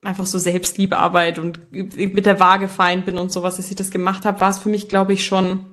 einfach 0.03 0.27
so 0.27 0.39
Selbstliebearbeit 0.39 1.39
und 1.39 1.61
mit 1.73 2.27
der 2.27 2.39
Waage 2.41 2.69
fein 2.69 3.05
bin 3.05 3.19
und 3.19 3.33
sowas, 3.33 3.57
dass 3.57 3.69
ich 3.71 3.77
das 3.77 3.91
gemacht 3.91 4.25
habe, 4.25 4.41
war 4.41 4.51
es 4.51 4.59
für 4.59 4.69
mich, 4.69 4.89
glaube 4.89 5.13
ich, 5.13 5.27
schon 5.27 5.67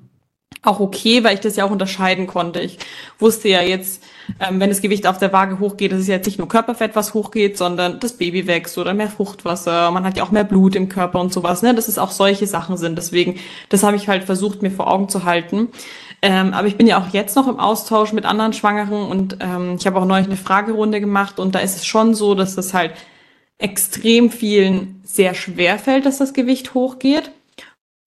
auch 0.61 0.79
okay, 0.79 1.23
weil 1.23 1.35
ich 1.35 1.39
das 1.41 1.55
ja 1.55 1.65
auch 1.65 1.71
unterscheiden 1.71 2.27
konnte. 2.27 2.59
Ich 2.61 2.77
wusste 3.19 3.49
ja 3.49 3.61
jetzt, 3.61 4.03
ähm, 4.39 4.59
wenn 4.59 4.69
das 4.69 4.81
Gewicht 4.81 5.07
auf 5.07 5.17
der 5.17 5.33
Waage 5.33 5.59
hochgeht, 5.59 5.91
das 5.91 5.99
ist 5.99 6.07
jetzt 6.07 6.25
nicht 6.25 6.39
nur 6.39 6.47
Körperfett, 6.47 6.95
was 6.95 7.13
hochgeht, 7.13 7.57
sondern 7.57 7.99
das 7.99 8.13
Baby 8.13 8.47
wächst 8.47 8.77
oder 8.77 8.93
mehr 8.93 9.09
Fruchtwasser. 9.09 9.91
Man 9.91 10.05
hat 10.05 10.17
ja 10.17 10.23
auch 10.23 10.31
mehr 10.31 10.43
Blut 10.43 10.75
im 10.75 10.89
Körper 10.89 11.19
und 11.19 11.33
sowas, 11.33 11.61
ne? 11.61 11.73
Dass 11.73 11.87
es 11.87 11.97
auch 11.97 12.11
solche 12.11 12.47
Sachen 12.47 12.77
sind. 12.77 12.97
Deswegen, 12.97 13.39
das 13.69 13.83
habe 13.83 13.97
ich 13.97 14.07
halt 14.07 14.23
versucht, 14.23 14.61
mir 14.61 14.71
vor 14.71 14.87
Augen 14.87 15.09
zu 15.09 15.25
halten. 15.25 15.69
Ähm, 16.21 16.53
aber 16.53 16.67
ich 16.67 16.77
bin 16.77 16.87
ja 16.87 17.01
auch 17.01 17.11
jetzt 17.11 17.35
noch 17.35 17.49
im 17.49 17.59
Austausch 17.59 18.13
mit 18.13 18.23
anderen 18.23 18.53
Schwangeren 18.53 19.07
und 19.07 19.37
ähm, 19.41 19.75
ich 19.77 19.85
habe 19.85 19.99
auch 19.99 20.05
neulich 20.05 20.27
eine 20.27 20.37
Fragerunde 20.37 21.01
gemacht 21.01 21.37
und 21.37 21.53
da 21.53 21.59
ist 21.59 21.75
es 21.75 21.85
schon 21.85 22.15
so, 22.15 22.33
dass 22.33 22.55
das 22.55 22.73
halt 22.73 22.93
extrem 23.57 24.29
vielen 24.29 25.01
sehr 25.03 25.33
schwer 25.33 25.77
fällt, 25.77 26.05
dass 26.05 26.19
das 26.19 26.33
Gewicht 26.33 26.73
hochgeht. 26.73 27.31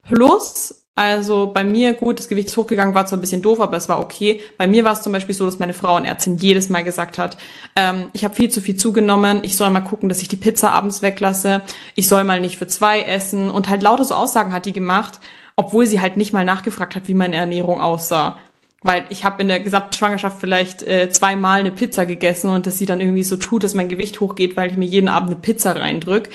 Plus, 0.02 0.86
also 0.98 1.48
bei 1.52 1.62
mir, 1.62 1.92
gut, 1.92 2.18
das 2.18 2.26
Gewicht 2.26 2.48
ist 2.48 2.56
hochgegangen, 2.56 2.94
war 2.94 3.04
zwar 3.04 3.18
ein 3.18 3.20
bisschen 3.20 3.42
doof, 3.42 3.61
aber 3.61 3.76
es 3.76 3.87
war 3.87 4.00
okay. 4.00 4.40
Bei 4.56 4.66
mir 4.66 4.82
war 4.82 4.94
es 4.94 5.02
zum 5.02 5.12
Beispiel 5.12 5.35
so, 5.35 5.44
dass 5.44 5.59
meine 5.59 5.74
Frauenärztin 5.74 6.38
jedes 6.38 6.70
Mal 6.70 6.85
gesagt 6.85 7.18
hat, 7.18 7.37
ähm, 7.76 8.09
ich 8.14 8.24
habe 8.24 8.35
viel 8.35 8.48
zu 8.48 8.62
viel 8.62 8.76
zugenommen, 8.76 9.40
ich 9.42 9.59
soll 9.59 9.68
mal 9.68 9.82
gucken, 9.82 10.09
dass 10.09 10.22
ich 10.22 10.28
die 10.28 10.38
Pizza 10.38 10.72
abends 10.72 11.02
weglasse, 11.02 11.61
ich 11.96 12.09
soll 12.09 12.24
mal 12.24 12.40
nicht 12.40 12.56
für 12.56 12.66
zwei 12.66 13.02
essen 13.02 13.50
und 13.50 13.68
halt 13.68 13.82
lauter 13.82 14.06
so 14.06 14.14
Aussagen 14.14 14.54
hat 14.54 14.64
die 14.64 14.72
gemacht, 14.72 15.20
obwohl 15.54 15.85
sie 15.85 16.00
halt 16.00 16.16
nicht 16.16 16.32
mal 16.32 16.46
nachgefragt 16.46 16.96
hat, 16.96 17.09
wie 17.09 17.14
meine 17.14 17.37
Ernährung 17.37 17.78
aussah. 17.82 18.38
Weil 18.80 19.04
ich 19.11 19.22
habe 19.22 19.42
in 19.42 19.48
der 19.48 19.61
gesamten 19.61 19.92
Schwangerschaft 19.92 20.38
vielleicht 20.40 20.82
äh, 20.82 21.11
zweimal 21.11 21.61
eine 21.61 21.72
Pizza 21.72 22.06
gegessen 22.06 22.48
und 22.48 22.66
dass 22.66 22.78
sie 22.78 22.87
dann 22.87 23.02
irgendwie 23.02 23.24
so 23.24 23.37
tut, 23.37 23.64
dass 23.64 23.74
mein 23.74 23.90
Gewicht 23.90 24.20
hochgeht, 24.20 24.56
weil 24.56 24.70
ich 24.70 24.78
mir 24.78 24.87
jeden 24.87 25.09
Abend 25.09 25.28
eine 25.28 25.40
Pizza 25.40 25.76
reindrück 25.76 26.30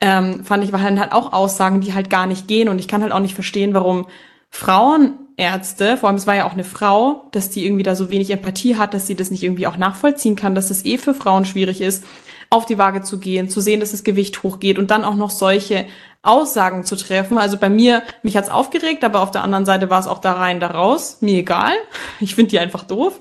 ähm, 0.00 0.44
fand 0.44 0.64
ich, 0.64 0.72
waren 0.72 1.00
halt 1.00 1.12
auch 1.12 1.32
Aussagen, 1.32 1.80
die 1.80 1.94
halt 1.94 2.10
gar 2.10 2.26
nicht 2.26 2.48
gehen. 2.48 2.68
Und 2.68 2.78
ich 2.78 2.88
kann 2.88 3.02
halt 3.02 3.12
auch 3.12 3.20
nicht 3.20 3.34
verstehen, 3.34 3.74
warum 3.74 4.06
Frauenärzte, 4.50 5.96
vor 5.96 6.08
allem 6.08 6.16
es 6.16 6.26
war 6.26 6.34
ja 6.34 6.46
auch 6.46 6.52
eine 6.52 6.64
Frau, 6.64 7.28
dass 7.32 7.50
die 7.50 7.64
irgendwie 7.64 7.82
da 7.82 7.94
so 7.94 8.10
wenig 8.10 8.30
Empathie 8.30 8.76
hat, 8.76 8.94
dass 8.94 9.06
sie 9.06 9.14
das 9.14 9.30
nicht 9.30 9.42
irgendwie 9.42 9.66
auch 9.66 9.76
nachvollziehen 9.76 10.36
kann, 10.36 10.54
dass 10.54 10.68
das 10.68 10.84
eh 10.84 10.98
für 10.98 11.14
Frauen 11.14 11.44
schwierig 11.44 11.80
ist, 11.80 12.04
auf 12.48 12.64
die 12.64 12.78
Waage 12.78 13.02
zu 13.02 13.18
gehen, 13.18 13.48
zu 13.48 13.60
sehen, 13.60 13.80
dass 13.80 13.90
das 13.90 14.04
Gewicht 14.04 14.42
hochgeht 14.42 14.78
und 14.78 14.90
dann 14.90 15.04
auch 15.04 15.16
noch 15.16 15.30
solche 15.30 15.86
Aussagen 16.22 16.84
zu 16.84 16.96
treffen. 16.96 17.38
Also 17.38 17.56
bei 17.56 17.68
mir, 17.68 18.02
mich 18.22 18.36
hat's 18.36 18.48
aufgeregt, 18.48 19.04
aber 19.04 19.20
auf 19.20 19.30
der 19.30 19.42
anderen 19.42 19.66
Seite 19.66 19.90
war 19.90 20.00
es 20.00 20.06
auch 20.06 20.20
da 20.20 20.32
rein, 20.32 20.60
da 20.60 20.68
raus. 20.68 21.18
Mir 21.20 21.38
egal. 21.38 21.72
Ich 22.20 22.34
finde 22.34 22.50
die 22.50 22.58
einfach 22.58 22.84
doof. 22.84 23.20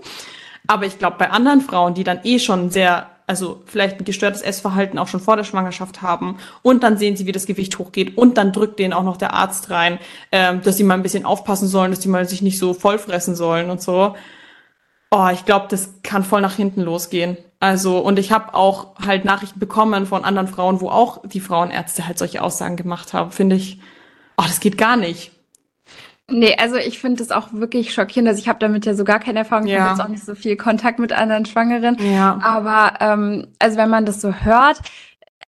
Aber 0.68 0.86
ich 0.86 0.98
glaube, 0.98 1.18
bei 1.20 1.30
anderen 1.30 1.62
Frauen, 1.62 1.94
die 1.94 2.04
dann 2.04 2.22
eh 2.24 2.40
schon 2.40 2.72
sehr 2.72 3.10
also 3.28 3.64
vielleicht 3.66 4.00
ein 4.00 4.06
gestörtes 4.06 4.42
Essverhalten 4.42 5.00
auch 5.00 5.08
schon 5.08 5.20
vor 5.20 5.36
der 5.36 5.44
Schwangerschaft 5.44 6.02
haben 6.02 6.38
und 6.62 6.84
dann 6.84 6.98
sehen 6.98 7.18
sie, 7.18 7.26
wie 7.26 7.32
das 7.32 7.46
Gewicht 7.46 7.80
hochgeht 7.80 8.18
und 8.18 8.38
dann 8.38 8.52
drückt 8.52 8.80
denen 8.80 8.94
auch 8.94 9.04
noch 9.04 9.18
der 9.18 9.34
Arzt 9.34 9.70
rein, 9.70 10.00
ähm, 10.32 10.62
dass 10.62 10.78
sie 10.78 10.84
mal 10.84 10.94
ein 10.94 11.04
bisschen 11.04 11.26
aufpassen 11.26 11.68
sollen, 11.68 11.92
dass 11.92 12.00
die 12.00 12.08
mal 12.08 12.28
sich 12.28 12.42
nicht 12.42 12.60
so 12.60 12.74
vollfressen 12.74 13.36
sollen 13.36 13.70
und 13.70 13.82
so. 13.82 14.16
Oh, 15.12 15.30
ich 15.32 15.46
glaube, 15.46 15.68
das 15.70 15.94
kann 16.04 16.24
voll 16.24 16.42
nach 16.42 16.56
hinten 16.56 16.82
losgehen. 16.82 17.38
Also, 17.60 18.00
und 18.00 18.20
ich 18.20 18.32
habe 18.32 18.54
auch 18.54 18.96
halt 19.00 19.26
Nachrichten 19.26 19.60
bekommen 19.60 20.06
von 20.06 20.26
anderen 20.26 20.48
Frauen, 20.48 20.82
wo 20.82 20.90
auch 20.90 21.22
die 21.26 21.40
Frauenärzte 21.40 22.06
halt 22.06 22.18
solche 22.18 22.42
Aussagen 22.42 22.76
gemacht 22.76 23.14
haben. 23.14 23.32
Finde 23.32 23.56
ich, 23.56 23.80
oh, 24.38 24.44
das 24.46 24.60
geht 24.60 24.78
gar 24.78 24.98
nicht. 24.98 25.32
Nee, 26.30 26.56
also 26.58 26.76
ich 26.78 26.98
finde 27.00 27.18
das 27.18 27.32
auch 27.32 27.54
wirklich 27.54 27.94
schockierend. 27.94 28.28
Also 28.28 28.40
ich 28.40 28.48
habe 28.48 28.58
damit 28.60 28.86
ja 28.86 28.96
so 28.96 29.04
gar 29.04 29.20
keine 29.20 29.40
Erfahrung. 29.40 29.68
Ich 29.68 29.74
ja. 29.74 29.82
habe 29.82 29.92
jetzt 29.92 30.02
auch 30.02 30.10
nicht 30.10 30.26
so 30.26 30.34
viel 30.34 30.58
Kontakt 30.58 30.98
mit 30.98 31.14
anderen 31.14 31.46
Schwangeren. 31.46 31.98
Ja. 32.00 32.40
Aber 32.42 32.94
ähm, 33.00 33.48
also 33.60 33.78
wenn 33.78 33.90
man 33.90 34.06
das 34.06 34.22
so 34.22 34.34
hört, 34.34 34.82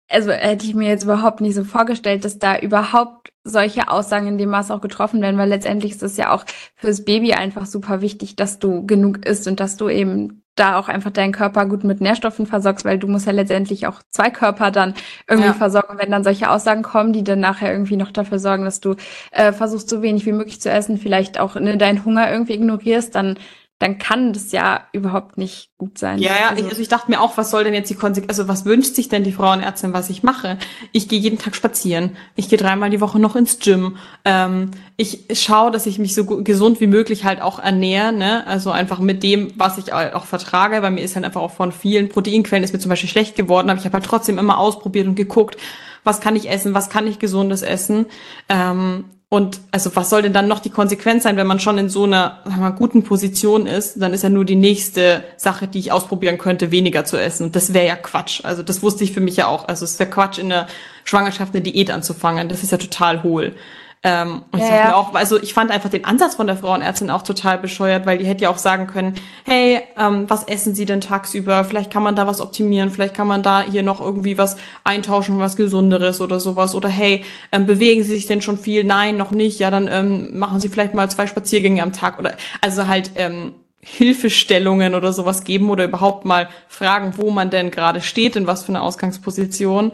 also 0.09 0.31
hätte 0.31 0.65
ich 0.65 0.75
mir 0.75 0.87
jetzt 0.87 1.03
überhaupt 1.03 1.41
nicht 1.41 1.55
so 1.55 1.63
vorgestellt, 1.63 2.23
dass 2.23 2.37
da 2.37 2.59
überhaupt 2.59 3.31
solche 3.43 3.89
Aussagen 3.89 4.27
in 4.27 4.37
dem 4.37 4.49
Maß 4.49 4.69
auch 4.69 4.81
getroffen 4.81 5.21
werden, 5.21 5.37
weil 5.37 5.49
letztendlich 5.49 5.93
ist 5.93 6.03
es 6.03 6.17
ja 6.17 6.31
auch 6.31 6.45
fürs 6.75 7.03
Baby 7.03 7.33
einfach 7.33 7.65
super 7.65 8.01
wichtig, 8.01 8.35
dass 8.35 8.59
du 8.59 8.85
genug 8.85 9.25
isst 9.25 9.47
und 9.47 9.59
dass 9.59 9.77
du 9.77 9.89
eben 9.89 10.43
da 10.59 10.77
auch 10.77 10.89
einfach 10.89 11.11
deinen 11.11 11.31
Körper 11.31 11.65
gut 11.65 11.83
mit 11.83 12.01
Nährstoffen 12.01 12.45
versorgst, 12.45 12.85
weil 12.85 12.99
du 12.99 13.07
musst 13.07 13.25
ja 13.25 13.31
letztendlich 13.31 13.87
auch 13.87 14.01
zwei 14.09 14.29
Körper 14.29 14.71
dann 14.71 14.93
irgendwie 15.27 15.49
ja. 15.49 15.53
versorgen. 15.53 15.97
Wenn 15.97 16.11
dann 16.11 16.23
solche 16.23 16.49
Aussagen 16.49 16.83
kommen, 16.83 17.13
die 17.13 17.23
dann 17.23 17.39
nachher 17.39 17.71
irgendwie 17.71 17.95
noch 17.95 18.11
dafür 18.11 18.39
sorgen, 18.39 18.65
dass 18.65 18.79
du 18.79 18.95
äh, 19.31 19.51
versuchst, 19.53 19.89
so 19.89 20.01
wenig 20.01 20.25
wie 20.25 20.33
möglich 20.33 20.59
zu 20.61 20.69
essen, 20.69 20.97
vielleicht 20.97 21.39
auch 21.39 21.55
ne, 21.55 21.77
deinen 21.77 22.03
Hunger 22.05 22.31
irgendwie 22.31 22.53
ignorierst, 22.53 23.15
dann 23.15 23.37
dann 23.79 23.97
kann 23.97 24.33
das 24.33 24.51
ja 24.51 24.81
überhaupt 24.91 25.37
nicht 25.37 25.71
gut 25.77 25.97
sein. 25.97 26.19
Ja, 26.19 26.31
ja, 26.31 26.49
also, 26.49 26.63
ich, 26.63 26.69
also 26.69 26.81
ich 26.81 26.89
dachte 26.89 27.09
mir 27.09 27.21
auch, 27.21 27.37
was 27.37 27.49
soll 27.49 27.63
denn 27.63 27.73
jetzt 27.73 27.89
die 27.89 27.95
Konsequenz, 27.95 28.37
also 28.37 28.49
was 28.49 28.65
wünscht 28.65 28.93
sich 28.93 29.07
denn 29.07 29.23
die 29.23 29.31
Frauenärztin, 29.31 29.93
was 29.93 30.09
ich 30.09 30.21
mache? 30.21 30.57
Ich 30.91 31.07
gehe 31.07 31.17
jeden 31.17 31.37
Tag 31.37 31.55
spazieren, 31.55 32.17
ich 32.35 32.49
gehe 32.49 32.59
dreimal 32.59 32.89
die 32.89 32.99
Woche 32.99 33.19
noch 33.19 33.37
ins 33.37 33.59
Gym, 33.59 33.95
ähm, 34.25 34.71
ich 34.97 35.27
schaue, 35.31 35.71
dass 35.71 35.85
ich 35.85 35.97
mich 35.97 36.13
so 36.13 36.25
gesund 36.25 36.81
wie 36.81 36.87
möglich 36.87 37.23
halt 37.23 37.41
auch 37.41 37.57
ernähre, 37.57 38.11
ne? 38.11 38.45
also 38.45 38.69
einfach 38.69 38.99
mit 38.99 39.23
dem, 39.23 39.53
was 39.55 39.77
ich 39.77 39.93
auch 39.93 40.25
vertrage, 40.25 40.81
weil 40.81 40.91
mir 40.91 41.01
ist 41.01 41.15
halt 41.15 41.23
einfach 41.23 41.41
auch 41.41 41.53
von 41.53 41.71
vielen 41.71 42.09
Proteinquellen 42.09 42.65
ist 42.65 42.73
mir 42.73 42.79
zum 42.79 42.89
Beispiel 42.89 43.09
schlecht 43.09 43.37
geworden, 43.37 43.69
aber 43.69 43.79
ich 43.79 43.85
habe 43.85 43.93
halt 43.93 44.05
trotzdem 44.05 44.37
immer 44.37 44.57
ausprobiert 44.57 45.07
und 45.07 45.15
geguckt, 45.15 45.55
was 46.03 46.19
kann 46.19 46.35
ich 46.35 46.49
essen, 46.49 46.73
was 46.73 46.89
kann 46.89 47.07
ich 47.07 47.19
gesundes 47.19 47.61
essen. 47.61 48.07
Ähm, 48.49 49.05
und 49.31 49.61
also 49.69 49.95
was 49.95 50.09
soll 50.09 50.23
denn 50.23 50.33
dann 50.33 50.47
noch 50.47 50.59
die 50.59 50.71
Konsequenz 50.71 51.21
sein, 51.21 51.37
wenn 51.37 51.45
man 51.45 51.59
schon 51.59 51.77
in 51.77 51.87
so 51.87 52.03
einer 52.05 52.39
sagen 52.45 52.61
wir, 52.61 52.71
guten 52.71 53.03
Position 53.03 53.67
ist? 53.67 54.01
Dann 54.01 54.11
ist 54.11 54.23
ja 54.23 54.29
nur 54.29 54.43
die 54.43 54.55
nächste 54.55 55.23
Sache, 55.37 55.67
die 55.67 55.77
ich 55.77 55.91
ausprobieren 55.91 56.39
könnte, 56.39 56.71
weniger 56.71 57.05
zu 57.05 57.15
essen. 57.15 57.43
Und 57.43 57.55
das 57.55 57.75
wäre 57.75 57.85
ja 57.85 57.95
Quatsch. 57.95 58.41
Also 58.43 58.63
das 58.63 58.81
wusste 58.81 59.03
ich 59.03 59.13
für 59.13 59.21
mich 59.21 59.35
ja 59.37 59.45
auch. 59.45 59.67
Also 59.67 59.85
es 59.85 59.99
wäre 59.99 60.09
Quatsch, 60.09 60.39
in 60.39 60.49
der 60.49 60.65
Schwangerschaft 61.03 61.53
eine 61.53 61.61
Diät 61.61 61.91
anzufangen. 61.91 62.49
Das 62.49 62.63
ist 62.63 62.71
ja 62.71 62.79
total 62.79 63.21
hohl. 63.21 63.53
Ähm, 64.01 64.43
und 64.51 64.59
ja, 64.59 64.65
ich 64.65 64.71
ja. 64.71 64.95
auch, 64.95 65.13
also 65.13 65.41
ich 65.41 65.53
fand 65.53 65.71
einfach 65.71 65.89
den 65.89 66.05
Ansatz 66.05 66.35
von 66.35 66.47
der 66.47 66.55
Frauenärztin 66.55 67.09
auch 67.09 67.21
total 67.21 67.57
bescheuert, 67.57 68.05
weil 68.05 68.17
die 68.17 68.25
hätte 68.25 68.43
ja 68.43 68.49
auch 68.49 68.57
sagen 68.57 68.87
können, 68.87 69.15
hey, 69.43 69.81
ähm, 69.97 70.29
was 70.29 70.45
essen 70.45 70.73
Sie 70.73 70.85
denn 70.85 71.01
tagsüber? 71.01 71.65
Vielleicht 71.65 71.91
kann 71.91 72.03
man 72.03 72.15
da 72.15 72.25
was 72.25 72.39
optimieren, 72.39 72.91
vielleicht 72.91 73.13
kann 73.13 73.27
man 73.27 73.43
da 73.43 73.61
hier 73.61 73.83
noch 73.83 73.99
irgendwie 73.99 74.37
was 74.37 74.55
eintauschen, 74.85 75.39
was 75.39 75.57
Gesunderes 75.57 76.21
oder 76.21 76.39
sowas. 76.39 76.75
Oder 76.75 76.87
hey, 76.87 77.25
ähm, 77.51 77.65
bewegen 77.65 78.03
Sie 78.03 78.15
sich 78.15 78.25
denn 78.25 78.41
schon 78.41 78.57
viel? 78.57 78.85
Nein, 78.85 79.17
noch 79.17 79.31
nicht. 79.31 79.59
Ja, 79.59 79.69
dann 79.69 79.89
ähm, 79.91 80.39
machen 80.39 80.61
Sie 80.61 80.69
vielleicht 80.69 80.93
mal 80.93 81.11
zwei 81.11 81.27
Spaziergänge 81.27 81.83
am 81.83 81.91
Tag 81.91 82.19
oder 82.19 82.35
also 82.61 82.87
halt 82.87 83.11
ähm, 83.15 83.53
Hilfestellungen 83.81 84.95
oder 84.95 85.11
sowas 85.11 85.43
geben 85.43 85.69
oder 85.69 85.83
überhaupt 85.83 86.23
mal 86.23 86.47
fragen, 86.69 87.13
wo 87.17 87.31
man 87.31 87.49
denn 87.49 87.69
gerade 87.69 87.99
steht, 87.99 88.37
in 88.37 88.47
was 88.47 88.63
für 88.63 88.69
eine 88.69 88.81
Ausgangsposition 88.81 89.91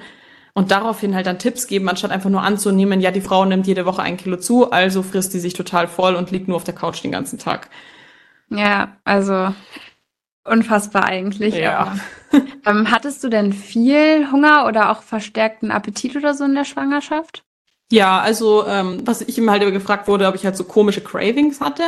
und 0.55 0.71
daraufhin 0.71 1.13
halt 1.13 1.27
dann 1.27 1.37
Tipps 1.37 1.67
geben, 1.67 1.87
anstatt 1.89 2.11
einfach 2.11 2.29
nur 2.29 2.41
anzunehmen, 2.41 3.01
ja, 3.01 3.11
die 3.11 3.21
Frau 3.21 3.45
nimmt 3.45 3.67
jede 3.67 3.85
Woche 3.85 4.01
ein 4.01 4.17
Kilo 4.17 4.37
zu, 4.37 4.71
also 4.71 5.03
frisst 5.03 5.33
die 5.33 5.39
sich 5.39 5.53
total 5.53 5.87
voll 5.87 6.15
und 6.15 6.31
liegt 6.31 6.47
nur 6.47 6.57
auf 6.57 6.63
der 6.63 6.73
Couch 6.73 7.03
den 7.03 7.11
ganzen 7.11 7.37
Tag. 7.37 7.69
Ja, 8.49 8.97
also 9.03 9.53
unfassbar 10.45 11.05
eigentlich. 11.05 11.55
Ja. 11.55 11.97
ähm, 12.65 12.89
hattest 12.89 13.23
du 13.23 13.29
denn 13.29 13.53
viel 13.53 14.31
Hunger 14.31 14.65
oder 14.65 14.91
auch 14.91 15.03
verstärkten 15.03 15.71
Appetit 15.71 16.15
oder 16.15 16.33
so 16.33 16.45
in 16.45 16.55
der 16.55 16.65
Schwangerschaft? 16.65 17.44
Ja, 17.91 18.19
also 18.19 18.65
ähm, 18.65 19.01
was 19.05 19.21
ich 19.21 19.37
immer 19.37 19.51
halt 19.51 19.61
immer 19.61 19.71
gefragt 19.71 20.07
wurde, 20.07 20.27
ob 20.27 20.33
ich 20.33 20.43
halt 20.43 20.57
so 20.57 20.63
komische 20.63 21.01
Cravings 21.01 21.61
hatte. 21.61 21.83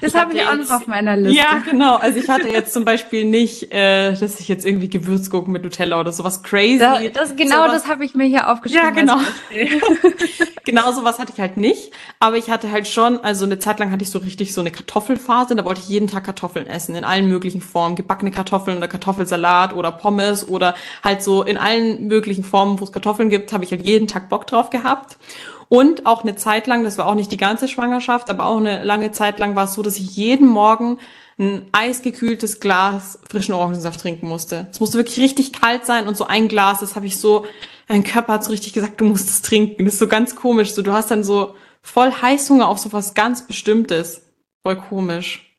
Das 0.00 0.14
habe 0.14 0.34
ich 0.34 0.42
auch 0.42 0.54
noch 0.54 0.70
auf 0.70 0.86
meiner 0.86 1.16
Liste. 1.16 1.36
Ja, 1.36 1.58
genau. 1.58 1.96
Also 1.96 2.18
ich 2.18 2.28
hatte 2.28 2.48
jetzt 2.48 2.72
zum 2.72 2.84
Beispiel 2.84 3.24
nicht, 3.24 3.72
äh, 3.72 4.14
dass 4.14 4.40
ich 4.40 4.48
jetzt 4.48 4.66
irgendwie 4.66 4.88
Gewürzgurken 4.88 5.52
mit 5.52 5.62
Nutella 5.62 6.00
oder 6.00 6.12
sowas 6.12 6.42
crazy. 6.42 6.78
Da, 6.78 6.98
das, 7.08 7.36
genau 7.36 7.66
sowas. 7.66 7.82
das 7.82 7.88
habe 7.88 8.04
ich 8.04 8.14
mir 8.14 8.24
hier 8.24 8.50
aufgeschrieben. 8.50 8.84
Ja, 8.84 8.90
genau. 8.90 9.18
genau 10.64 10.92
sowas 10.92 11.18
hatte 11.18 11.32
ich 11.34 11.40
halt 11.40 11.56
nicht. 11.56 11.92
Aber 12.20 12.36
ich 12.36 12.50
hatte 12.50 12.70
halt 12.70 12.88
schon, 12.88 13.20
also 13.20 13.44
eine 13.44 13.58
Zeit 13.58 13.78
lang 13.78 13.90
hatte 13.90 14.02
ich 14.02 14.10
so 14.10 14.18
richtig 14.18 14.52
so 14.52 14.60
eine 14.60 14.70
Kartoffelphase. 14.70 15.56
Da 15.56 15.64
wollte 15.64 15.80
ich 15.80 15.88
jeden 15.88 16.08
Tag 16.08 16.24
Kartoffeln 16.24 16.66
essen, 16.66 16.94
in 16.94 17.04
allen 17.04 17.28
möglichen 17.28 17.60
Formen. 17.60 17.96
Gebackene 17.96 18.30
Kartoffeln 18.30 18.76
oder 18.78 18.88
Kartoffelsalat 18.88 19.74
oder 19.74 19.92
Pommes 19.92 20.46
oder 20.48 20.74
halt 21.02 21.22
so 21.22 21.42
in 21.42 21.56
allen 21.56 22.06
möglichen 22.08 22.44
Formen, 22.44 22.80
wo 22.80 22.84
es 22.84 22.92
Kartoffeln 22.92 23.30
gibt, 23.30 23.52
habe 23.52 23.64
ich 23.64 23.70
halt 23.70 23.86
jeden 23.86 24.06
Tag 24.06 24.28
Bock 24.28 24.46
drauf 24.46 24.70
gehabt. 24.70 25.16
Und 25.68 26.06
auch 26.06 26.22
eine 26.22 26.36
Zeit 26.36 26.66
lang, 26.66 26.84
das 26.84 26.98
war 26.98 27.06
auch 27.06 27.14
nicht 27.14 27.32
die 27.32 27.36
ganze 27.36 27.68
Schwangerschaft, 27.68 28.30
aber 28.30 28.46
auch 28.46 28.58
eine 28.58 28.84
lange 28.84 29.12
Zeit 29.12 29.38
lang 29.38 29.56
war 29.56 29.64
es 29.64 29.74
so, 29.74 29.82
dass 29.82 29.96
ich 29.96 30.16
jeden 30.16 30.48
Morgen 30.48 30.98
ein 31.38 31.66
eisgekühltes 31.72 32.60
Glas 32.60 33.18
frischen 33.28 33.54
Orangensaft 33.54 34.00
trinken 34.00 34.28
musste. 34.28 34.68
Es 34.70 34.78
musste 34.78 34.98
wirklich 34.98 35.18
richtig 35.18 35.52
kalt 35.52 35.84
sein 35.84 36.06
und 36.06 36.16
so 36.16 36.26
ein 36.26 36.48
Glas, 36.48 36.80
das 36.80 36.94
habe 36.94 37.06
ich 37.06 37.18
so, 37.18 37.44
mein 37.88 38.04
Körper 38.04 38.34
hat 38.34 38.44
so 38.44 38.50
richtig 38.50 38.72
gesagt, 38.72 39.00
du 39.00 39.04
musst 39.04 39.28
es 39.28 39.42
trinken. 39.42 39.84
Das 39.84 39.94
ist 39.94 40.00
so 40.00 40.08
ganz 40.08 40.36
komisch. 40.36 40.72
So, 40.72 40.82
du 40.82 40.92
hast 40.92 41.10
dann 41.10 41.24
so 41.24 41.54
voll 41.82 42.12
Heißhunger 42.12 42.68
auf 42.68 42.78
so 42.78 42.92
was 42.92 43.14
ganz 43.14 43.46
Bestimmtes. 43.46 44.22
Voll 44.62 44.76
komisch. 44.76 45.50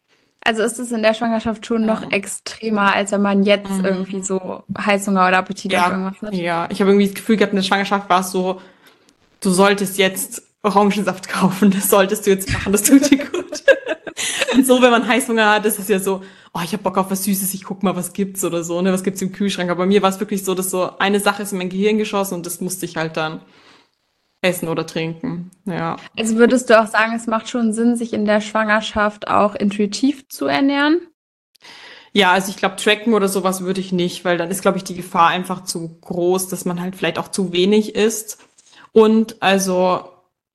Also 0.44 0.62
ist 0.62 0.80
es 0.80 0.91
in 0.91 1.02
der 1.02 1.15
Schwangerschaft 1.15 1.65
schon 1.65 1.86
noch 1.86 2.12
extremer, 2.12 2.94
als 2.94 3.12
wenn 3.12 3.22
man 3.22 3.44
jetzt 3.44 3.70
mhm. 3.70 3.86
irgendwie 3.86 4.22
so 4.22 4.63
Heißhunger 4.78 5.28
oder 5.28 5.39
Appetit 5.39 5.72
ja. 5.72 5.86
auf 5.86 5.91
irgendwas 5.91 6.22
hat? 6.22 6.34
Ja, 6.36 6.68
ich 6.70 6.80
habe 6.82 6.91
irgendwie 6.91 7.08
das 7.08 7.15
Gefühl 7.15 7.38
gehabt, 7.38 7.54
in 7.54 7.58
der 7.58 7.63
Schwangerschaft 7.63 8.10
war 8.10 8.22
es 8.22 8.32
so, 8.32 8.62
du 9.46 9.52
solltest 9.52 9.98
jetzt 9.98 10.44
Orangensaft 10.64 11.30
kaufen, 11.30 11.72
das 11.72 11.90
solltest 11.90 12.26
du 12.26 12.32
jetzt 12.32 12.52
machen, 12.52 12.72
das 12.72 12.84
tut 12.84 13.10
dir 13.10 13.18
gut. 13.32 13.64
und 14.54 14.66
so, 14.66 14.82
wenn 14.82 14.92
man 14.92 15.08
Heißhunger 15.08 15.52
hat, 15.52 15.66
ist 15.66 15.80
es 15.80 15.88
ja 15.88 16.00
so, 16.00 16.22
oh, 16.54 16.62
ich 16.64 16.74
hab 16.74 16.84
Bock 16.84 16.98
auf 16.98 17.12
was 17.12 17.24
Süßes, 17.24 17.54
ich 17.54 17.64
guck 17.64 17.84
mal, 17.84 17.96
was 17.96 18.14
gibt's 18.14 18.44
oder 18.44 18.64
so, 18.64 18.82
ne, 18.82 18.92
was 18.92 19.04
gibt's 19.04 19.22
im 19.22 19.32
Kühlschrank. 19.32 19.70
Aber 19.70 19.84
bei 19.84 19.88
mir 19.88 20.02
war 20.02 20.10
es 20.10 20.20
wirklich 20.20 20.44
so, 20.44 20.56
dass 20.56 20.72
so 20.72 20.98
eine 20.98 21.20
Sache 21.20 21.44
ist 21.44 21.52
in 21.52 21.60
mein 21.60 21.70
Gehirn 21.70 21.98
geschossen 21.98 22.36
und 22.36 22.46
das 22.46 22.62
musste 22.62 22.86
ich 22.86 22.98
halt 22.98 23.18
dann 23.18 23.42
essen 24.42 24.68
oder 24.68 24.86
trinken. 24.86 25.52
Ja. 25.66 25.98
Also 26.18 26.38
würdest 26.38 26.70
du 26.70 26.80
auch 26.80 26.88
sagen, 26.88 27.14
es 27.16 27.28
macht 27.28 27.50
schon 27.50 27.74
Sinn, 27.74 27.96
sich 27.96 28.14
in 28.14 28.26
der 28.26 28.42
Schwangerschaft 28.42 29.28
auch 29.28 29.56
intuitiv 29.56 30.28
zu 30.30 30.46
ernähren? 30.46 31.02
Ja, 32.14 32.32
also 32.32 32.50
ich 32.50 32.56
glaube, 32.56 32.78
tracken 32.78 33.14
oder 33.14 33.28
sowas 33.28 33.62
würde 33.62 33.82
ich 33.82 33.92
nicht, 33.92 34.24
weil 34.24 34.38
dann 34.38 34.50
ist, 34.50 34.62
glaube 34.62 34.78
ich, 34.78 34.86
die 34.86 34.96
Gefahr 34.96 35.28
einfach 35.28 35.66
zu 35.66 36.00
groß, 36.00 36.48
dass 36.48 36.64
man 36.64 36.80
halt 36.80 36.96
vielleicht 36.96 37.20
auch 37.20 37.28
zu 37.28 37.52
wenig 37.52 37.96
isst. 37.96 38.45
Und 38.96 39.36
also, 39.42 40.06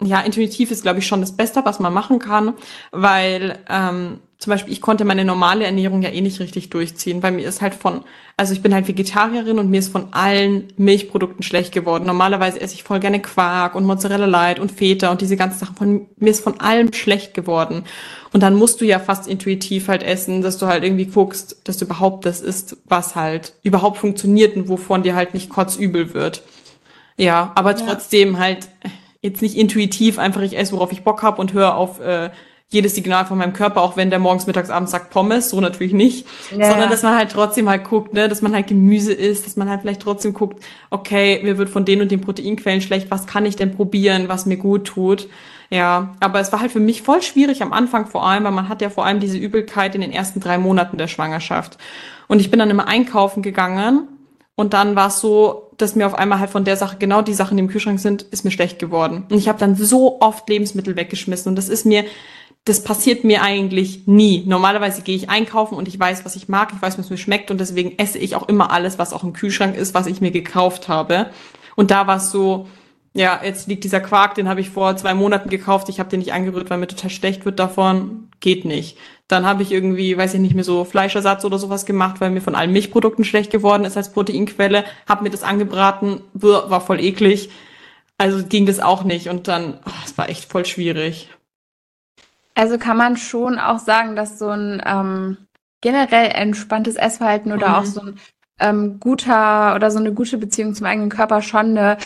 ja, 0.02 0.22
intuitiv 0.22 0.70
ist, 0.70 0.82
glaube 0.82 1.00
ich, 1.00 1.06
schon 1.06 1.20
das 1.20 1.36
Beste, 1.36 1.62
was 1.66 1.78
man 1.78 1.92
machen 1.92 2.18
kann, 2.18 2.54
weil 2.90 3.58
ähm, 3.68 4.20
zum 4.38 4.50
Beispiel 4.50 4.72
ich 4.72 4.80
konnte 4.80 5.04
meine 5.04 5.26
normale 5.26 5.66
Ernährung 5.66 6.00
ja 6.00 6.08
eh 6.08 6.22
nicht 6.22 6.40
richtig 6.40 6.70
durchziehen, 6.70 7.22
weil 7.22 7.32
mir 7.32 7.46
ist 7.46 7.60
halt 7.60 7.74
von, 7.74 8.02
also 8.38 8.54
ich 8.54 8.62
bin 8.62 8.72
halt 8.72 8.88
Vegetarierin 8.88 9.58
und 9.58 9.68
mir 9.68 9.78
ist 9.80 9.92
von 9.92 10.14
allen 10.14 10.68
Milchprodukten 10.78 11.42
schlecht 11.42 11.74
geworden. 11.74 12.06
Normalerweise 12.06 12.58
esse 12.62 12.72
ich 12.72 12.82
voll 12.82 12.98
gerne 12.98 13.20
Quark 13.20 13.74
und 13.74 13.84
Mozzarella 13.84 14.24
Light 14.24 14.58
und 14.58 14.72
Feta 14.72 15.10
und 15.10 15.20
diese 15.20 15.36
ganzen 15.36 15.58
Sachen. 15.58 15.76
Von, 15.76 16.06
mir 16.16 16.30
ist 16.30 16.42
von 16.42 16.58
allem 16.60 16.94
schlecht 16.94 17.34
geworden. 17.34 17.84
Und 18.32 18.42
dann 18.42 18.54
musst 18.54 18.80
du 18.80 18.86
ja 18.86 19.00
fast 19.00 19.28
intuitiv 19.28 19.88
halt 19.88 20.02
essen, 20.02 20.40
dass 20.40 20.56
du 20.56 20.64
halt 20.64 20.82
irgendwie 20.82 21.04
guckst, 21.04 21.60
dass 21.64 21.76
du 21.76 21.84
überhaupt 21.84 22.24
das 22.24 22.40
isst, 22.40 22.78
was 22.86 23.16
halt 23.16 23.52
überhaupt 23.62 23.98
funktioniert 23.98 24.56
und 24.56 24.70
wovon 24.70 25.02
dir 25.02 25.14
halt 25.14 25.34
nicht 25.34 25.50
kotzübel 25.50 26.14
wird. 26.14 26.42
Ja, 27.20 27.52
aber 27.54 27.76
trotzdem 27.76 28.34
ja. 28.34 28.38
halt 28.38 28.68
jetzt 29.20 29.42
nicht 29.42 29.56
intuitiv 29.56 30.18
einfach 30.18 30.40
ich 30.40 30.56
esse, 30.56 30.72
worauf 30.72 30.92
ich 30.92 31.04
Bock 31.04 31.22
habe 31.22 31.40
und 31.40 31.52
höre 31.52 31.76
auf 31.76 32.00
äh, 32.00 32.30
jedes 32.70 32.94
Signal 32.94 33.26
von 33.26 33.36
meinem 33.36 33.52
Körper, 33.52 33.82
auch 33.82 33.96
wenn 33.96 34.10
der 34.10 34.20
morgens, 34.20 34.46
mittags, 34.46 34.70
abends 34.70 34.92
sagt 34.92 35.10
Pommes, 35.10 35.50
so 35.50 35.60
natürlich 35.60 35.92
nicht, 35.92 36.26
ja. 36.56 36.70
sondern 36.70 36.88
dass 36.88 37.02
man 37.02 37.16
halt 37.16 37.30
trotzdem 37.32 37.68
halt 37.68 37.84
guckt, 37.84 38.14
ne, 38.14 38.28
dass 38.28 38.42
man 38.42 38.54
halt 38.54 38.68
Gemüse 38.68 39.12
isst, 39.12 39.44
dass 39.44 39.56
man 39.56 39.68
halt 39.68 39.82
vielleicht 39.82 40.00
trotzdem 40.00 40.32
guckt, 40.32 40.62
okay, 40.88 41.40
mir 41.42 41.58
wird 41.58 41.68
von 41.68 41.84
den 41.84 42.00
und 42.00 42.10
den 42.10 42.20
Proteinquellen 42.20 42.80
schlecht, 42.80 43.10
was 43.10 43.26
kann 43.26 43.44
ich 43.44 43.56
denn 43.56 43.74
probieren, 43.74 44.28
was 44.28 44.46
mir 44.46 44.56
gut 44.56 44.86
tut. 44.86 45.28
Ja, 45.68 46.16
aber 46.20 46.40
es 46.40 46.52
war 46.52 46.60
halt 46.60 46.72
für 46.72 46.80
mich 46.80 47.02
voll 47.02 47.22
schwierig 47.22 47.62
am 47.62 47.72
Anfang 47.72 48.06
vor 48.06 48.26
allem, 48.26 48.44
weil 48.44 48.52
man 48.52 48.68
hat 48.68 48.82
ja 48.82 48.90
vor 48.90 49.04
allem 49.04 49.20
diese 49.20 49.36
Übelkeit 49.36 49.94
in 49.94 50.00
den 50.00 50.10
ersten 50.10 50.40
drei 50.40 50.58
Monaten 50.58 50.96
der 50.96 51.06
Schwangerschaft. 51.06 51.76
Und 52.28 52.40
ich 52.40 52.50
bin 52.50 52.58
dann 52.58 52.70
immer 52.70 52.88
einkaufen 52.88 53.42
gegangen 53.42 54.08
und 54.56 54.74
dann 54.74 54.96
war 54.96 55.08
es 55.08 55.20
so, 55.20 55.70
dass 55.78 55.96
mir 55.96 56.06
auf 56.06 56.14
einmal 56.14 56.38
halt 56.38 56.50
von 56.50 56.64
der 56.64 56.76
Sache, 56.76 56.96
genau 56.98 57.22
die 57.22 57.34
Sachen, 57.34 57.56
die 57.56 57.62
im 57.62 57.70
Kühlschrank 57.70 57.98
sind, 57.98 58.22
ist 58.22 58.44
mir 58.44 58.50
schlecht 58.50 58.78
geworden. 58.78 59.26
Und 59.30 59.38
ich 59.38 59.48
habe 59.48 59.58
dann 59.58 59.74
so 59.74 60.20
oft 60.20 60.48
Lebensmittel 60.48 60.96
weggeschmissen. 60.96 61.48
Und 61.48 61.56
das 61.56 61.70
ist 61.70 61.86
mir, 61.86 62.04
das 62.64 62.84
passiert 62.84 63.24
mir 63.24 63.42
eigentlich 63.42 64.06
nie. 64.06 64.44
Normalerweise 64.46 65.00
gehe 65.02 65.16
ich 65.16 65.30
einkaufen 65.30 65.76
und 65.76 65.88
ich 65.88 65.98
weiß, 65.98 66.24
was 66.26 66.36
ich 66.36 66.48
mag, 66.48 66.72
ich 66.74 66.82
weiß, 66.82 66.98
was 66.98 67.08
mir 67.08 67.16
schmeckt 67.16 67.50
und 67.50 67.58
deswegen 67.58 67.98
esse 67.98 68.18
ich 68.18 68.36
auch 68.36 68.48
immer 68.48 68.70
alles, 68.70 68.98
was 68.98 69.14
auch 69.14 69.24
im 69.24 69.32
Kühlschrank 69.32 69.76
ist, 69.76 69.94
was 69.94 70.06
ich 70.06 70.20
mir 70.20 70.30
gekauft 70.30 70.88
habe. 70.88 71.30
Und 71.74 71.90
da 71.90 72.06
war 72.06 72.18
es 72.18 72.30
so, 72.30 72.68
ja, 73.12 73.40
jetzt 73.42 73.66
liegt 73.66 73.82
dieser 73.82 74.00
Quark, 74.00 74.36
den 74.36 74.48
habe 74.48 74.60
ich 74.60 74.70
vor 74.70 74.96
zwei 74.96 75.14
Monaten 75.14 75.48
gekauft, 75.48 75.88
ich 75.88 75.98
habe 75.98 76.08
den 76.08 76.20
nicht 76.20 76.32
angerührt, 76.32 76.70
weil 76.70 76.78
mir 76.78 76.86
total 76.86 77.10
schlecht 77.10 77.44
wird 77.44 77.58
davon. 77.58 78.28
Geht 78.38 78.64
nicht. 78.64 78.96
Dann 79.28 79.44
habe 79.44 79.62
ich 79.62 79.72
irgendwie, 79.72 80.16
weiß 80.16 80.34
ich 80.34 80.40
nicht 80.40 80.54
mehr, 80.54 80.64
so 80.64 80.84
Fleischersatz 80.84 81.44
oder 81.44 81.58
sowas 81.58 81.84
gemacht, 81.84 82.20
weil 82.20 82.30
mir 82.30 82.40
von 82.40 82.54
allen 82.54 82.72
Milchprodukten 82.72 83.24
schlecht 83.24 83.50
geworden 83.50 83.84
ist 83.84 83.96
als 83.96 84.12
Proteinquelle. 84.12 84.84
Hab 85.08 85.22
mir 85.22 85.30
das 85.30 85.42
angebraten, 85.42 86.22
war 86.32 86.80
voll 86.80 87.00
eklig. 87.00 87.50
Also 88.16 88.44
ging 88.46 88.66
das 88.66 88.80
auch 88.80 89.02
nicht 89.02 89.28
und 89.28 89.48
dann, 89.48 89.78
oh, 89.84 89.90
es 90.04 90.16
war 90.16 90.28
echt 90.28 90.50
voll 90.50 90.64
schwierig. 90.64 91.30
Also 92.54 92.78
kann 92.78 92.96
man 92.96 93.16
schon 93.16 93.58
auch 93.58 93.78
sagen, 93.78 94.16
dass 94.16 94.38
so 94.38 94.48
ein 94.48 94.82
ähm, 94.84 95.36
generell 95.80 96.30
entspanntes 96.30 96.96
Essverhalten 96.96 97.52
oder 97.52 97.68
mhm. 97.70 97.74
auch 97.74 97.84
so 97.84 98.00
ein 98.02 98.20
ähm, 98.58 99.00
guter 99.00 99.74
oder 99.74 99.90
so 99.90 99.98
eine 99.98 100.12
gute 100.12 100.38
Beziehung 100.38 100.74
zum 100.74 100.86
eigenen 100.86 101.08
Körper 101.08 101.42
schon 101.42 101.76
eine 101.78 101.96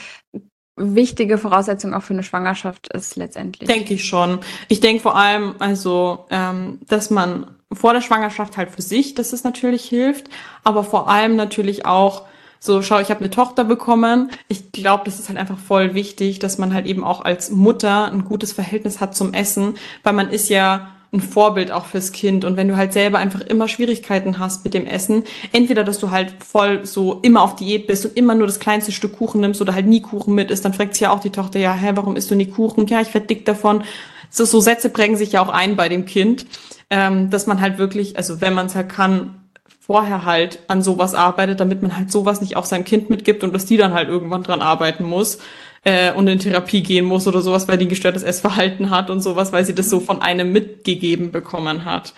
wichtige 0.76 1.38
Voraussetzung 1.38 1.94
auch 1.94 2.02
für 2.02 2.14
eine 2.14 2.22
Schwangerschaft 2.22 2.92
ist 2.92 3.16
letztendlich. 3.16 3.68
Denke 3.68 3.94
ich 3.94 4.04
schon. 4.04 4.40
Ich 4.68 4.80
denke 4.80 5.02
vor 5.02 5.16
allem, 5.16 5.54
also, 5.58 6.26
ähm, 6.30 6.80
dass 6.88 7.10
man 7.10 7.46
vor 7.72 7.92
der 7.92 8.00
Schwangerschaft 8.00 8.56
halt 8.56 8.70
für 8.70 8.82
sich, 8.82 9.14
dass 9.14 9.32
es 9.32 9.44
natürlich 9.44 9.84
hilft, 9.84 10.28
aber 10.62 10.84
vor 10.84 11.08
allem 11.08 11.36
natürlich 11.36 11.86
auch 11.86 12.22
so, 12.64 12.80
schau, 12.80 12.98
ich 12.98 13.10
habe 13.10 13.20
eine 13.20 13.28
Tochter 13.28 13.64
bekommen. 13.64 14.30
Ich 14.48 14.72
glaube, 14.72 15.02
das 15.04 15.18
ist 15.18 15.28
halt 15.28 15.38
einfach 15.38 15.58
voll 15.58 15.92
wichtig, 15.92 16.38
dass 16.38 16.56
man 16.56 16.72
halt 16.72 16.86
eben 16.86 17.04
auch 17.04 17.20
als 17.22 17.50
Mutter 17.50 18.10
ein 18.10 18.24
gutes 18.24 18.54
Verhältnis 18.54 19.00
hat 19.00 19.14
zum 19.14 19.34
Essen, 19.34 19.74
weil 20.02 20.14
man 20.14 20.30
ist 20.30 20.48
ja 20.48 20.88
ein 21.14 21.20
Vorbild 21.20 21.70
auch 21.70 21.86
fürs 21.86 22.12
Kind. 22.12 22.44
Und 22.44 22.56
wenn 22.56 22.68
du 22.68 22.76
halt 22.76 22.92
selber 22.92 23.18
einfach 23.18 23.40
immer 23.40 23.68
Schwierigkeiten 23.68 24.38
hast 24.38 24.64
mit 24.64 24.74
dem 24.74 24.86
Essen, 24.86 25.24
entweder, 25.52 25.84
dass 25.84 25.98
du 25.98 26.10
halt 26.10 26.34
voll 26.44 26.84
so 26.84 27.20
immer 27.22 27.42
auf 27.42 27.56
Diät 27.56 27.86
bist 27.86 28.04
und 28.04 28.16
immer 28.16 28.34
nur 28.34 28.46
das 28.46 28.60
kleinste 28.60 28.92
Stück 28.92 29.16
Kuchen 29.16 29.40
nimmst 29.40 29.62
oder 29.62 29.74
halt 29.74 29.86
nie 29.86 30.02
Kuchen 30.02 30.34
mit 30.34 30.50
isst, 30.50 30.64
dann 30.64 30.74
fragt 30.74 30.94
sich 30.94 31.02
ja 31.02 31.10
auch 31.10 31.20
die 31.20 31.30
Tochter, 31.30 31.58
ja, 31.58 31.72
hä, 31.72 31.92
warum 31.94 32.16
isst 32.16 32.30
du 32.30 32.34
nie 32.34 32.46
Kuchen? 32.46 32.86
Ja, 32.86 33.00
ich 33.00 33.14
werd 33.14 33.30
dick 33.30 33.46
davon. 33.46 33.84
So, 34.28 34.44
so 34.44 34.60
Sätze 34.60 34.90
prägen 34.90 35.16
sich 35.16 35.32
ja 35.32 35.42
auch 35.42 35.48
ein 35.48 35.76
bei 35.76 35.88
dem 35.88 36.04
Kind, 36.04 36.46
ähm, 36.90 37.30
dass 37.30 37.46
man 37.46 37.60
halt 37.60 37.78
wirklich, 37.78 38.16
also 38.16 38.40
wenn 38.40 38.52
man 38.52 38.66
es 38.66 38.74
halt 38.74 38.88
kann, 38.88 39.36
vorher 39.80 40.24
halt 40.24 40.60
an 40.66 40.82
sowas 40.82 41.14
arbeitet, 41.14 41.60
damit 41.60 41.82
man 41.82 41.96
halt 41.96 42.10
sowas 42.10 42.40
nicht 42.40 42.56
auch 42.56 42.64
seinem 42.64 42.84
Kind 42.84 43.10
mitgibt 43.10 43.44
und 43.44 43.54
dass 43.54 43.66
die 43.66 43.76
dann 43.76 43.92
halt 43.92 44.08
irgendwann 44.08 44.42
dran 44.42 44.62
arbeiten 44.62 45.04
muss 45.04 45.38
äh, 45.84 46.12
und 46.12 46.26
in 46.26 46.38
Therapie 46.38 46.82
gehen 46.82 47.04
muss 47.04 47.26
oder 47.26 47.40
sowas, 47.40 47.68
weil 47.68 47.78
die 47.78 47.88
gestörtes 47.88 48.22
Essverhalten 48.22 48.90
hat 48.90 49.10
und 49.10 49.20
sowas, 49.20 49.52
weil 49.52 49.64
sie 49.64 49.74
das 49.74 49.90
so 49.90 50.00
von 50.00 50.22
einem 50.22 50.52
mitgegeben 50.52 51.30
bekommen 51.30 51.84
hat. 51.84 52.14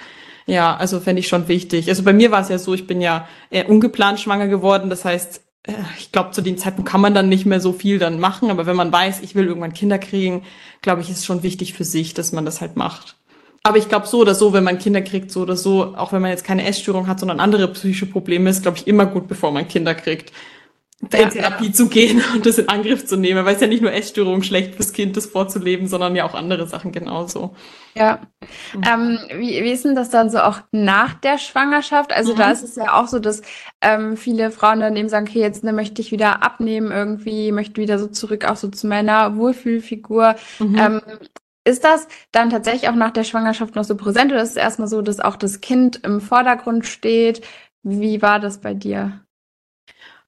Ja, 0.47 0.77
also 0.77 1.01
fände 1.01 1.21
ich 1.21 1.29
schon 1.29 1.49
wichtig. 1.49 1.89
Also 1.89 2.05
bei 2.05 2.13
mir 2.13 2.31
war 2.31 2.41
es 2.41 2.49
ja 2.49 2.59
so, 2.59 2.73
ich 2.73 2.87
bin 2.87 3.01
ja 3.01 3.29
eher 3.51 3.69
ungeplant 3.69 4.21
schwanger 4.21 4.47
geworden. 4.47 4.91
Das 4.91 5.05
heißt, 5.05 5.43
äh, 5.65 5.73
ich 5.99 6.13
glaube, 6.13 6.31
zu 6.31 6.41
dem 6.41 6.57
Zeitpunkt 6.57 6.89
kann 6.89 7.01
man 7.01 7.15
dann 7.15 7.29
nicht 7.29 7.47
mehr 7.47 7.61
so 7.61 7.73
viel 7.73 7.99
dann 7.99 8.21
machen. 8.21 8.51
Aber 8.51 8.67
wenn 8.67 8.77
man 8.77 8.93
weiß, 8.93 9.21
ich 9.23 9.35
will 9.35 9.47
irgendwann 9.47 9.75
Kinder 9.75 9.99
kriegen, 9.99 10.45
glaube 10.83 11.03
ich, 11.03 11.11
ist 11.11 11.27
schon 11.27 11.43
wichtig 11.43 11.75
für 11.75 11.85
sich, 11.85 12.15
dass 12.15 12.33
man 12.33 12.45
das 12.45 12.61
halt 12.61 12.77
macht. 12.77 13.17
Aber 13.65 13.79
ich 13.79 13.89
glaube, 13.89 14.07
so 14.07 14.21
oder 14.21 14.37
so, 14.37 14.53
wenn 14.53 14.63
man 14.63 14.79
Kinder 14.79 15.03
kriegt, 15.03 15.33
so 15.33 15.41
oder 15.41 15.57
so, 15.57 15.97
auch 15.97 16.13
wenn 16.13 16.23
man 16.23 16.31
jetzt 16.31 16.45
keine 16.45 16.65
Essstörung 16.65 17.09
hat, 17.09 17.19
sondern 17.19 17.41
andere 17.41 17.67
psychische 17.73 18.07
Probleme, 18.07 18.49
ist, 18.49 18.63
glaube 18.63 18.77
ich, 18.77 18.87
immer 18.87 19.07
gut, 19.07 19.27
bevor 19.27 19.51
man 19.51 19.67
Kinder 19.67 19.97
kriegt 19.97 20.31
in 21.03 21.09
ja, 21.21 21.29
Therapie 21.29 21.73
zu 21.73 21.89
gehen 21.89 22.23
und 22.35 22.47
das 22.47 22.59
in 22.59 22.69
Angriff 22.69 23.05
zu 23.07 23.17
nehmen, 23.17 23.45
weil 23.45 23.55
es 23.55 23.61
ja 23.61 23.67
nicht 23.67 23.83
nur 23.83 23.93
Essstörungen 23.93 24.43
schlecht 24.43 24.77
fürs 24.77 24.93
Kind, 24.93 25.17
das 25.17 25.27
vorzuleben, 25.27 25.89
sondern 25.89 26.17
ja 26.17 26.25
auch 26.25 26.35
andere 26.35 26.67
Sachen 26.67 26.91
genauso. 26.91 27.55
Ja. 27.95 28.21
Mhm. 28.75 28.83
Ähm, 28.91 29.19
wie, 29.39 29.63
wie 29.63 29.73
ist 29.73 29.85
denn 29.85 29.95
das 29.95 30.09
dann 30.09 30.31
so 30.31 30.39
auch 30.39 30.61
nach 30.73 31.15
der 31.15 31.39
Schwangerschaft? 31.39 32.13
Also 32.13 32.33
mhm. 32.33 32.39
da 32.39 32.51
ist 32.51 32.63
es 32.63 32.77
ja 32.77 32.95
auch 32.95 33.09
so, 33.09 33.19
dass 33.19 33.43
ähm, 33.83 34.17
viele 34.17 34.51
Frauen 34.51 34.81
dann 34.81 34.97
eben 34.97 35.09
sagen, 35.09 35.27
okay, 35.29 35.41
jetzt 35.41 35.65
ne, 35.65 35.73
möchte 35.73 36.01
ich 36.01 36.13
wieder 36.13 36.43
abnehmen 36.43 36.91
irgendwie, 36.91 37.53
möchte 37.53 37.81
wieder 37.81 37.99
so 37.99 38.07
zurück 38.07 38.47
auch 38.47 38.57
so 38.57 38.69
zu 38.69 38.87
meiner 38.87 39.37
Wohlfühlfigur. 39.37 40.37
Mhm. 40.59 40.79
Ähm, 40.79 41.01
ist 41.65 41.85
das 41.85 42.09
dann 42.33 42.49
tatsächlich 42.49 42.89
auch 42.89 42.95
nach 42.95 43.11
der 43.11 43.25
Schwangerschaft 43.25 43.75
noch 43.75 43.85
so 43.85 43.97
präsent 43.97 44.33
oder 44.33 44.43
ist 44.43 44.51
es 44.51 44.57
erstmal 44.57 44.89
so, 44.89 45.03
dass 45.03 45.21
auch 45.21 45.37
das 45.37 45.61
Kind 45.61 46.01
im 46.05 46.21
Vordergrund 46.21 46.87
steht? 46.87 47.43
Wie 47.83 48.23
war 48.23 48.41
das 48.41 48.61
bei 48.61 48.73
dir? 48.73 49.26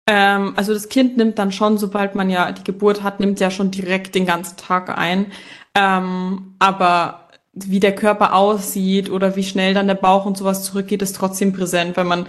Ähm, 0.09 0.54
also 0.56 0.72
das 0.72 0.88
Kind 0.88 1.18
nimmt 1.18 1.38
dann 1.38 1.52
schon, 1.52 1.76
sobald 1.76 2.14
man 2.14 2.30
ja 2.30 2.50
die 2.50 2.64
Geburt 2.64 3.02
hat, 3.02 3.20
nimmt 3.20 3.40
ja 3.40 3.50
schon 3.50 3.70
direkt 3.70 4.14
den 4.14 4.24
ganzen 4.24 4.56
Tag 4.56 4.96
ein. 4.96 5.26
Ähm, 5.74 6.54
aber 6.59 7.28
wie 7.52 7.78
der 7.78 7.94
Körper 7.94 8.34
aussieht 8.34 9.11
oder 9.11 9.36
wie 9.36 9.44
schnell 9.44 9.74
dann 9.74 9.86
der 9.86 9.94
Bauch 9.94 10.24
und 10.24 10.38
sowas 10.38 10.64
zurückgeht, 10.64 11.02
ist 11.02 11.14
trotzdem 11.14 11.52
präsent, 11.52 11.96
weil 11.98 12.04
man 12.04 12.26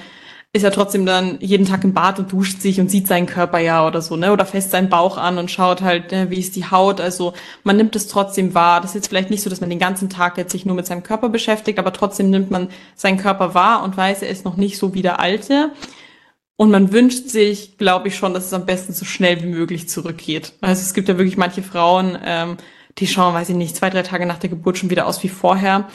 ist 0.52 0.64
ja 0.64 0.72
trotzdem 0.72 1.06
dann 1.06 1.38
jeden 1.40 1.68
Tag 1.68 1.84
im 1.84 1.94
Bad 1.94 2.20
und 2.20 2.32
duscht 2.32 2.60
sich 2.60 2.82
und 2.82 2.90
sieht 2.90 3.08
seinen 3.08 3.28
Körper 3.28 3.60
ja 3.60 3.86
oder 3.86 4.02
so, 4.02 4.16
ne? 4.18 4.34
Oder 4.34 4.46
fässt 4.46 4.72
seinen 4.72 4.90
Bauch 4.90 5.18
an 5.18 5.38
und 5.38 5.52
schaut 5.52 5.82
halt, 5.82 6.12
ne, 6.12 6.32
wie 6.32 6.40
ist 6.40 6.56
die 6.56 6.66
Haut. 6.70 7.00
Also 7.00 7.34
man 7.64 7.78
nimmt 7.78 7.96
es 7.96 8.08
trotzdem 8.08 8.56
wahr. 8.56 8.82
Das 8.82 8.92
ist 8.92 8.96
jetzt 8.96 9.08
vielleicht 9.10 9.30
nicht 9.30 9.44
so, 9.44 9.50
dass 9.50 9.62
man 9.62 9.70
den 9.70 9.80
ganzen 9.80 10.10
Tag 10.10 10.38
jetzt 10.38 10.52
sich 10.52 10.66
nur 10.66 10.76
mit 10.76 10.88
seinem 10.88 11.04
Körper 11.04 11.30
beschäftigt, 11.30 11.80
aber 11.80 11.94
trotzdem 11.94 12.30
nimmt 12.32 12.50
man 12.52 12.70
seinen 12.96 13.20
Körper 13.20 13.54
wahr 13.54 13.84
und 13.84 13.96
weiß, 13.96 14.24
er 14.24 14.30
ist 14.30 14.44
noch 14.44 14.58
nicht 14.58 14.80
so 14.80 14.96
wie 14.96 15.04
der 15.04 15.20
alte. 15.20 15.72
Und 16.60 16.72
man 16.72 16.92
wünscht 16.92 17.30
sich, 17.30 17.78
glaube 17.78 18.10
ich 18.10 18.18
schon, 18.18 18.34
dass 18.34 18.48
es 18.48 18.52
am 18.52 18.66
besten 18.66 18.92
so 18.92 19.06
schnell 19.06 19.42
wie 19.42 19.48
möglich 19.48 19.88
zurückgeht. 19.88 20.52
Also 20.60 20.82
es 20.82 20.94
gibt 20.94 21.08
ja 21.08 21.18
wirklich 21.18 21.38
manche 21.38 21.64
Frauen, 21.64 22.18
ähm, 22.22 22.58
die 22.98 23.08
schauen, 23.08 23.34
weiß 23.34 23.48
ich 23.48 23.56
nicht, 23.56 23.78
zwei, 23.78 23.90
drei 23.90 24.02
Tage 24.02 24.26
nach 24.26 24.40
der 24.40 24.50
Geburt 24.50 24.78
schon 24.78 24.90
wieder 24.90 25.08
aus 25.08 25.24
wie 25.24 25.30
vorher. 25.30 25.88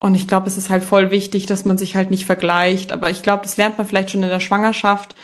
Und 0.00 0.14
ich 0.14 0.28
glaube, 0.28 0.46
es 0.46 0.58
ist 0.58 0.68
halt 0.68 0.84
voll 0.84 1.10
wichtig, 1.10 1.46
dass 1.46 1.64
man 1.64 1.78
sich 1.78 1.96
halt 1.96 2.10
nicht 2.10 2.26
vergleicht. 2.26 2.92
Aber 2.92 3.08
ich 3.08 3.22
glaube, 3.22 3.44
das 3.44 3.56
lernt 3.56 3.78
man 3.78 3.86
vielleicht 3.86 4.10
schon 4.10 4.22
in 4.22 4.28
der 4.28 4.40
Schwangerschaft. 4.40 5.14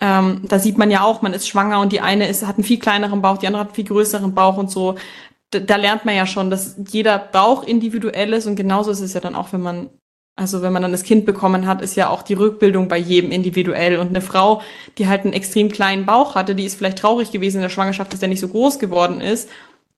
Ähm, 0.00 0.40
da 0.48 0.58
sieht 0.58 0.76
man 0.76 0.90
ja 0.90 1.04
auch, 1.04 1.22
man 1.22 1.32
ist 1.32 1.46
schwanger 1.46 1.78
und 1.78 1.92
die 1.92 2.00
eine 2.00 2.26
ist, 2.26 2.44
hat 2.44 2.56
einen 2.56 2.64
viel 2.64 2.80
kleineren 2.80 3.22
Bauch, 3.22 3.38
die 3.38 3.46
andere 3.46 3.60
hat 3.60 3.68
einen 3.68 3.76
viel 3.76 3.84
größeren 3.84 4.34
Bauch 4.34 4.56
und 4.56 4.72
so. 4.72 4.96
Da, 5.50 5.60
da 5.60 5.76
lernt 5.76 6.04
man 6.04 6.16
ja 6.16 6.26
schon, 6.26 6.50
dass 6.50 6.74
jeder 6.88 7.16
Bauch 7.20 7.62
individuell 7.62 8.32
ist 8.32 8.46
und 8.46 8.56
genauso 8.56 8.90
ist 8.90 9.02
es 9.02 9.14
ja 9.14 9.20
dann 9.20 9.36
auch, 9.36 9.52
wenn 9.52 9.62
man, 9.62 9.90
also 10.36 10.62
wenn 10.62 10.72
man 10.72 10.82
dann 10.82 10.92
das 10.92 11.02
Kind 11.02 11.26
bekommen 11.26 11.66
hat, 11.66 11.82
ist 11.82 11.96
ja 11.96 12.10
auch 12.10 12.22
die 12.22 12.34
Rückbildung 12.34 12.88
bei 12.88 12.98
jedem 12.98 13.30
individuell. 13.30 13.98
Und 13.98 14.08
eine 14.08 14.20
Frau, 14.20 14.62
die 14.98 15.08
halt 15.08 15.24
einen 15.24 15.32
extrem 15.32 15.70
kleinen 15.70 16.06
Bauch 16.06 16.34
hatte, 16.34 16.54
die 16.54 16.64
ist 16.64 16.76
vielleicht 16.76 16.98
traurig 16.98 17.32
gewesen 17.32 17.56
in 17.56 17.62
der 17.62 17.70
Schwangerschaft, 17.70 18.12
dass 18.12 18.20
der 18.20 18.28
nicht 18.28 18.40
so 18.40 18.48
groß 18.48 18.78
geworden 18.78 19.20
ist 19.20 19.48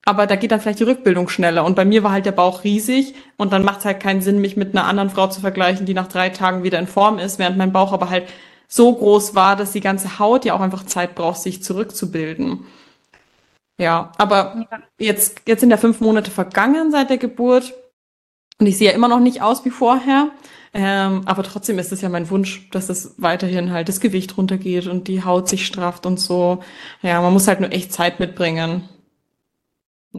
aber 0.05 0.25
da 0.25 0.35
geht 0.35 0.51
dann 0.51 0.59
vielleicht 0.59 0.79
die 0.79 0.85
Rückbildung 0.85 1.29
schneller. 1.29 1.63
Und 1.63 1.75
bei 1.75 1.85
mir 1.85 2.03
war 2.03 2.11
halt 2.11 2.25
der 2.25 2.31
Bauch 2.31 2.63
riesig 2.63 3.13
und 3.37 3.53
dann 3.53 3.63
macht 3.63 3.79
es 3.79 3.85
halt 3.85 3.99
keinen 3.99 4.21
Sinn, 4.21 4.41
mich 4.41 4.57
mit 4.57 4.75
einer 4.75 4.87
anderen 4.87 5.11
Frau 5.11 5.27
zu 5.27 5.39
vergleichen, 5.41 5.85
die 5.85 5.93
nach 5.93 6.07
drei 6.07 6.29
Tagen 6.29 6.63
wieder 6.63 6.79
in 6.79 6.87
Form 6.87 7.19
ist, 7.19 7.37
während 7.37 7.57
mein 7.57 7.71
Bauch 7.71 7.93
aber 7.93 8.09
halt 8.09 8.27
so 8.67 8.93
groß 8.93 9.35
war, 9.35 9.55
dass 9.55 9.71
die 9.71 9.81
ganze 9.81 10.17
Haut 10.19 10.45
ja 10.45 10.53
auch 10.55 10.61
einfach 10.61 10.85
Zeit 10.85 11.15
braucht, 11.15 11.39
sich 11.41 11.61
zurückzubilden. 11.61 12.65
Ja, 13.77 14.11
aber 14.17 14.65
jetzt, 14.97 15.43
jetzt 15.47 15.61
sind 15.61 15.69
ja 15.69 15.77
fünf 15.77 16.01
Monate 16.01 16.31
vergangen 16.31 16.91
seit 16.91 17.09
der 17.09 17.17
Geburt 17.17 17.73
und 18.59 18.67
ich 18.67 18.77
sehe 18.77 18.89
ja 18.89 18.95
immer 18.95 19.07
noch 19.07 19.19
nicht 19.19 19.41
aus 19.41 19.65
wie 19.65 19.69
vorher. 19.69 20.29
Ähm, 20.71 21.23
aber 21.25 21.41
trotzdem 21.43 21.79
ist 21.79 21.91
es 21.91 22.01
ja 22.01 22.09
mein 22.09 22.29
Wunsch, 22.29 22.69
dass 22.69 22.89
es 22.89 23.15
weiterhin 23.17 23.71
halt 23.71 23.89
das 23.89 23.99
Gewicht 23.99 24.37
runtergeht 24.37 24.85
und 24.85 25.07
die 25.07 25.23
Haut 25.23 25.49
sich 25.49 25.65
strafft 25.65 26.05
und 26.05 26.19
so. 26.19 26.59
Ja, 27.01 27.21
man 27.21 27.33
muss 27.33 27.47
halt 27.47 27.59
nur 27.59 27.71
echt 27.71 27.91
Zeit 27.91 28.19
mitbringen. 28.19 28.87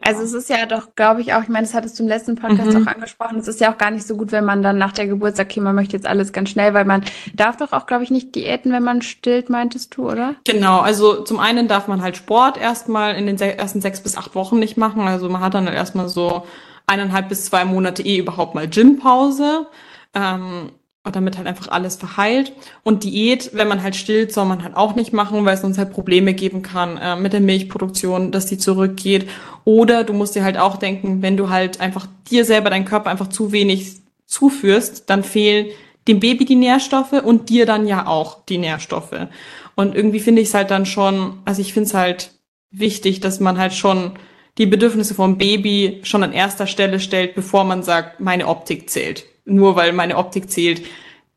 Also 0.03 0.23
es 0.23 0.33
ist 0.33 0.49
ja 0.49 0.67
doch, 0.67 0.95
glaube 0.95 1.21
ich, 1.21 1.35
auch, 1.35 1.43
ich 1.43 1.49
meine, 1.49 1.67
das 1.67 1.75
hattest 1.75 1.99
du 1.99 2.05
im 2.05 2.09
letzten 2.09 2.37
Podcast 2.37 2.73
mhm. 2.73 2.87
auch 2.87 2.93
angesprochen, 2.93 3.39
es 3.39 3.49
ist 3.49 3.61
ja 3.61 3.73
auch 3.73 3.79
gar 3.79 3.91
nicht 3.91 4.07
so 4.07 4.17
gut, 4.17 4.31
wenn 4.31 4.45
man 4.45 4.63
dann 4.63 4.79
nach 4.79 4.93
der 4.93 5.09
Geburt 5.09 5.35
sagt, 5.35 5.51
okay, 5.51 5.61
man 5.61 5.75
möchte 5.75 5.97
jetzt 5.97 6.07
alles 6.07 6.33
ganz 6.33 6.51
schnell, 6.51 6.75
weil 6.75 6.85
man 6.85 7.05
darf 7.35 7.57
doch 7.57 7.73
auch, 7.73 7.87
glaube 7.87 8.05
ich, 8.05 8.11
nicht 8.11 8.37
diäten, 8.37 8.73
wenn 8.73 8.85
man 8.85 9.03
stillt, 9.03 9.51
meintest 9.51 9.97
du, 9.97 10.09
oder? 10.09 10.37
Genau, 10.47 10.79
also 10.79 11.25
zum 11.25 11.41
einen 11.41 11.67
darf 11.67 11.89
man 11.89 12.03
halt 12.03 12.17
Sport 12.17 12.57
erstmal 12.57 13.17
in 13.17 13.27
den 13.27 13.37
ersten 13.41 13.81
sechs 13.81 14.01
bis 14.01 14.17
acht 14.17 14.37
Wochen 14.37 14.61
nicht 14.61 14.77
machen. 14.77 15.03
Also 15.09 15.29
man 15.29 15.41
hat 15.41 15.55
dann 15.55 15.67
halt 15.67 15.77
erstmal 15.77 16.09
so 16.09 16.45
eineinhalb 16.91 17.29
bis 17.29 17.45
zwei 17.47 17.65
Monate 17.65 18.03
eh 18.03 18.19
überhaupt 18.19 18.55
mal 18.55 18.69
Gympause. 18.69 19.67
Ähm, 20.15 20.73
damit 21.05 21.39
halt 21.39 21.47
einfach 21.47 21.69
alles 21.69 21.97
verheilt. 21.97 22.53
Und 22.83 23.05
Diät, 23.05 23.51
wenn 23.55 23.69
man 23.69 23.83
halt 23.83 23.97
stillt, 23.97 24.33
soll 24.33 24.45
man 24.45 24.63
halt 24.63 24.77
auch 24.77 24.95
nicht 24.95 25.13
machen, 25.13 25.45
weil 25.45 25.55
es 25.55 25.63
sonst 25.63 25.79
halt 25.79 25.93
Probleme 25.93 26.35
geben 26.35 26.63
kann 26.63 26.99
äh, 26.99 27.17
mit 27.17 27.33
der 27.33 27.41
Milchproduktion, 27.41 28.33
dass 28.33 28.47
die 28.47 28.59
zurückgeht. 28.59 29.29
Oder 29.65 30.05
du 30.05 30.13
musst 30.13 30.35
dir 30.35 30.45
halt 30.45 30.59
auch 30.59 30.77
denken, 30.77 31.23
wenn 31.23 31.37
du 31.37 31.49
halt 31.49 31.81
einfach 31.81 32.07
dir 32.31 32.45
selber, 32.45 32.71
deinen 32.71 32.85
Körper 32.85 33.11
einfach 33.11 33.29
zu 33.29 33.51
wenig 33.51 34.01
zuführst, 34.27 35.09
dann 35.09 35.25
fehlen 35.25 35.69
dem 36.07 36.21
Baby 36.21 36.45
die 36.45 36.57
Nährstoffe 36.57 37.13
und 37.13 37.49
dir 37.49 37.67
dann 37.67 37.87
ja 37.87 38.07
auch 38.07 38.45
die 38.45 38.59
Nährstoffe. 38.59 39.29
Und 39.75 39.95
irgendwie 39.95 40.21
finde 40.21 40.43
ich 40.43 40.49
es 40.49 40.55
halt 40.55 40.71
dann 40.71 40.87
schon, 40.87 41.39
also 41.45 41.63
ich 41.63 41.73
finde 41.73 41.89
es 41.89 41.95
halt 41.95 42.33
wichtig, 42.71 43.21
dass 43.21 43.41
man 43.41 43.59
halt 43.59 43.73
schon 43.73 44.13
die 44.61 44.67
Bedürfnisse 44.67 45.15
vom 45.15 45.39
Baby 45.39 45.99
schon 46.05 46.23
an 46.23 46.33
erster 46.33 46.69
Stelle 46.69 47.01
stellt, 47.01 47.35
bevor 47.35 47.65
man 47.65 47.83
sagt, 47.83 48.21
meine 48.21 48.47
Optik 48.47 48.89
zählt 48.89 49.25
nur 49.51 49.77
weil 49.77 49.93
meine 49.93 50.17
Optik 50.17 50.51
zählt, 50.51 50.83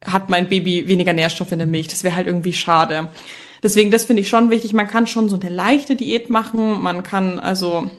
hat 0.06 0.30
mein 0.30 0.50
Baby 0.50 0.88
weniger 0.88 1.14
Nährstoffe 1.14 1.52
in 1.52 1.60
der 1.60 1.68
Milch. 1.68 1.88
Das 1.88 2.04
wäre 2.04 2.16
halt 2.16 2.28
irgendwie 2.28 2.54
schade. 2.54 3.10
Deswegen, 3.62 3.92
das 3.92 4.06
finde 4.06 4.22
ich 4.22 4.30
schon 4.30 4.50
wichtig. 4.50 4.74
Man 4.74 4.88
kann 4.88 5.08
schon 5.08 5.30
so 5.30 5.40
eine 5.40 5.50
leichte 5.50 5.96
Diät 5.96 6.30
machen. 6.30 6.82
Man 6.82 7.04
kann 7.04 7.40
also, 7.40 7.90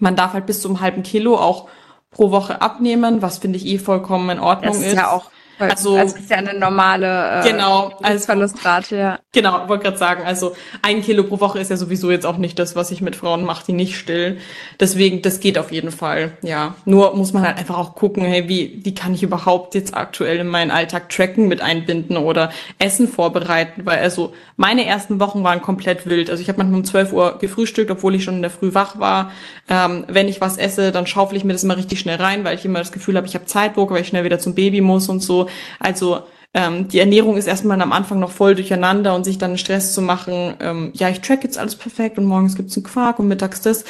man 0.00 0.16
darf 0.16 0.32
halt 0.32 0.46
bis 0.46 0.62
zu 0.62 0.68
einem 0.68 0.80
halben 0.80 1.02
Kilo 1.02 1.36
auch 1.36 1.68
pro 2.10 2.30
Woche 2.30 2.62
abnehmen, 2.62 3.20
was 3.20 3.38
finde 3.38 3.58
ich 3.58 3.66
eh 3.66 3.78
vollkommen 3.78 4.30
in 4.30 4.40
Ordnung 4.40 4.72
das 4.72 4.82
ist. 4.82 4.94
Ja 4.94 5.10
auch 5.10 5.30
also, 5.58 5.96
also 5.96 6.16
ist 6.16 6.30
ja 6.30 6.36
eine 6.36 6.58
normale 6.58 7.40
äh, 7.40 7.50
genau, 7.50 7.92
als 8.02 8.26
Verlustrate, 8.26 8.96
ja. 8.96 9.18
Genau, 9.32 9.68
wollte 9.68 9.84
gerade 9.84 9.98
sagen, 9.98 10.22
also 10.24 10.54
ein 10.82 11.02
Kilo 11.02 11.24
pro 11.24 11.40
Woche 11.40 11.58
ist 11.58 11.70
ja 11.70 11.76
sowieso 11.76 12.10
jetzt 12.10 12.26
auch 12.26 12.38
nicht 12.38 12.58
das, 12.58 12.76
was 12.76 12.90
ich 12.90 13.00
mit 13.00 13.16
Frauen 13.16 13.44
mache, 13.44 13.64
die 13.66 13.72
nicht 13.72 13.96
stillen. 13.96 14.38
Deswegen, 14.80 15.22
das 15.22 15.40
geht 15.40 15.58
auf 15.58 15.72
jeden 15.72 15.90
Fall, 15.90 16.32
ja. 16.42 16.74
Nur 16.84 17.14
muss 17.14 17.32
man 17.32 17.42
halt 17.42 17.58
einfach 17.58 17.76
auch 17.76 17.94
gucken, 17.94 18.24
hey, 18.24 18.48
wie, 18.48 18.80
wie 18.82 18.94
kann 18.94 19.14
ich 19.14 19.22
überhaupt 19.22 19.74
jetzt 19.74 19.94
aktuell 19.94 20.38
in 20.38 20.48
meinen 20.48 20.70
Alltag 20.70 21.08
tracken 21.08 21.48
mit 21.48 21.60
einbinden 21.60 22.16
oder 22.16 22.50
Essen 22.78 23.08
vorbereiten, 23.08 23.84
weil 23.84 23.98
also 23.98 24.32
meine 24.56 24.86
ersten 24.86 25.20
Wochen 25.20 25.44
waren 25.44 25.62
komplett 25.62 26.06
wild. 26.06 26.30
Also 26.30 26.42
ich 26.42 26.48
habe 26.48 26.58
manchmal 26.58 26.80
um 26.80 26.84
12 26.84 27.12
Uhr 27.12 27.38
gefrühstückt, 27.38 27.90
obwohl 27.90 28.14
ich 28.14 28.24
schon 28.24 28.36
in 28.36 28.42
der 28.42 28.50
Früh 28.50 28.74
wach 28.74 28.98
war. 28.98 29.30
Ähm, 29.68 30.04
wenn 30.08 30.28
ich 30.28 30.40
was 30.40 30.56
esse, 30.56 30.92
dann 30.92 31.06
schaufel 31.06 31.36
ich 31.36 31.44
mir 31.44 31.52
das 31.52 31.64
immer 31.64 31.76
richtig 31.76 32.00
schnell 32.00 32.16
rein, 32.16 32.44
weil 32.44 32.56
ich 32.56 32.64
immer 32.64 32.78
das 32.78 32.92
Gefühl 32.92 33.16
habe, 33.16 33.26
ich 33.26 33.34
habe 33.34 33.46
Zeitdruck, 33.46 33.90
weil 33.90 34.02
ich 34.02 34.08
schnell 34.08 34.24
wieder 34.24 34.38
zum 34.38 34.54
Baby 34.54 34.80
muss 34.80 35.08
und 35.08 35.20
so. 35.20 35.47
Also 35.78 36.22
ähm, 36.54 36.88
die 36.88 36.98
Ernährung 36.98 37.36
ist 37.36 37.46
erstmal 37.46 37.80
am 37.80 37.92
Anfang 37.92 38.18
noch 38.20 38.30
voll 38.30 38.54
durcheinander 38.54 39.14
und 39.14 39.24
sich 39.24 39.38
dann 39.38 39.58
Stress 39.58 39.92
zu 39.92 40.02
machen, 40.02 40.54
ähm, 40.60 40.92
ja, 40.94 41.08
ich 41.08 41.20
track 41.20 41.44
jetzt 41.44 41.58
alles 41.58 41.76
perfekt 41.76 42.18
und 42.18 42.24
morgens 42.24 42.56
gibt's 42.56 42.76
einen 42.76 42.84
Quark 42.84 43.18
und 43.18 43.28
mittags 43.28 43.60
das. 43.60 43.84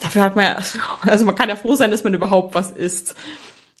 Dafür 0.00 0.22
hat 0.22 0.36
man 0.36 0.44
ja, 0.44 0.58
also 1.02 1.24
man 1.24 1.34
kann 1.34 1.48
ja 1.48 1.56
froh 1.56 1.74
sein, 1.74 1.90
dass 1.90 2.04
man 2.04 2.14
überhaupt 2.14 2.54
was 2.54 2.70
isst. 2.70 3.14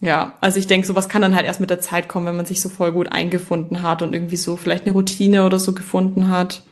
Ja, 0.00 0.34
also 0.40 0.58
ich 0.58 0.66
denke, 0.66 0.86
sowas 0.86 1.08
kann 1.08 1.22
dann 1.22 1.34
halt 1.34 1.46
erst 1.46 1.60
mit 1.60 1.70
der 1.70 1.80
Zeit 1.80 2.08
kommen, 2.08 2.26
wenn 2.26 2.36
man 2.36 2.46
sich 2.46 2.60
so 2.60 2.68
voll 2.68 2.92
gut 2.92 3.12
eingefunden 3.12 3.82
hat 3.82 4.02
und 4.02 4.12
irgendwie 4.12 4.36
so 4.36 4.56
vielleicht 4.56 4.84
eine 4.84 4.92
Routine 4.92 5.46
oder 5.46 5.58
so 5.58 5.72
gefunden 5.72 6.28
hat. 6.28 6.62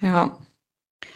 Ja. 0.00 0.36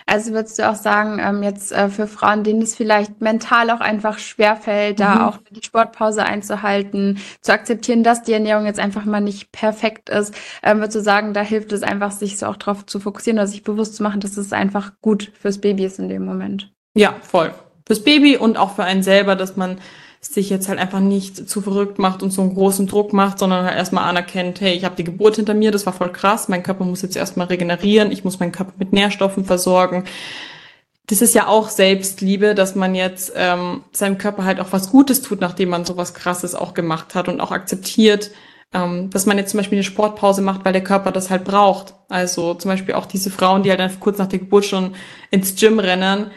Also 0.06 0.32
würdest 0.32 0.58
du 0.58 0.68
auch 0.68 0.74
sagen, 0.74 1.18
ähm, 1.18 1.42
jetzt 1.42 1.72
äh, 1.72 1.88
für 1.88 2.06
Frauen, 2.06 2.44
denen 2.44 2.62
es 2.62 2.74
vielleicht 2.74 3.20
mental 3.20 3.70
auch 3.70 3.80
einfach 3.80 4.18
schwerfällt, 4.18 4.98
mhm. 4.98 5.02
da 5.02 5.28
auch 5.28 5.38
die 5.50 5.64
Sportpause 5.64 6.24
einzuhalten, 6.24 7.18
zu 7.40 7.52
akzeptieren, 7.52 8.02
dass 8.02 8.22
die 8.22 8.32
Ernährung 8.32 8.66
jetzt 8.66 8.80
einfach 8.80 9.04
mal 9.04 9.20
nicht 9.20 9.50
perfekt 9.52 10.10
ist, 10.10 10.34
ähm, 10.62 10.78
würdest 10.78 10.96
du 10.96 11.00
sagen, 11.00 11.32
da 11.32 11.40
hilft 11.40 11.72
es 11.72 11.82
einfach, 11.82 12.10
sich 12.10 12.38
so 12.38 12.46
auch 12.46 12.56
darauf 12.56 12.84
zu 12.86 13.00
fokussieren 13.00 13.38
oder 13.38 13.46
sich 13.46 13.62
bewusst 13.62 13.96
zu 13.96 14.02
machen, 14.02 14.20
dass 14.20 14.36
es 14.36 14.52
einfach 14.52 14.92
gut 15.00 15.32
fürs 15.40 15.58
Baby 15.58 15.86
ist 15.86 15.98
in 15.98 16.08
dem 16.08 16.24
Moment? 16.24 16.70
Ja, 16.94 17.14
voll. 17.22 17.54
Fürs 17.86 18.04
Baby 18.04 18.36
und 18.36 18.56
auch 18.56 18.76
für 18.76 18.84
einen 18.84 19.02
selber, 19.02 19.36
dass 19.36 19.56
man 19.56 19.78
sich 20.32 20.50
jetzt 20.50 20.68
halt 20.68 20.78
einfach 20.78 21.00
nicht 21.00 21.48
zu 21.48 21.60
verrückt 21.60 21.98
macht 21.98 22.22
und 22.22 22.30
so 22.30 22.42
einen 22.42 22.54
großen 22.54 22.86
Druck 22.86 23.12
macht, 23.12 23.38
sondern 23.38 23.64
halt 23.64 23.76
erstmal 23.76 24.08
anerkennt, 24.08 24.60
hey, 24.60 24.74
ich 24.74 24.84
habe 24.84 24.96
die 24.96 25.04
Geburt 25.04 25.36
hinter 25.36 25.54
mir, 25.54 25.70
das 25.70 25.86
war 25.86 25.92
voll 25.92 26.12
krass, 26.12 26.48
mein 26.48 26.62
Körper 26.62 26.84
muss 26.84 27.02
jetzt 27.02 27.16
erstmal 27.16 27.48
regenerieren, 27.48 28.10
ich 28.10 28.24
muss 28.24 28.40
meinen 28.40 28.52
Körper 28.52 28.72
mit 28.78 28.92
Nährstoffen 28.92 29.44
versorgen. 29.44 30.04
Das 31.06 31.20
ist 31.20 31.34
ja 31.34 31.48
auch 31.48 31.68
Selbstliebe, 31.68 32.54
dass 32.54 32.74
man 32.74 32.94
jetzt 32.94 33.32
ähm, 33.36 33.84
seinem 33.92 34.16
Körper 34.16 34.44
halt 34.44 34.60
auch 34.60 34.72
was 34.72 34.90
Gutes 34.90 35.20
tut, 35.20 35.40
nachdem 35.40 35.68
man 35.68 35.84
sowas 35.84 36.14
Krasses 36.14 36.54
auch 36.54 36.72
gemacht 36.72 37.14
hat 37.14 37.28
und 37.28 37.42
auch 37.42 37.50
akzeptiert, 37.50 38.30
ähm, 38.72 39.10
dass 39.10 39.26
man 39.26 39.36
jetzt 39.36 39.50
zum 39.50 39.58
Beispiel 39.58 39.76
eine 39.76 39.84
Sportpause 39.84 40.40
macht, 40.40 40.64
weil 40.64 40.72
der 40.72 40.82
Körper 40.82 41.12
das 41.12 41.28
halt 41.28 41.44
braucht. 41.44 41.94
Also 42.08 42.54
zum 42.54 42.70
Beispiel 42.70 42.94
auch 42.94 43.04
diese 43.04 43.30
Frauen, 43.30 43.62
die 43.62 43.70
halt 43.70 43.80
dann 43.80 44.00
kurz 44.00 44.16
nach 44.16 44.28
der 44.28 44.38
Geburt 44.38 44.64
schon 44.64 44.94
ins 45.30 45.54
Gym 45.54 45.78
rennen, 45.78 46.30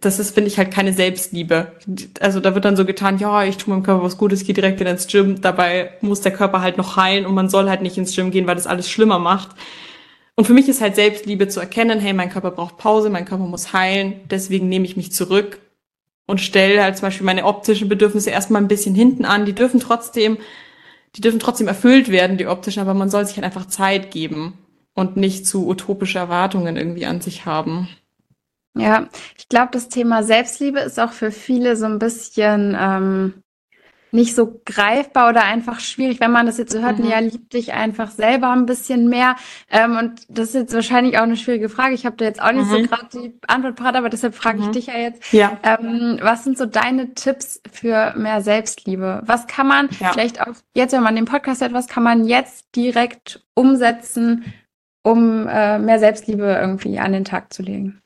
das 0.00 0.18
ist, 0.18 0.32
finde 0.34 0.48
ich, 0.48 0.58
halt 0.58 0.72
keine 0.72 0.92
Selbstliebe. 0.92 1.72
Also 2.20 2.40
da 2.40 2.54
wird 2.54 2.64
dann 2.64 2.76
so 2.76 2.84
getan, 2.84 3.18
ja, 3.18 3.44
ich 3.44 3.56
tue 3.56 3.72
meinem 3.72 3.82
Körper 3.82 4.02
was 4.02 4.18
Gutes, 4.18 4.44
gehe 4.44 4.54
direkt 4.54 4.80
wieder 4.80 4.90
ins 4.90 5.06
Gym. 5.06 5.40
Dabei 5.40 5.92
muss 6.00 6.20
der 6.20 6.32
Körper 6.32 6.60
halt 6.60 6.76
noch 6.76 6.96
heilen 6.96 7.26
und 7.26 7.34
man 7.34 7.48
soll 7.48 7.68
halt 7.68 7.82
nicht 7.82 7.96
ins 7.96 8.14
Gym 8.14 8.30
gehen, 8.30 8.46
weil 8.46 8.56
das 8.56 8.66
alles 8.66 8.90
schlimmer 8.90 9.18
macht. 9.18 9.50
Und 10.34 10.44
für 10.44 10.52
mich 10.52 10.68
ist 10.68 10.80
halt 10.80 10.96
Selbstliebe 10.96 11.48
zu 11.48 11.60
erkennen, 11.60 12.00
hey, 12.00 12.12
mein 12.12 12.30
Körper 12.30 12.50
braucht 12.50 12.76
Pause, 12.76 13.10
mein 13.10 13.24
Körper 13.24 13.44
muss 13.44 13.72
heilen, 13.72 14.20
deswegen 14.28 14.68
nehme 14.68 14.84
ich 14.84 14.96
mich 14.96 15.12
zurück 15.12 15.60
und 16.26 16.40
stelle 16.40 16.82
halt 16.82 16.96
zum 16.96 17.06
Beispiel 17.06 17.24
meine 17.24 17.44
optischen 17.44 17.88
Bedürfnisse 17.88 18.30
erstmal 18.30 18.60
ein 18.60 18.68
bisschen 18.68 18.94
hinten 18.94 19.24
an. 19.24 19.46
Die 19.46 19.54
dürfen 19.54 19.80
trotzdem, 19.80 20.36
die 21.14 21.20
dürfen 21.20 21.40
trotzdem 21.40 21.68
erfüllt 21.68 22.10
werden, 22.10 22.36
die 22.36 22.48
optischen, 22.48 22.82
aber 22.82 22.92
man 22.92 23.08
soll 23.08 23.24
sich 23.24 23.36
halt 23.36 23.44
einfach 23.44 23.66
Zeit 23.66 24.10
geben 24.10 24.54
und 24.94 25.16
nicht 25.16 25.46
zu 25.46 25.66
utopische 25.68 26.18
Erwartungen 26.18 26.76
irgendwie 26.76 27.06
an 27.06 27.20
sich 27.20 27.46
haben. 27.46 27.88
Ja, 28.80 29.06
ich 29.38 29.48
glaube, 29.48 29.68
das 29.72 29.88
Thema 29.88 30.22
Selbstliebe 30.22 30.80
ist 30.80 31.00
auch 31.00 31.12
für 31.12 31.30
viele 31.30 31.76
so 31.76 31.86
ein 31.86 31.98
bisschen 31.98 32.76
ähm, 32.78 33.42
nicht 34.16 34.34
so 34.34 34.60
greifbar 34.64 35.28
oder 35.28 35.44
einfach 35.44 35.78
schwierig, 35.80 36.20
wenn 36.20 36.32
man 36.32 36.46
das 36.46 36.58
jetzt 36.58 36.72
so 36.72 36.80
hört, 36.80 36.98
mhm. 36.98 37.08
ja, 37.08 37.18
lieb 37.20 37.50
dich 37.50 37.72
einfach 37.72 38.10
selber 38.10 38.50
ein 38.50 38.66
bisschen 38.66 39.08
mehr. 39.08 39.36
Ähm, 39.70 39.96
und 39.96 40.22
das 40.28 40.48
ist 40.48 40.54
jetzt 40.54 40.74
wahrscheinlich 40.74 41.18
auch 41.18 41.22
eine 41.22 41.36
schwierige 41.36 41.68
Frage. 41.68 41.94
Ich 41.94 42.06
habe 42.06 42.16
da 42.16 42.24
jetzt 42.24 42.42
auch 42.42 42.52
nicht 42.52 42.66
mhm. 42.66 42.70
so 42.70 42.82
gerade 42.82 43.06
die 43.12 43.38
Antwort 43.46 43.76
parat, 43.76 43.96
aber 43.96 44.08
deshalb 44.08 44.34
frage 44.34 44.60
ich 44.60 44.66
mhm. 44.66 44.72
dich 44.72 44.86
ja 44.86 44.96
jetzt. 44.98 45.32
Ja. 45.32 45.58
Ähm, 45.62 46.18
was 46.22 46.44
sind 46.44 46.58
so 46.58 46.66
deine 46.66 47.14
Tipps 47.14 47.60
für 47.70 48.14
mehr 48.16 48.40
Selbstliebe? 48.40 49.22
Was 49.24 49.46
kann 49.46 49.68
man 49.68 49.88
ja. 50.00 50.12
vielleicht 50.12 50.40
auch 50.40 50.54
jetzt, 50.74 50.92
wenn 50.92 51.02
man 51.02 51.14
den 51.14 51.26
Podcast 51.26 51.62
hat, 51.62 51.72
was 51.72 51.86
kann 51.86 52.02
man 52.02 52.24
jetzt 52.24 52.64
direkt 52.74 53.44
umsetzen, 53.54 54.52
um 55.02 55.46
äh, 55.46 55.78
mehr 55.78 55.98
Selbstliebe 55.98 56.58
irgendwie 56.60 56.98
an 56.98 57.12
den 57.12 57.24
Tag 57.24 57.52
zu 57.52 57.62
legen? 57.62 58.00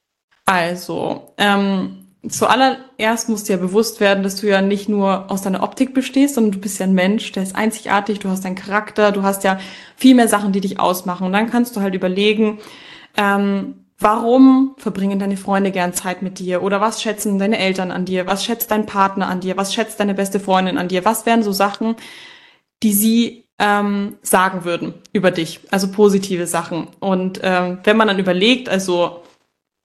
Also, 0.50 1.32
ähm, 1.38 2.06
zuallererst 2.28 3.28
musst 3.28 3.48
dir 3.48 3.52
ja 3.52 3.58
bewusst 3.58 4.00
werden, 4.00 4.24
dass 4.24 4.34
du 4.34 4.48
ja 4.48 4.60
nicht 4.60 4.88
nur 4.88 5.30
aus 5.30 5.42
deiner 5.42 5.62
Optik 5.62 5.94
bestehst, 5.94 6.34
sondern 6.34 6.50
du 6.50 6.58
bist 6.58 6.80
ja 6.80 6.86
ein 6.86 6.92
Mensch, 6.92 7.30
der 7.30 7.44
ist 7.44 7.54
einzigartig, 7.54 8.18
du 8.18 8.28
hast 8.28 8.44
deinen 8.44 8.56
Charakter, 8.56 9.12
du 9.12 9.22
hast 9.22 9.44
ja 9.44 9.60
viel 9.94 10.16
mehr 10.16 10.26
Sachen, 10.26 10.50
die 10.50 10.60
dich 10.60 10.80
ausmachen. 10.80 11.24
Und 11.24 11.34
dann 11.34 11.48
kannst 11.48 11.76
du 11.76 11.82
halt 11.82 11.94
überlegen, 11.94 12.58
ähm, 13.16 13.84
warum 14.00 14.74
verbringen 14.76 15.20
deine 15.20 15.36
Freunde 15.36 15.70
gern 15.70 15.94
Zeit 15.94 16.20
mit 16.20 16.40
dir? 16.40 16.64
Oder 16.64 16.80
was 16.80 17.00
schätzen 17.00 17.38
deine 17.38 17.60
Eltern 17.60 17.92
an 17.92 18.04
dir? 18.04 18.26
Was 18.26 18.44
schätzt 18.44 18.72
dein 18.72 18.86
Partner 18.86 19.28
an 19.28 19.38
dir? 19.38 19.56
Was 19.56 19.72
schätzt 19.72 20.00
deine 20.00 20.14
beste 20.14 20.40
Freundin 20.40 20.78
an 20.78 20.88
dir? 20.88 21.04
Was 21.04 21.26
wären 21.26 21.44
so 21.44 21.52
Sachen, 21.52 21.94
die 22.82 22.92
sie 22.92 23.44
ähm, 23.60 24.16
sagen 24.22 24.64
würden 24.64 24.94
über 25.12 25.30
dich? 25.30 25.60
Also 25.70 25.92
positive 25.92 26.48
Sachen. 26.48 26.88
Und 26.98 27.38
ähm, 27.44 27.78
wenn 27.84 27.96
man 27.96 28.08
dann 28.08 28.18
überlegt, 28.18 28.68
also 28.68 29.22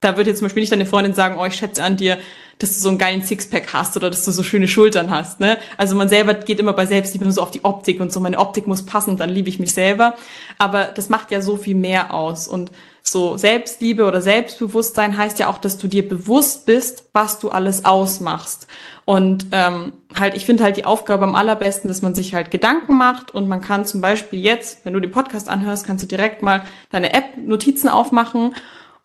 da 0.06 0.18
wird 0.18 0.28
jetzt 0.28 0.38
zum 0.40 0.46
Beispiel 0.46 0.62
nicht 0.62 0.72
deine 0.72 0.86
Freundin 0.86 1.14
sagen, 1.14 1.38
oh, 1.40 1.46
ich 1.46 1.56
schätze 1.56 1.84
an 1.84 1.98
dir, 1.98 2.20
dass 2.60 2.74
du 2.74 2.80
so 2.80 2.90
einen 2.90 2.98
geilen 2.98 3.24
Sixpack 3.24 3.74
hast 3.74 3.98
oder 3.98 4.10
dass 4.10 4.24
du 4.24 4.32
so 4.32 4.44
schöne 4.44 4.68
Schultern 4.68 5.10
hast. 5.10 5.40
Ne? 5.40 5.58
Also 5.78 5.96
man 5.96 6.08
selber 6.08 6.36
geht 6.36 6.60
immer 6.60 6.74
bei 6.74 6.86
Selbstliebe 6.86 7.26
nur 7.26 7.34
so 7.34 7.42
auf 7.42 7.52
die 7.52 7.66
Optik 7.66 8.00
und 8.00 8.14
so, 8.14 8.20
meine 8.20 8.40
Optik 8.40 8.68
muss 8.68 8.86
passen, 8.86 9.18
dann 9.18 9.30
liebe 9.30 9.50
ich 9.50 9.60
mich 9.60 9.74
selber. 9.74 10.14
Aber 10.58 10.86
das 10.86 11.10
macht 11.10 11.32
ja 11.32 11.42
so 11.42 11.58
viel 11.58 11.76
mehr 11.76 12.14
aus. 12.14 12.48
Und 12.48 12.72
so 13.02 13.36
Selbstliebe 13.36 14.06
oder 14.06 14.22
Selbstbewusstsein 14.22 15.18
heißt 15.18 15.38
ja 15.40 15.50
auch, 15.50 15.58
dass 15.58 15.78
du 15.78 15.88
dir 15.88 16.08
bewusst 16.08 16.66
bist, 16.66 17.06
was 17.12 17.40
du 17.40 17.50
alles 17.50 17.84
ausmachst. 17.84 18.68
Und 19.04 19.48
ähm, 19.52 19.94
halt, 20.18 20.36
ich 20.36 20.46
finde 20.46 20.64
halt 20.64 20.78
die 20.78 20.86
Aufgabe 20.86 21.26
am 21.26 21.36
allerbesten, 21.36 21.88
dass 21.88 22.02
man 22.02 22.16
sich 22.16 22.34
halt 22.34 22.52
Gedanken 22.52 22.98
macht 22.98 23.32
und 23.32 23.48
man 23.48 23.62
kann 23.62 23.86
zum 23.86 24.02
Beispiel 24.02 24.40
jetzt, 24.40 24.86
wenn 24.86 24.94
du 24.94 25.00
den 25.00 25.12
Podcast 25.12 25.50
anhörst, 25.50 25.86
kannst 25.86 26.04
du 26.04 26.08
direkt 26.08 26.42
mal 26.42 26.64
deine 26.90 27.14
App 27.14 27.38
Notizen 27.38 27.90
aufmachen 27.90 28.56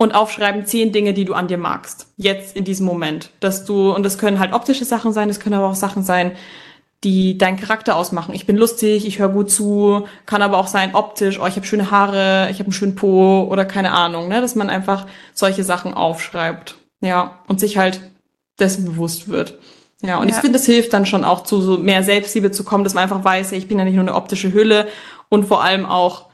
und 0.01 0.15
aufschreiben 0.15 0.65
zehn 0.65 0.93
Dinge, 0.93 1.13
die 1.13 1.27
du 1.27 1.35
an 1.35 1.47
dir 1.47 1.59
magst. 1.59 2.07
Jetzt 2.17 2.57
in 2.57 2.65
diesem 2.65 2.87
Moment. 2.87 3.33
Dass 3.41 3.67
du, 3.67 3.95
und 3.95 4.03
das 4.03 4.17
können 4.17 4.39
halt 4.39 4.55
optische 4.55 4.87
Sachen 4.87 5.13
sein, 5.13 5.29
das 5.29 5.41
können 5.41 5.57
aber 5.57 5.69
auch 5.69 5.75
Sachen 5.75 6.03
sein, 6.03 6.33
die 7.05 7.37
deinen 7.37 7.59
Charakter 7.61 7.97
ausmachen. 7.97 8.35
Ich 8.35 8.47
bin 8.47 8.57
lustig, 8.57 9.07
ich 9.07 9.19
höre 9.19 9.29
gut 9.29 9.51
zu, 9.51 10.07
kann 10.25 10.41
aber 10.41 10.57
auch 10.57 10.69
sein 10.69 10.95
optisch, 10.95 11.39
oh, 11.39 11.47
ich 11.47 11.57
habe 11.57 11.67
schöne 11.67 11.91
Haare, 11.91 12.49
ich 12.51 12.61
habe 12.61 12.69
einen 12.69 12.73
schönen 12.73 12.95
Po 12.95 13.43
oder 13.43 13.67
keine 13.67 13.93
Ahnung, 13.93 14.29
ne? 14.29 14.41
dass 14.41 14.55
man 14.55 14.71
einfach 14.71 15.07
solche 15.35 15.65
Sachen 15.65 15.93
aufschreibt. 15.93 16.77
Ja, 17.03 17.39
und 17.47 17.61
sich 17.61 17.77
halt 17.77 18.01
dessen 18.59 18.87
bewusst 18.87 19.29
wird. 19.29 19.59
Ja, 20.01 20.17
und 20.17 20.31
ja. 20.31 20.35
ich 20.35 20.41
finde, 20.41 20.59
es 20.59 20.65
hilft 20.65 20.95
dann 20.95 21.05
schon 21.05 21.25
auch 21.25 21.43
zu 21.43 21.61
so 21.61 21.77
mehr 21.77 22.03
Selbstliebe 22.03 22.51
zu 22.51 22.65
kommen, 22.65 22.85
dass 22.85 22.95
man 22.95 23.03
einfach 23.03 23.23
weiß, 23.23 23.53
ich 23.53 23.69
bin 23.69 23.79
ja 23.79 23.85
nicht 23.85 23.97
nur 23.97 24.05
eine 24.05 24.15
optische 24.15 24.55
Hülle 24.55 24.89
und 25.29 25.45
vor 25.45 25.63
allem 25.63 25.85
auch 25.85 26.30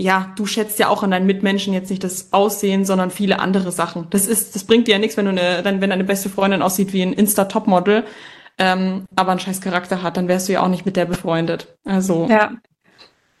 ja, 0.00 0.32
du 0.34 0.46
schätzt 0.46 0.78
ja 0.78 0.88
auch 0.88 1.02
an 1.02 1.10
deinen 1.10 1.26
Mitmenschen 1.26 1.74
jetzt 1.74 1.90
nicht 1.90 2.02
das 2.02 2.32
Aussehen, 2.32 2.86
sondern 2.86 3.10
viele 3.10 3.38
andere 3.38 3.70
Sachen. 3.70 4.06
Das 4.08 4.26
ist, 4.26 4.54
das 4.54 4.64
bringt 4.64 4.88
dir 4.88 4.92
ja 4.92 4.98
nichts, 4.98 5.18
wenn 5.18 5.26
du 5.26 5.30
eine, 5.32 5.62
dann, 5.62 5.82
wenn 5.82 5.90
deine 5.90 6.04
beste 6.04 6.30
Freundin 6.30 6.62
aussieht 6.62 6.94
wie 6.94 7.02
ein 7.02 7.12
Insta-Topmodel, 7.12 8.04
ähm, 8.56 9.04
aber 9.14 9.32
einen 9.32 9.40
scheiß 9.40 9.60
Charakter 9.60 10.02
hat, 10.02 10.16
dann 10.16 10.26
wärst 10.26 10.48
du 10.48 10.54
ja 10.54 10.62
auch 10.62 10.68
nicht 10.68 10.86
mit 10.86 10.96
der 10.96 11.04
befreundet. 11.04 11.76
Also. 11.84 12.28
Ja. 12.30 12.52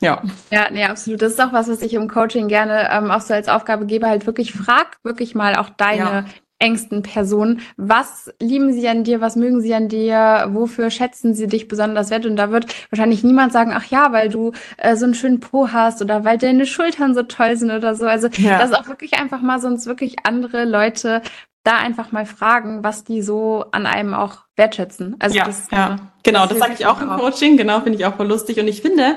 Ja. 0.02 0.22
Ja, 0.50 0.68
nee, 0.70 0.84
absolut. 0.84 1.22
Das 1.22 1.32
ist 1.32 1.40
auch 1.40 1.52
was, 1.52 1.68
was 1.68 1.80
ich 1.80 1.94
im 1.94 2.08
Coaching 2.08 2.48
gerne 2.48 2.88
ähm, 2.90 3.10
auch 3.10 3.20
so 3.22 3.32
als 3.32 3.48
Aufgabe 3.48 3.86
gebe, 3.86 4.06
halt 4.06 4.26
wirklich 4.26 4.52
frag 4.52 4.98
wirklich 5.02 5.34
mal 5.34 5.56
auch 5.56 5.70
deine 5.70 5.98
ja 5.98 6.24
engsten 6.60 7.02
Personen. 7.02 7.60
Was 7.76 8.32
lieben 8.40 8.72
sie 8.72 8.86
an 8.86 9.02
dir? 9.02 9.20
Was 9.20 9.34
mögen 9.34 9.60
sie 9.60 9.74
an 9.74 9.88
dir? 9.88 10.48
Wofür 10.52 10.90
schätzen 10.90 11.34
sie 11.34 11.46
dich 11.46 11.66
besonders 11.66 12.10
wert? 12.10 12.26
Und 12.26 12.36
da 12.36 12.52
wird 12.52 12.66
wahrscheinlich 12.90 13.24
niemand 13.24 13.52
sagen, 13.52 13.72
ach 13.74 13.86
ja, 13.86 14.12
weil 14.12 14.28
du 14.28 14.52
äh, 14.76 14.94
so 14.94 15.06
einen 15.06 15.14
schönen 15.14 15.40
Po 15.40 15.72
hast 15.72 16.02
oder 16.02 16.24
weil 16.24 16.38
deine 16.38 16.66
Schultern 16.66 17.14
so 17.14 17.22
toll 17.22 17.56
sind 17.56 17.70
oder 17.70 17.94
so. 17.94 18.06
Also 18.06 18.28
ja. 18.36 18.58
das 18.58 18.70
ist 18.70 18.76
auch 18.76 18.88
wirklich 18.88 19.14
einfach 19.14 19.40
mal 19.40 19.58
sonst 19.58 19.86
wirklich 19.86 20.16
andere 20.24 20.64
Leute 20.64 21.22
da 21.62 21.76
einfach 21.76 22.12
mal 22.12 22.24
fragen, 22.24 22.84
was 22.84 23.04
die 23.04 23.22
so 23.22 23.66
an 23.72 23.86
einem 23.86 24.14
auch 24.14 24.38
wertschätzen. 24.56 25.16
Also 25.18 25.36
ja, 25.36 25.44
das, 25.44 25.68
ja. 25.70 25.96
Genau, 26.22 26.40
das, 26.40 26.50
das 26.50 26.58
sage 26.58 26.74
ich 26.78 26.86
auch 26.86 27.00
im 27.00 27.08
Coaching, 27.08 27.56
genau, 27.56 27.80
finde 27.80 27.98
ich 27.98 28.06
auch 28.06 28.16
voll 28.16 28.28
lustig. 28.28 28.58
Und 28.60 28.68
ich 28.68 28.80
finde, 28.80 29.16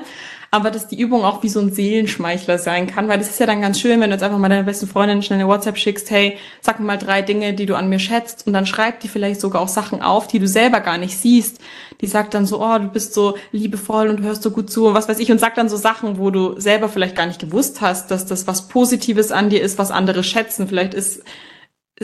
aber 0.54 0.70
dass 0.70 0.86
die 0.86 1.00
Übung 1.00 1.24
auch 1.24 1.42
wie 1.42 1.48
so 1.48 1.58
ein 1.58 1.72
Seelenschmeichler 1.72 2.58
sein 2.58 2.86
kann, 2.86 3.08
weil 3.08 3.18
das 3.18 3.28
ist 3.28 3.40
ja 3.40 3.46
dann 3.46 3.60
ganz 3.60 3.80
schön, 3.80 4.00
wenn 4.00 4.10
du 4.10 4.14
jetzt 4.14 4.22
einfach 4.22 4.38
mal 4.38 4.48
deiner 4.48 4.62
besten 4.62 4.86
Freundin 4.86 5.20
schnell 5.20 5.40
eine 5.40 5.48
WhatsApp 5.48 5.76
schickst, 5.76 6.12
hey, 6.12 6.38
sag 6.60 6.78
mir 6.78 6.86
mal 6.86 6.96
drei 6.96 7.22
Dinge, 7.22 7.54
die 7.54 7.66
du 7.66 7.74
an 7.74 7.88
mir 7.88 7.98
schätzt 7.98 8.46
und 8.46 8.52
dann 8.52 8.64
schreibt 8.64 9.02
die 9.02 9.08
vielleicht 9.08 9.40
sogar 9.40 9.60
auch 9.60 9.68
Sachen 9.68 10.00
auf, 10.00 10.28
die 10.28 10.38
du 10.38 10.46
selber 10.46 10.78
gar 10.78 10.96
nicht 10.96 11.18
siehst. 11.18 11.58
Die 12.00 12.06
sagt 12.06 12.34
dann 12.34 12.46
so, 12.46 12.64
oh, 12.64 12.78
du 12.78 12.86
bist 12.86 13.14
so 13.14 13.36
liebevoll 13.50 14.08
und 14.08 14.22
hörst 14.22 14.44
so 14.44 14.52
gut 14.52 14.70
zu 14.70 14.86
und 14.86 14.94
was 14.94 15.08
weiß 15.08 15.18
ich 15.18 15.32
und 15.32 15.40
sagt 15.40 15.58
dann 15.58 15.68
so 15.68 15.76
Sachen, 15.76 16.18
wo 16.18 16.30
du 16.30 16.60
selber 16.60 16.88
vielleicht 16.88 17.16
gar 17.16 17.26
nicht 17.26 17.40
gewusst 17.40 17.80
hast, 17.80 18.12
dass 18.12 18.24
das 18.24 18.46
was 18.46 18.68
Positives 18.68 19.32
an 19.32 19.50
dir 19.50 19.60
ist, 19.60 19.76
was 19.78 19.90
andere 19.90 20.22
schätzen. 20.22 20.68
Vielleicht 20.68 20.94
ist 20.94 21.24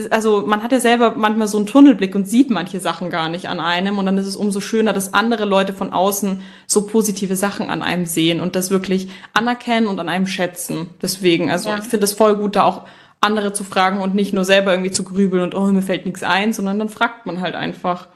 also 0.09 0.43
man 0.45 0.63
hat 0.63 0.71
ja 0.71 0.79
selber 0.79 1.15
manchmal 1.17 1.47
so 1.47 1.57
einen 1.57 1.67
Tunnelblick 1.67 2.15
und 2.15 2.27
sieht 2.27 2.49
manche 2.49 2.79
Sachen 2.79 3.09
gar 3.09 3.27
nicht 3.27 3.49
an 3.49 3.59
einem 3.59 3.97
und 3.97 4.05
dann 4.05 4.17
ist 4.17 4.27
es 4.27 4.37
umso 4.37 4.61
schöner, 4.61 4.93
dass 4.93 5.13
andere 5.13 5.45
Leute 5.45 5.73
von 5.73 5.91
außen 5.91 6.41
so 6.65 6.87
positive 6.87 7.35
Sachen 7.35 7.69
an 7.69 7.81
einem 7.81 8.05
sehen 8.05 8.39
und 8.39 8.55
das 8.55 8.71
wirklich 8.71 9.09
anerkennen 9.33 9.87
und 9.87 9.99
an 9.99 10.07
einem 10.07 10.27
schätzen. 10.27 10.89
Deswegen, 11.01 11.51
also 11.51 11.69
ja. 11.69 11.77
ich 11.77 11.85
finde 11.85 12.05
es 12.05 12.13
voll 12.13 12.37
gut, 12.37 12.55
da 12.55 12.63
auch 12.63 12.85
andere 13.19 13.53
zu 13.53 13.63
fragen 13.63 13.99
und 13.99 14.15
nicht 14.15 14.33
nur 14.33 14.45
selber 14.45 14.71
irgendwie 14.71 14.91
zu 14.91 15.03
grübeln 15.03 15.43
und 15.43 15.55
oh, 15.55 15.67
mir 15.67 15.81
fällt 15.81 16.05
nichts 16.05 16.23
ein, 16.23 16.53
sondern 16.53 16.79
dann 16.79 16.89
fragt 16.89 17.25
man 17.25 17.41
halt 17.41 17.55
einfach. 17.55 18.07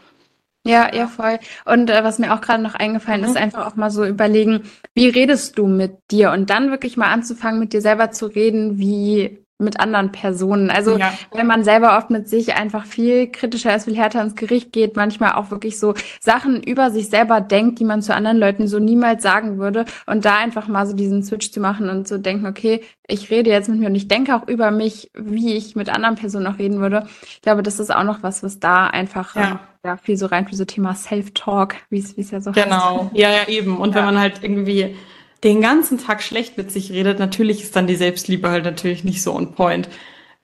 Ja, 0.65 0.95
ja, 0.95 1.05
voll. 1.07 1.37
Und 1.65 1.91
äh, 1.91 2.03
was 2.03 2.17
mir 2.17 2.33
auch 2.33 2.41
gerade 2.41 2.63
noch 2.63 2.73
eingefallen 2.73 3.21
mhm. 3.21 3.27
ist, 3.27 3.37
einfach 3.37 3.67
auch 3.67 3.75
mal 3.75 3.91
so 3.91 4.03
überlegen, 4.03 4.63
wie 4.95 5.09
redest 5.09 5.59
du 5.59 5.67
mit 5.67 5.97
dir 6.09 6.31
und 6.31 6.49
dann 6.49 6.71
wirklich 6.71 6.97
mal 6.97 7.11
anzufangen, 7.11 7.59
mit 7.59 7.71
dir 7.71 7.81
selber 7.81 8.09
zu 8.09 8.25
reden, 8.25 8.79
wie 8.79 9.44
mit 9.57 9.79
anderen 9.79 10.11
Personen. 10.11 10.69
Also 10.69 10.97
ja. 10.97 11.13
wenn 11.31 11.47
man 11.47 11.63
selber 11.63 11.97
oft 11.97 12.09
mit 12.09 12.27
sich 12.27 12.55
einfach 12.55 12.85
viel 12.85 13.31
kritischer 13.31 13.73
ist, 13.73 13.85
viel 13.85 13.95
härter 13.95 14.21
ins 14.21 14.35
Gericht 14.35 14.73
geht, 14.73 14.97
manchmal 14.97 15.33
auch 15.33 15.49
wirklich 15.49 15.79
so 15.79 15.93
Sachen 16.19 16.61
über 16.61 16.91
sich 16.91 17.09
selber 17.09 17.39
denkt, 17.39 17.79
die 17.79 17.85
man 17.85 18.01
zu 18.01 18.13
anderen 18.13 18.37
Leuten 18.37 18.67
so 18.67 18.79
niemals 18.79 19.23
sagen 19.23 19.57
würde 19.57 19.85
und 20.07 20.25
da 20.25 20.37
einfach 20.37 20.67
mal 20.67 20.85
so 20.85 20.93
diesen 20.93 21.23
Switch 21.23 21.51
zu 21.51 21.61
machen 21.61 21.89
und 21.89 22.05
zu 22.05 22.19
denken, 22.19 22.45
okay, 22.47 22.81
ich 23.07 23.31
rede 23.31 23.49
jetzt 23.49 23.69
mit 23.69 23.79
mir 23.79 23.87
und 23.87 23.95
ich 23.95 24.09
denke 24.09 24.35
auch 24.35 24.47
über 24.47 24.71
mich, 24.71 25.09
wie 25.13 25.53
ich 25.53 25.75
mit 25.75 25.89
anderen 25.89 26.15
Personen 26.15 26.47
auch 26.47 26.59
reden 26.59 26.81
würde. 26.81 27.07
Ich 27.21 27.41
glaube, 27.41 27.63
das 27.63 27.79
ist 27.79 27.95
auch 27.95 28.03
noch 28.03 28.23
was, 28.23 28.43
was 28.43 28.59
da 28.59 28.87
einfach 28.87 29.35
ja, 29.35 29.61
ja 29.85 29.95
viel 29.95 30.17
so 30.17 30.25
rein 30.25 30.47
für 30.47 30.55
so 30.55 30.65
Thema 30.65 30.95
Self-Talk, 30.95 31.75
wie 31.89 31.99
es 31.99 32.31
ja 32.31 32.41
so 32.41 32.51
genau. 32.51 32.65
heißt. 32.75 32.99
Genau, 32.99 33.11
ja, 33.13 33.29
ja, 33.31 33.47
eben. 33.47 33.77
Und 33.77 33.91
ja. 33.91 33.95
wenn 33.95 34.05
man 34.05 34.19
halt 34.19 34.43
irgendwie 34.43 34.95
den 35.45 35.61
ganzen 35.61 35.99
Tag 35.99 36.23
schlecht 36.23 36.57
mit 36.57 36.71
sich 36.71 36.91
redet, 36.91 37.19
natürlich 37.19 37.61
ist 37.61 37.75
dann 37.75 37.87
die 37.87 37.95
Selbstliebe 37.95 38.49
halt 38.49 38.65
natürlich 38.65 39.03
nicht 39.03 39.21
so 39.21 39.33
on 39.33 39.53
point. 39.53 39.87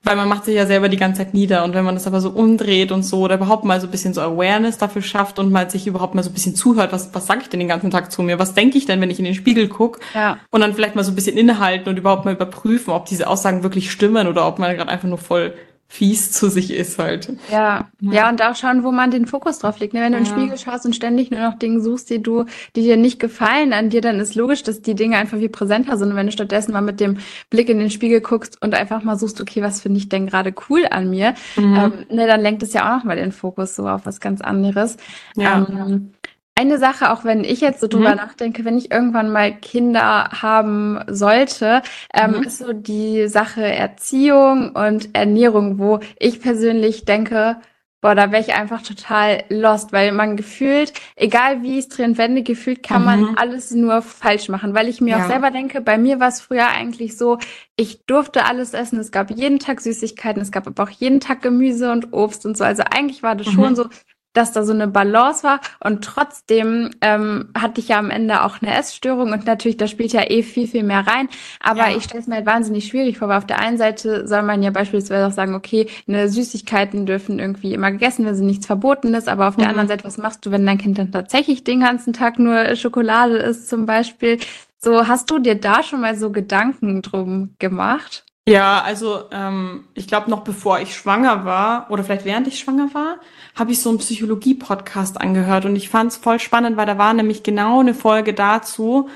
Weil 0.03 0.15
man 0.15 0.29
macht 0.29 0.45
sich 0.45 0.55
ja 0.55 0.65
selber 0.65 0.89
die 0.89 0.97
ganze 0.97 1.19
Zeit 1.19 1.35
nieder. 1.35 1.63
Und 1.63 1.75
wenn 1.75 1.85
man 1.85 1.93
das 1.93 2.07
aber 2.07 2.21
so 2.21 2.31
umdreht 2.31 2.91
und 2.91 3.03
so 3.03 3.19
oder 3.19 3.35
überhaupt 3.35 3.65
mal 3.65 3.79
so 3.79 3.87
ein 3.87 3.91
bisschen 3.91 4.15
so 4.15 4.21
Awareness 4.21 4.79
dafür 4.79 5.03
schafft 5.03 5.37
und 5.37 5.51
mal 5.51 5.69
sich 5.69 5.85
überhaupt 5.85 6.15
mal 6.15 6.23
so 6.23 6.31
ein 6.31 6.33
bisschen 6.33 6.55
zuhört, 6.55 6.91
was, 6.91 7.13
was 7.13 7.27
sage 7.27 7.41
ich 7.43 7.49
denn 7.49 7.59
den 7.59 7.69
ganzen 7.69 7.91
Tag 7.91 8.11
zu 8.11 8.23
mir? 8.23 8.39
Was 8.39 8.55
denke 8.55 8.79
ich 8.79 8.87
denn, 8.87 8.99
wenn 8.99 9.11
ich 9.11 9.19
in 9.19 9.25
den 9.25 9.35
Spiegel 9.35 9.67
gucke? 9.67 9.99
Ja. 10.15 10.39
Und 10.49 10.61
dann 10.61 10.73
vielleicht 10.73 10.95
mal 10.95 11.03
so 11.03 11.11
ein 11.11 11.15
bisschen 11.15 11.37
innehalten 11.37 11.89
und 11.89 11.97
überhaupt 11.97 12.25
mal 12.25 12.33
überprüfen, 12.33 12.93
ob 12.93 13.05
diese 13.05 13.27
Aussagen 13.27 13.61
wirklich 13.61 13.91
stimmen 13.91 14.27
oder 14.27 14.47
ob 14.47 14.57
man 14.57 14.75
gerade 14.75 14.89
einfach 14.89 15.07
nur 15.07 15.19
voll 15.19 15.53
fies 15.91 16.31
zu 16.31 16.47
sich 16.47 16.71
ist 16.71 16.97
halt. 16.99 17.33
Ja, 17.51 17.89
ja, 17.99 18.13
ja 18.13 18.29
und 18.29 18.41
auch 18.41 18.55
schauen, 18.55 18.85
wo 18.85 18.93
man 18.93 19.11
den 19.11 19.27
Fokus 19.27 19.59
drauf 19.59 19.77
legt. 19.79 19.93
Ne? 19.93 19.99
Wenn 19.99 20.13
du 20.13 20.19
ja. 20.19 20.23
in 20.23 20.23
den 20.23 20.33
Spiegel 20.33 20.57
schaust 20.57 20.85
und 20.85 20.95
ständig 20.95 21.31
nur 21.31 21.41
noch 21.41 21.59
Dinge 21.59 21.81
suchst, 21.81 22.09
die 22.09 22.23
du, 22.23 22.45
die 22.77 22.83
dir 22.83 22.95
nicht 22.95 23.19
gefallen 23.19 23.73
an 23.73 23.89
dir, 23.89 23.99
dann 23.99 24.21
ist 24.21 24.35
logisch, 24.35 24.63
dass 24.63 24.81
die 24.81 24.95
Dinge 24.95 25.17
einfach 25.17 25.37
viel 25.37 25.49
präsenter 25.49 25.97
sind. 25.97 26.11
Und 26.11 26.15
wenn 26.15 26.27
du 26.27 26.31
stattdessen 26.31 26.71
mal 26.71 26.79
mit 26.79 27.01
dem 27.01 27.17
Blick 27.49 27.67
in 27.67 27.77
den 27.77 27.89
Spiegel 27.89 28.21
guckst 28.21 28.61
und 28.61 28.73
einfach 28.73 29.03
mal 29.03 29.19
suchst, 29.19 29.41
okay, 29.41 29.61
was 29.61 29.81
finde 29.81 29.97
ich 29.97 30.07
denn 30.07 30.27
gerade 30.27 30.53
cool 30.69 30.85
an 30.89 31.09
mir, 31.09 31.35
mhm. 31.57 31.75
ähm, 31.75 31.93
ne, 32.09 32.25
dann 32.25 32.39
lenkt 32.39 32.63
es 32.63 32.71
ja 32.71 32.89
auch 32.89 32.99
nochmal 32.99 33.17
den 33.17 33.33
Fokus 33.33 33.75
so 33.75 33.85
auf 33.85 34.05
was 34.05 34.21
ganz 34.21 34.39
anderes. 34.39 34.95
Ja. 35.35 35.67
Ähm, 35.67 36.13
eine 36.55 36.77
Sache, 36.77 37.11
auch 37.11 37.23
wenn 37.23 37.43
ich 37.43 37.61
jetzt 37.61 37.81
so 37.81 37.87
drüber 37.87 38.11
mhm. 38.11 38.17
nachdenke, 38.17 38.65
wenn 38.65 38.77
ich 38.77 38.91
irgendwann 38.91 39.31
mal 39.31 39.51
Kinder 39.53 40.29
haben 40.41 40.99
sollte, 41.07 41.81
ähm, 42.13 42.37
mhm. 42.37 42.43
ist 42.43 42.59
so 42.59 42.73
die 42.73 43.27
Sache 43.27 43.63
Erziehung 43.63 44.71
und 44.71 45.15
Ernährung, 45.15 45.79
wo 45.79 45.99
ich 46.19 46.41
persönlich 46.41 47.05
denke, 47.05 47.57
boah, 48.01 48.15
da 48.15 48.31
wäre 48.31 48.41
ich 48.41 48.53
einfach 48.53 48.81
total 48.81 49.43
lost, 49.49 49.93
weil 49.93 50.11
man 50.11 50.35
gefühlt, 50.35 50.91
egal 51.15 51.61
wie 51.61 51.77
ich 51.77 51.85
es 51.85 51.89
drin 51.89 52.17
wende, 52.17 52.41
gefühlt 52.41 52.81
kann 52.81 53.01
mhm. 53.01 53.05
man 53.05 53.37
alles 53.37 53.71
nur 53.71 54.01
falsch 54.01 54.49
machen, 54.49 54.73
weil 54.73 54.87
ich 54.87 55.01
mir 55.01 55.17
ja. 55.17 55.23
auch 55.23 55.29
selber 55.29 55.51
denke, 55.51 55.81
bei 55.81 55.99
mir 55.99 56.19
war 56.19 56.29
es 56.29 56.41
früher 56.41 56.67
eigentlich 56.67 57.15
so, 57.15 57.37
ich 57.75 58.05
durfte 58.07 58.45
alles 58.45 58.73
essen, 58.73 58.99
es 58.99 59.11
gab 59.11 59.29
jeden 59.29 59.59
Tag 59.59 59.81
Süßigkeiten, 59.81 60.41
es 60.41 60.51
gab 60.51 60.65
aber 60.65 60.83
auch 60.83 60.89
jeden 60.89 61.19
Tag 61.19 61.43
Gemüse 61.43 61.91
und 61.91 62.11
Obst 62.11 62.45
und 62.45 62.57
so, 62.57 62.63
also 62.63 62.83
eigentlich 62.83 63.21
war 63.21 63.35
das 63.35 63.47
mhm. 63.47 63.51
schon 63.51 63.75
so, 63.75 63.85
dass 64.33 64.51
da 64.51 64.63
so 64.63 64.73
eine 64.73 64.87
Balance 64.87 65.43
war 65.43 65.59
und 65.79 66.03
trotzdem 66.03 66.91
ähm, 67.01 67.49
hatte 67.57 67.81
ich 67.81 67.89
ja 67.89 67.99
am 67.99 68.09
Ende 68.09 68.43
auch 68.43 68.61
eine 68.61 68.75
Essstörung 68.75 69.31
und 69.31 69.45
natürlich, 69.45 69.77
da 69.77 69.87
spielt 69.87 70.13
ja 70.13 70.29
eh 70.29 70.43
viel, 70.43 70.67
viel 70.67 70.83
mehr 70.83 71.05
rein. 71.05 71.29
Aber 71.59 71.89
ja. 71.89 71.97
ich 71.97 72.03
stelle 72.03 72.21
es 72.21 72.27
mir 72.27 72.35
halt 72.35 72.45
wahnsinnig 72.45 72.87
schwierig 72.87 73.17
vor, 73.17 73.27
weil 73.27 73.37
auf 73.37 73.45
der 73.45 73.59
einen 73.59 73.77
Seite 73.77 74.27
soll 74.27 74.43
man 74.43 74.63
ja 74.63 74.71
beispielsweise 74.71 75.27
auch 75.27 75.31
sagen, 75.31 75.55
okay, 75.55 75.87
eine 76.07 76.29
Süßigkeiten 76.29 77.05
dürfen 77.05 77.39
irgendwie 77.39 77.73
immer 77.73 77.91
gegessen 77.91 78.25
werden, 78.25 78.35
sind 78.35 78.47
nichts 78.47 78.65
Verbotenes, 78.65 79.27
aber 79.27 79.47
auf 79.47 79.57
mhm. 79.57 79.61
der 79.61 79.69
anderen 79.69 79.87
Seite, 79.87 80.03
was 80.03 80.17
machst 80.17 80.45
du, 80.45 80.51
wenn 80.51 80.65
dein 80.65 80.77
Kind 80.77 80.97
dann 80.97 81.11
tatsächlich 81.11 81.63
den 81.63 81.81
ganzen 81.81 82.13
Tag 82.13 82.39
nur 82.39 82.75
Schokolade 82.75 83.37
isst 83.37 83.69
zum 83.69 83.85
Beispiel? 83.85 84.39
So, 84.77 85.07
hast 85.07 85.29
du 85.29 85.39
dir 85.39 85.55
da 85.55 85.83
schon 85.83 86.01
mal 86.01 86.15
so 86.15 86.31
Gedanken 86.31 87.01
drum 87.01 87.55
gemacht? 87.59 88.25
Ja, 88.47 88.81
also 88.81 89.25
ähm, 89.31 89.85
ich 89.93 90.07
glaube, 90.07 90.31
noch 90.31 90.43
bevor 90.43 90.79
ich 90.79 90.95
schwanger 90.95 91.45
war 91.45 91.91
oder 91.91 92.03
vielleicht 92.03 92.25
während 92.25 92.47
ich 92.47 92.57
schwanger 92.57 92.91
war, 92.93 93.17
habe 93.55 93.71
ich 93.71 93.81
so 93.81 93.89
einen 93.89 93.97
Psychologie-Podcast 93.97 95.19
angehört 95.19 95.65
und 95.65 95.75
ich 95.75 95.89
fand 95.89 96.11
es 96.11 96.17
voll 96.17 96.39
spannend, 96.39 96.77
weil 96.77 96.85
da 96.85 96.97
war 96.97 97.13
nämlich 97.13 97.43
genau 97.43 97.79
eine 97.79 97.93
Folge 97.93 98.33
dazu, 98.33 99.09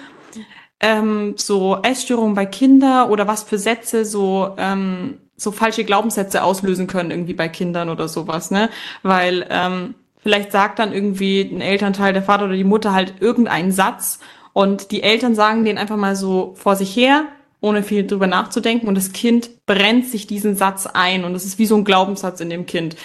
ähm, 0.79 1.35
so 1.37 1.79
Essstörungen 1.81 2.35
bei 2.35 2.45
Kindern 2.45 3.09
oder 3.09 3.27
was 3.27 3.43
für 3.43 3.57
Sätze 3.57 4.05
so 4.05 4.53
ähm, 4.57 5.17
so 5.37 5.51
falsche 5.51 5.83
Glaubenssätze 5.83 6.43
auslösen 6.43 6.87
können 6.87 7.11
irgendwie 7.11 7.33
bei 7.33 7.49
Kindern 7.49 7.89
oder 7.89 8.07
sowas, 8.07 8.51
ne? 8.51 8.69
Weil 9.03 9.45
ähm, 9.49 9.95
vielleicht 10.19 10.51
sagt 10.51 10.79
dann 10.79 10.93
irgendwie 10.93 11.41
ein 11.41 11.61
Elternteil, 11.61 12.13
der 12.13 12.23
Vater 12.23 12.45
oder 12.45 12.55
die 12.55 12.63
Mutter 12.63 12.93
halt 12.93 13.15
irgendeinen 13.19 13.71
Satz 13.71 14.19
und 14.53 14.91
die 14.91 15.03
Eltern 15.03 15.35
sagen 15.35 15.65
den 15.65 15.77
einfach 15.77 15.97
mal 15.97 16.15
so 16.15 16.53
vor 16.55 16.75
sich 16.75 16.95
her 16.95 17.25
ohne 17.65 17.83
viel 17.83 18.05
drüber 18.05 18.27
nachzudenken. 18.27 18.87
Und 18.87 18.95
das 18.95 19.11
Kind 19.11 19.65
brennt 19.65 20.05
sich 20.05 20.27
diesen 20.27 20.55
Satz 20.55 20.85
ein. 20.85 21.25
Und 21.25 21.33
das 21.33 21.45
ist 21.45 21.57
wie 21.57 21.65
so 21.65 21.75
ein 21.75 21.83
Glaubenssatz 21.83 22.39
in 22.39 22.51
dem 22.51 22.65
Kind. 22.67 22.95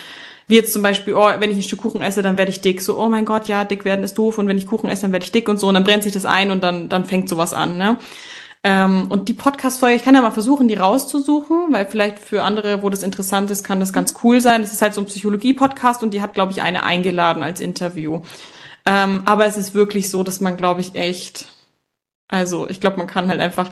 Wie 0.50 0.56
jetzt 0.56 0.72
zum 0.72 0.82
Beispiel, 0.82 1.14
oh, 1.14 1.30
wenn 1.38 1.50
ich 1.50 1.56
ein 1.56 1.62
Stück 1.62 1.80
Kuchen 1.80 2.02
esse, 2.02 2.22
dann 2.22 2.36
werde 2.36 2.50
ich 2.50 2.60
dick. 2.60 2.82
So, 2.82 2.98
oh 2.98 3.08
mein 3.08 3.24
Gott, 3.24 3.46
ja, 3.46 3.64
dick 3.64 3.84
werden 3.84 4.04
ist 4.04 4.18
doof. 4.18 4.36
Und 4.36 4.48
wenn 4.48 4.58
ich 4.58 4.66
Kuchen 4.66 4.90
esse, 4.90 5.02
dann 5.02 5.12
werde 5.12 5.24
ich 5.24 5.30
dick 5.30 5.48
und 5.48 5.58
so. 5.58 5.68
Und 5.68 5.74
dann 5.74 5.84
brennt 5.84 6.02
sich 6.02 6.12
das 6.12 6.26
ein 6.26 6.50
und 6.50 6.62
dann, 6.62 6.88
dann 6.88 7.04
fängt 7.04 7.28
sowas 7.28 7.54
an. 7.54 7.78
Ne? 7.78 7.98
Ähm, 8.64 9.06
und 9.10 9.28
die 9.28 9.34
Podcast-Folge, 9.34 9.96
ich 9.96 10.04
kann 10.04 10.16
ja 10.16 10.22
mal 10.22 10.32
versuchen, 10.32 10.66
die 10.66 10.74
rauszusuchen, 10.74 11.72
weil 11.72 11.86
vielleicht 11.86 12.18
für 12.18 12.42
andere, 12.42 12.82
wo 12.82 12.90
das 12.90 13.02
interessant 13.04 13.50
ist, 13.50 13.62
kann 13.62 13.80
das 13.80 13.92
ganz 13.92 14.16
cool 14.24 14.40
sein. 14.40 14.60
Das 14.60 14.72
ist 14.72 14.82
halt 14.82 14.92
so 14.92 15.00
ein 15.00 15.06
Psychologie-Podcast 15.06 16.02
und 16.02 16.12
die 16.12 16.20
hat, 16.20 16.34
glaube 16.34 16.52
ich, 16.52 16.60
eine 16.60 16.82
eingeladen 16.82 17.42
als 17.44 17.60
Interview. 17.60 18.22
Ähm, 18.84 19.22
aber 19.24 19.46
es 19.46 19.56
ist 19.56 19.74
wirklich 19.74 20.10
so, 20.10 20.24
dass 20.24 20.40
man, 20.40 20.56
glaube 20.56 20.80
ich, 20.80 20.94
echt, 20.94 21.46
also 22.28 22.68
ich 22.68 22.80
glaube, 22.80 22.98
man 22.98 23.06
kann 23.06 23.28
halt 23.28 23.40
einfach 23.40 23.70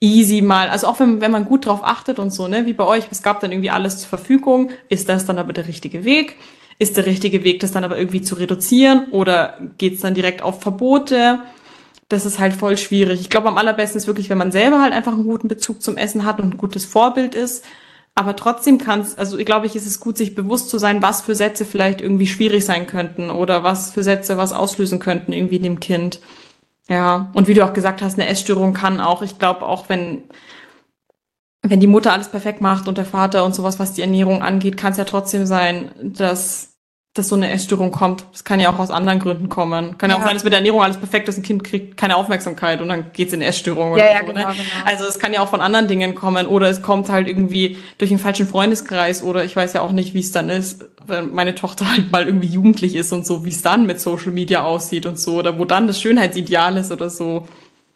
easy 0.00 0.42
mal, 0.42 0.68
also 0.68 0.86
auch 0.86 1.00
wenn, 1.00 1.20
wenn 1.20 1.30
man 1.30 1.44
gut 1.44 1.66
drauf 1.66 1.80
achtet 1.82 2.18
und 2.18 2.30
so, 2.30 2.48
ne, 2.48 2.66
wie 2.66 2.72
bei 2.72 2.84
euch, 2.84 3.04
es 3.10 3.22
gab 3.22 3.40
dann 3.40 3.50
irgendwie 3.52 3.70
alles 3.70 3.98
zur 3.98 4.08
Verfügung, 4.08 4.70
ist 4.88 5.08
das 5.08 5.26
dann 5.26 5.38
aber 5.38 5.52
der 5.52 5.66
richtige 5.66 6.04
Weg? 6.04 6.36
Ist 6.78 6.96
der 6.96 7.06
richtige 7.06 7.42
Weg, 7.42 7.58
das 7.58 7.72
dann 7.72 7.82
aber 7.82 7.98
irgendwie 7.98 8.22
zu 8.22 8.36
reduzieren 8.36 9.08
oder 9.10 9.58
geht's 9.78 10.02
dann 10.02 10.14
direkt 10.14 10.42
auf 10.42 10.62
Verbote? 10.62 11.40
Das 12.08 12.24
ist 12.24 12.38
halt 12.38 12.52
voll 12.52 12.76
schwierig. 12.76 13.20
Ich 13.20 13.30
glaube, 13.30 13.48
am 13.48 13.58
allerbesten 13.58 13.98
ist 13.98 14.06
wirklich, 14.06 14.30
wenn 14.30 14.38
man 14.38 14.52
selber 14.52 14.80
halt 14.80 14.92
einfach 14.92 15.12
einen 15.12 15.24
guten 15.24 15.48
Bezug 15.48 15.82
zum 15.82 15.96
Essen 15.96 16.24
hat 16.24 16.38
und 16.38 16.54
ein 16.54 16.56
gutes 16.56 16.84
Vorbild 16.84 17.34
ist. 17.34 17.64
Aber 18.14 18.36
trotzdem 18.36 18.78
kann 18.78 19.00
es, 19.00 19.18
also 19.18 19.38
ich 19.38 19.46
glaube, 19.46 19.66
ich 19.66 19.76
ist 19.76 19.86
es 19.86 20.00
gut, 20.00 20.16
sich 20.16 20.34
bewusst 20.34 20.70
zu 20.70 20.78
sein, 20.78 21.02
was 21.02 21.20
für 21.20 21.34
Sätze 21.34 21.64
vielleicht 21.64 22.00
irgendwie 22.00 22.26
schwierig 22.26 22.64
sein 22.64 22.86
könnten 22.86 23.30
oder 23.30 23.64
was 23.64 23.90
für 23.92 24.02
Sätze 24.04 24.36
was 24.36 24.52
auslösen 24.52 25.00
könnten 25.00 25.32
irgendwie 25.32 25.58
dem 25.58 25.80
Kind. 25.80 26.20
Ja, 26.88 27.30
und 27.34 27.48
wie 27.48 27.54
du 27.54 27.64
auch 27.64 27.74
gesagt 27.74 28.00
hast, 28.00 28.18
eine 28.18 28.28
Essstörung 28.28 28.72
kann 28.72 29.00
auch, 29.00 29.22
ich 29.22 29.38
glaube 29.38 29.66
auch, 29.66 29.88
wenn, 29.88 30.22
wenn 31.62 31.80
die 31.80 31.86
Mutter 31.86 32.12
alles 32.12 32.30
perfekt 32.30 32.60
macht 32.62 32.88
und 32.88 32.96
der 32.96 33.04
Vater 33.04 33.44
und 33.44 33.54
sowas, 33.54 33.78
was 33.78 33.92
die 33.92 34.00
Ernährung 34.00 34.42
angeht, 34.42 34.76
kann 34.78 34.92
es 34.92 34.98
ja 34.98 35.04
trotzdem 35.04 35.44
sein, 35.44 35.90
dass 36.02 36.77
dass 37.14 37.28
so 37.28 37.34
eine 37.34 37.50
Essstörung 37.50 37.90
kommt. 37.90 38.24
Das 38.32 38.44
kann 38.44 38.60
ja 38.60 38.70
auch 38.72 38.78
aus 38.78 38.90
anderen 38.90 39.18
Gründen 39.18 39.48
kommen. 39.48 39.98
Kann 39.98 40.10
ja, 40.10 40.16
ja 40.16 40.22
auch 40.22 40.26
sein, 40.26 40.34
dass 40.34 40.44
mit 40.44 40.52
der 40.52 40.58
Ernährung 40.58 40.82
alles 40.82 40.98
perfekt 40.98 41.28
ist, 41.28 41.36
ein 41.36 41.42
Kind 41.42 41.64
kriegt 41.64 41.96
keine 41.96 42.16
Aufmerksamkeit 42.16 42.80
und 42.80 42.88
dann 42.88 43.06
geht's 43.12 43.32
in 43.32 43.42
Essstörung. 43.42 43.96
Ja, 43.96 44.04
ja, 44.04 44.20
so, 44.20 44.26
ne? 44.26 44.34
genau, 44.34 44.48
ne? 44.48 44.54
genau. 44.54 44.68
Also 44.84 45.04
es 45.04 45.18
kann 45.18 45.32
ja 45.32 45.40
auch 45.40 45.48
von 45.48 45.60
anderen 45.60 45.88
Dingen 45.88 46.14
kommen 46.14 46.46
oder 46.46 46.68
es 46.68 46.80
kommt 46.80 47.08
halt 47.08 47.26
irgendwie 47.26 47.78
durch 47.98 48.10
einen 48.10 48.20
falschen 48.20 48.46
Freundeskreis 48.46 49.22
oder 49.22 49.44
ich 49.44 49.56
weiß 49.56 49.72
ja 49.72 49.80
auch 49.80 49.92
nicht, 49.92 50.14
wie 50.14 50.20
es 50.20 50.32
dann 50.32 50.48
ist, 50.48 50.84
wenn 51.06 51.34
meine 51.34 51.54
Tochter 51.54 51.90
halt 51.90 52.12
mal 52.12 52.24
irgendwie 52.26 52.48
jugendlich 52.48 52.94
ist 52.94 53.12
und 53.12 53.26
so, 53.26 53.44
wie 53.44 53.50
es 53.50 53.62
dann 53.62 53.86
mit 53.86 54.00
Social 54.00 54.30
Media 54.30 54.62
aussieht 54.62 55.06
und 55.06 55.18
so 55.18 55.38
oder 55.38 55.58
wo 55.58 55.64
dann 55.64 55.86
das 55.86 56.00
Schönheitsideal 56.00 56.76
ist 56.76 56.92
oder 56.92 57.10
so. 57.10 57.48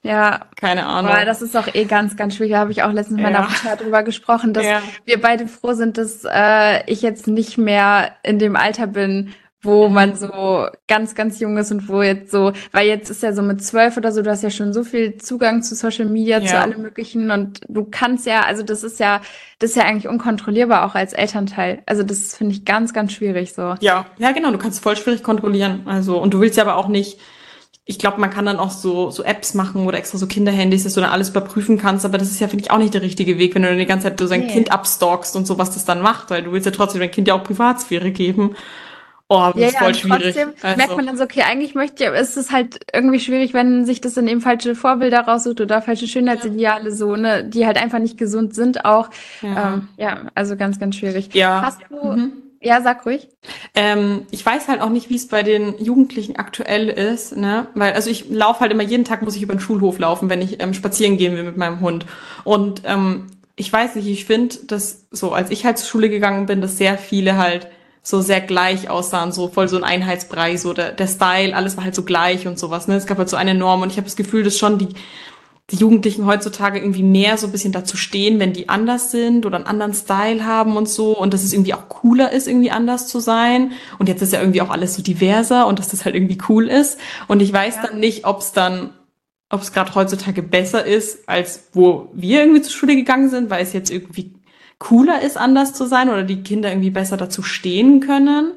Ja. 0.03 0.47
Keine 0.57 0.87
Ahnung. 0.87 1.11
Aber 1.11 1.25
das 1.25 1.43
ist 1.43 1.57
auch 1.57 1.73
eh 1.73 1.85
ganz, 1.85 2.17
ganz 2.17 2.37
schwierig. 2.37 2.53
Da 2.53 2.59
habe 2.59 2.73
ich 2.73 2.83
auch 2.83 2.93
letztens 2.93 3.17
mit 3.17 3.25
meiner 3.25 3.49
Mutter 3.49 3.77
drüber 3.77 4.03
gesprochen, 4.03 4.53
dass 4.53 4.65
ja. 4.65 4.83
wir 5.05 5.21
beide 5.21 5.47
froh 5.47 5.75
sind, 5.75 5.97
dass 5.97 6.25
äh, 6.25 6.85
ich 6.91 7.03
jetzt 7.03 7.29
nicht 7.29 7.57
mehr 7.57 8.13
in 8.23 8.39
dem 8.39 8.57
Alter 8.57 8.89
bin, 8.89 9.33
wo 9.63 9.89
man 9.89 10.17
so 10.17 10.67
ganz, 10.89 11.15
ganz 11.15 11.39
jung 11.39 11.57
ist 11.57 11.71
und 11.71 11.89
wo 11.89 12.03
jetzt 12.03 12.33
so, 12.33 12.53
weil 12.73 12.89
jetzt 12.89 13.11
ist 13.11 13.23
ja 13.23 13.33
so 13.33 13.43
mit 13.43 13.63
zwölf 13.63 13.97
oder 13.97 14.11
so, 14.11 14.21
du 14.23 14.31
hast 14.31 14.43
ja 14.43 14.51
schon 14.51 14.73
so 14.73 14.83
viel 14.83 15.19
Zugang 15.19 15.63
zu 15.63 15.77
Social 15.77 16.07
Media, 16.07 16.41
ja. 16.41 16.47
zu 16.47 16.59
allem 16.59 16.83
möglichen 16.83 17.31
und 17.31 17.61
du 17.69 17.85
kannst 17.89 18.27
ja, 18.27 18.43
also 18.43 18.65
das 18.65 18.83
ist 18.83 18.99
ja, 18.99 19.21
das 19.61 19.71
ist 19.71 19.77
ja 19.77 19.85
eigentlich 19.85 20.09
unkontrollierbar 20.09 20.85
auch 20.85 20.97
als 20.97 21.13
Elternteil. 21.13 21.83
Also 21.87 22.03
das 22.03 22.37
finde 22.37 22.55
ich 22.55 22.65
ganz, 22.65 22.93
ganz 22.93 23.13
schwierig 23.13 23.53
so. 23.53 23.77
Ja, 23.79 24.07
ja 24.19 24.33
genau, 24.33 24.51
du 24.51 24.59
kannst 24.59 24.83
voll 24.83 24.97
schwierig 24.97 25.23
kontrollieren. 25.23 25.83
Also 25.85 26.21
und 26.21 26.35
du 26.35 26.41
willst 26.41 26.57
ja 26.57 26.65
aber 26.65 26.77
auch 26.77 26.89
nicht, 26.89 27.21
ich 27.85 27.99
glaube, 27.99 28.21
man 28.21 28.31
kann 28.31 28.47
dann 28.47 28.59
auch 28.59 28.71
so, 28.71 29.11
so 29.11 29.25
Apps 29.25 29.55
machen 29.55 29.87
oder 29.87 29.99
extra 29.99 30.17
so 30.17 30.27
Kinderhandys, 30.27 30.85
dass 30.85 30.95
du 30.95 31.01
dann 31.01 31.11
alles 31.11 31.31
überprüfen 31.31 31.79
kannst, 31.79 32.05
aber 32.05 32.17
das 32.17 32.31
ist 32.31 32.41
ja, 32.41 32.47
finde 32.47 32.65
ich, 32.65 32.71
auch 32.71 32.79
nicht 32.79 32.95
der 32.95 33.03
richtige 33.03 33.39
Weg, 33.39 33.55
wenn 33.55 33.63
du 33.63 33.69
dann 33.69 33.79
die 33.79 33.87
ganze 33.87 34.09
Zeit 34.09 34.21
so 34.21 34.27
sein 34.27 34.43
nee. 34.43 34.53
Kind 34.53 34.71
abstalkst 34.71 35.35
und 35.35 35.47
so, 35.47 35.59
was 35.59 35.73
das 35.73 35.85
dann 35.85 36.01
macht, 36.01 36.31
weil 36.31 36.45
du 36.45 36.53
willst 36.53 36.67
ja 36.67 36.73
trotzdem 36.73 37.01
dein 37.01 37.11
Kind 37.11 37.27
ja 37.27 37.35
auch 37.35 37.43
Privatsphäre 37.43 38.13
geben. 38.13 38.55
Oh, 39.29 39.51
das 39.55 39.61
ja, 39.61 39.69
ist 39.69 39.79
voll 39.79 39.89
ja, 39.89 39.95
schwierig. 39.95 40.23
Trotzdem 40.23 40.53
also. 40.61 40.77
merkt 40.77 40.97
man 40.97 41.07
dann 41.07 41.17
so, 41.17 41.25
okay, 41.25 41.43
eigentlich 41.43 41.75
möchte 41.75 42.05
ich, 42.05 42.11
ist 42.11 42.37
es 42.37 42.53
halt 42.53 42.81
irgendwie 42.93 43.19
schwierig, 43.19 43.55
wenn 43.55 43.85
sich 43.85 44.01
das 44.01 44.15
dann 44.15 44.29
eben 44.29 44.43
falsche 44.43 44.75
Vorbilder 44.75 45.21
raussucht 45.21 45.61
oder 45.61 45.81
falsche 45.81 46.07
Schönheitsideale 46.07 46.91
ja. 46.91 46.95
so, 46.95 47.17
ne, 47.17 47.43
die 47.43 47.67
halt 47.67 47.83
einfach 47.83 47.99
nicht 47.99 48.19
gesund 48.19 48.55
sind 48.55 48.85
auch. 48.85 49.09
Ja, 49.41 49.75
ähm, 49.75 49.89
ja 49.97 50.21
also 50.35 50.57
ganz, 50.57 50.79
ganz 50.79 50.97
schwierig. 50.97 51.35
Ja. 51.35 51.63
Hast 51.63 51.81
du, 51.89 52.13
mhm. 52.13 52.33
Ja, 52.65 52.81
sag 52.81 53.05
ruhig. 53.05 53.29
Ähm, 53.75 54.27
ich 54.31 54.47
weiß 54.47 54.69
halt 54.69 54.81
auch 54.81 54.89
nicht, 54.89 55.11
wie 55.11 55.17
es 55.17 55.27
bei 55.27 55.43
den 55.43 55.83
Jugendlichen 55.83 56.37
aktuell 56.37 56.89
ist, 56.89 57.37
ne? 57.37 57.67
Weil, 57.75 57.93
also 57.93 58.09
ich 58.09 58.31
laufe 58.31 58.61
halt 58.61 58.71
immer 58.71 58.85
jeden 58.85 59.05
Tag 59.05 59.23
muss 59.23 59.35
ich 59.35 59.43
über 59.43 59.55
den 59.55 59.61
Schulhof 59.61 59.99
laufen, 59.99 60.31
wenn 60.31 60.41
ich 60.41 60.63
ähm, 60.63 60.73
spazieren 60.73 61.17
gehen 61.17 61.35
will 61.35 61.43
mit 61.43 61.57
meinem 61.57 61.81
Hund. 61.81 62.07
Und 62.45 62.83
ähm, 62.85 63.27
ich 63.57 63.73
weiß 63.73 63.97
nicht, 63.97 64.07
ich 64.07 64.27
finde, 64.27 64.57
dass 64.69 65.07
so, 65.11 65.33
als 65.33 65.51
ich 65.51 65.65
halt 65.65 65.79
zur 65.79 65.89
Schule 65.89 66.09
gegangen 66.09 66.47
bin, 66.47 66.61
dass 66.61 66.79
sehr 66.79 66.99
viele 66.99 67.37
halt 67.37 67.67
so 68.05 68.21
sehr 68.21 68.41
gleich 68.41 68.89
aussahen, 68.89 69.33
so 69.33 69.49
voll 69.49 69.69
so 69.69 69.77
ein 69.77 69.85
Einheitsbrei, 69.85 70.57
so 70.57 70.73
der, 70.73 70.93
der 70.93 71.09
Style, 71.09 71.57
alles 71.57 71.77
war 71.77 71.85
halt 71.85 71.95
so 71.97 72.05
gleich 72.05 72.47
und 72.47 72.61
sowas. 72.61 72.87
Ne? 72.87 72.95
Es 72.95 73.07
gab 73.07 73.19
halt 73.19 73.29
so 73.29 73.37
eine 73.37 73.55
Norm 73.55 73.83
und 73.83 73.91
ich 73.91 73.97
habe 73.97 74.07
das 74.07 74.17
Gefühl, 74.17 74.45
dass 74.45 74.57
schon 74.57 74.79
die 74.79 74.89
die 75.73 75.77
Jugendlichen 75.77 76.27
heutzutage 76.27 76.79
irgendwie 76.79 77.03
mehr 77.03 77.39
so 77.39 77.47
ein 77.47 77.53
bisschen 77.53 77.73
dazu 77.73 77.97
stehen, 77.97 78.39
wenn 78.39 78.53
die 78.53 78.69
anders 78.69 79.11
sind 79.11 79.47
oder 79.47 79.57
einen 79.57 79.67
anderen 79.67 79.95
Style 79.95 80.45
haben 80.45 80.77
und 80.77 80.87
so 80.87 81.19
und 81.19 81.33
dass 81.33 81.43
es 81.43 81.55
irgendwie 81.55 81.73
auch 81.73 81.89
cooler 81.89 82.31
ist, 82.31 82.47
irgendwie 82.47 82.71
anders 82.71 83.09
zu 83.09 83.21
sein. 83.21 83.73
Und 83.99 84.09
jetzt 84.09 84.21
ist 84.21 84.35
ja 84.35 84.41
irgendwie 84.41 84.61
auch 84.61 84.69
alles 84.69 84.95
so 84.95 85.03
diverser 85.03 85.67
und 85.67 85.79
dass 85.79 85.89
das 85.89 86.05
halt 86.05 86.15
irgendwie 86.15 86.37
cool 86.51 86.69
ist. 86.69 87.01
Und 87.27 87.41
ich 87.41 87.51
weiß 87.53 87.77
ja. 87.77 87.87
dann 87.87 88.01
nicht, 88.01 88.27
ob 88.27 88.41
es 88.41 88.53
dann, 88.53 88.91
ob 89.49 89.63
es 89.63 89.73
gerade 89.73 89.95
heutzutage 89.95 90.43
besser 90.43 90.85
ist, 90.85 91.27
als 91.27 91.69
wo 91.73 92.11
wir 92.13 92.41
irgendwie 92.41 92.61
zur 92.61 92.73
Schule 92.73 92.95
gegangen 92.95 93.31
sind, 93.31 93.49
weil 93.49 93.63
es 93.63 93.73
jetzt 93.73 93.91
irgendwie 93.91 94.35
cooler 94.79 95.23
ist, 95.23 95.39
anders 95.39 95.73
zu 95.73 95.87
sein 95.87 96.11
oder 96.11 96.23
die 96.23 96.43
Kinder 96.43 96.71
irgendwie 96.71 96.91
besser 96.91 97.17
dazu 97.17 97.43
stehen 97.43 98.01
können. 98.01 98.53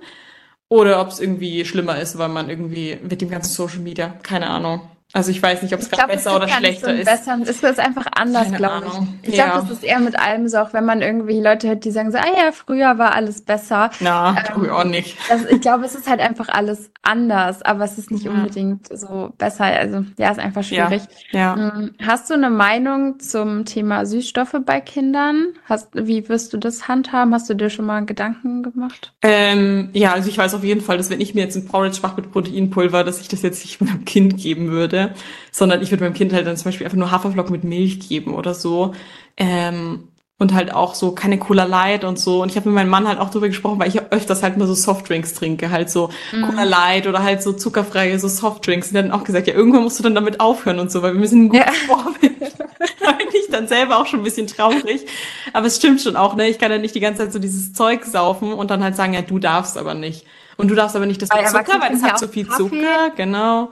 Oder 0.68 1.00
ob 1.00 1.10
es 1.10 1.22
irgendwie 1.22 1.64
schlimmer 1.64 1.98
ist, 1.98 2.18
weil 2.18 2.30
man 2.30 2.50
irgendwie 2.50 2.98
mit 3.08 3.22
dem 3.22 3.30
ganzen 3.30 3.54
Social 3.54 3.80
Media, 3.80 4.10
keine 4.22 4.50
Ahnung. 4.50 4.82
Also 5.16 5.32
ich 5.32 5.42
weiß 5.42 5.62
nicht, 5.62 5.74
ob 5.74 5.80
es 5.80 5.90
gerade 5.90 6.12
besser 6.12 6.36
oder 6.36 6.50
schlechter 6.50 6.90
so 6.90 6.94
ist. 6.94 7.06
Besser. 7.06 7.38
Es 7.42 7.64
ist 7.64 7.80
einfach 7.80 8.06
anders, 8.18 8.52
glaube 8.52 8.88
ich. 9.22 9.30
Ich 9.30 9.38
ja. 9.38 9.46
glaube, 9.46 9.62
das 9.62 9.78
ist 9.78 9.84
eher 9.86 10.02
mit 10.02 10.20
allem 10.20 10.50
so, 10.50 10.58
auch 10.58 10.74
wenn 10.74 10.84
man 10.84 11.02
irgendwie 11.02 11.40
Leute 11.40 11.70
hört, 11.70 11.86
die 11.86 11.92
sagen 11.92 12.12
so, 12.12 12.18
ah 12.18 12.26
ja, 12.36 12.52
früher 12.52 12.98
war 12.98 13.16
alles 13.16 13.42
besser. 13.42 13.92
Na, 14.02 14.36
ähm, 14.54 14.70
auch 14.70 14.84
nicht. 14.84 15.16
Das, 15.30 15.46
ich 15.46 15.62
glaube, 15.62 15.86
es 15.86 15.96
ist 15.96 16.10
halt 16.10 16.20
einfach 16.20 16.50
alles 16.50 16.92
anders, 17.02 17.62
aber 17.62 17.86
es 17.86 17.98
ist 17.98 18.12
nicht 18.12 18.26
ja. 18.26 18.32
unbedingt 18.32 18.90
so 18.92 19.32
besser. 19.38 19.64
Also 19.64 20.04
ja, 20.18 20.32
ist 20.32 20.40
einfach 20.40 20.64
schwierig. 20.64 21.04
Ja. 21.32 21.56
ja. 21.56 21.56
Hm, 21.56 21.92
hast 22.06 22.30
du 22.30 22.34
eine 22.34 22.50
Meinung 22.50 23.18
zum 23.22 23.64
Thema 23.64 24.06
Süßstoffe 24.06 24.58
bei 24.66 24.82
Kindern? 24.82 25.54
Hast, 25.64 25.92
wie 25.94 26.28
wirst 26.28 26.52
du 26.52 26.58
das 26.58 26.90
handhaben? 26.90 27.34
Hast 27.34 27.50
du 27.50 27.54
dir 27.54 27.70
schon 27.70 27.86
mal 27.86 28.06
Gedanken 28.06 28.64
gemacht? 28.64 29.14
Ähm, 29.22 29.92
ja, 29.94 30.12
also 30.12 30.28
ich 30.28 30.38
weiß 30.38 30.54
auf 30.56 30.66
jeden 30.66 30.82
Fall, 30.82 30.98
dass 30.98 31.10
wenn 31.10 31.22
ich 31.22 31.34
mir 31.34 31.46
jetzt 31.46 31.56
ein 31.56 31.66
Porridge 31.66 32.00
mache 32.02 32.18
mit 32.18 32.34
Proteinpulver, 32.34 33.06
dass 33.06 33.22
ich 33.22 33.30
das 33.30 33.44
jetzt 33.44 33.64
nicht 33.64 33.80
meinem 33.80 34.04
Kind 34.04 34.36
geben 34.36 34.72
würde 34.72 35.05
sondern 35.52 35.82
ich 35.82 35.92
würde 35.92 36.04
meinem 36.04 36.14
Kind 36.14 36.34
halt 36.34 36.48
dann 36.48 36.58
zum 36.58 36.66
Beispiel 36.66 36.86
einfach 36.86 36.98
nur 36.98 37.12
Haferflocken 37.12 37.52
mit 37.52 37.64
Milch 37.64 38.08
geben 38.08 38.34
oder 38.34 38.54
so. 38.54 38.94
Ähm, 39.38 40.10
und 40.38 40.54
halt 40.54 40.74
auch 40.74 40.96
so 40.96 41.14
keine 41.14 41.40
Cola 41.40 41.64
Light 41.64 42.04
und 42.04 42.20
so. 42.20 42.42
Und 42.42 42.50
ich 42.50 42.58
habe 42.58 42.68
mit 42.68 42.76
meinem 42.76 42.90
Mann 42.90 43.08
halt 43.08 43.20
auch 43.20 43.30
drüber 43.30 43.48
gesprochen, 43.48 43.80
weil 43.80 43.88
ich 43.88 44.02
öfters 44.12 44.44
halt 44.44 44.58
mal 44.58 44.68
so 44.68 44.74
Softdrinks 44.74 45.34
trinke, 45.34 45.72
halt 45.72 45.90
so 45.90 46.10
mhm. 46.34 46.48
Cola 46.48 46.64
Light 46.64 47.08
oder 47.08 47.24
halt 47.24 47.42
so 47.42 47.54
zuckerfreie 47.54 48.20
so 48.20 48.28
Softdrinks. 48.28 48.90
Und 48.90 48.96
dann 48.96 49.12
auch 49.12 49.24
gesagt, 49.24 49.48
ja, 49.48 49.54
irgendwann 49.54 49.84
musst 49.84 49.98
du 49.98 50.04
dann 50.04 50.16
damit 50.16 50.42
aufhören 50.42 50.80
und 50.80 50.92
so, 50.92 51.02
weil 51.02 51.14
wir 51.14 51.20
müssen 51.22 51.46
ein 51.46 51.50
gutes 51.50 51.66
ja. 51.66 51.96
Vorbild. 51.96 52.36
eigentlich 53.08 53.50
dann 53.50 53.68
selber 53.68 53.98
auch 53.98 54.06
schon 54.06 54.22
ein 54.22 54.24
bisschen 54.24 54.48
traurig. 54.48 55.06
Aber 55.54 55.68
es 55.68 55.78
stimmt 55.78 56.02
schon 56.02 56.16
auch, 56.16 56.36
ne? 56.36 56.50
Ich 56.50 56.60
kann 56.60 56.72
ja 56.72 56.78
nicht 56.78 56.96
die 56.96 57.00
ganze 57.00 57.24
Zeit 57.24 57.34
so 57.34 57.40
dieses 57.40 57.74
Zeug 57.74 58.04
saufen 58.04 58.54
und 58.54 58.72
dann 58.72 58.84
halt 58.84 58.96
sagen, 58.96 59.14
ja, 59.14 59.22
du 59.22 59.40
darfst 59.40 59.78
aber 59.78 59.94
nicht. 59.94 60.26
Und 60.58 60.70
du 60.70 60.76
darfst 60.76 60.96
aber 60.96 61.06
nicht 61.06 61.22
das 61.22 61.30
mit 61.30 61.48
Zucker, 61.48 61.82
weil 61.82 61.92
das 61.92 62.04
hat 62.04 62.20
so 62.20 62.28
viel 62.28 62.46
Kaffee. 62.46 62.64
Zucker, 62.64 63.12
genau. 63.16 63.72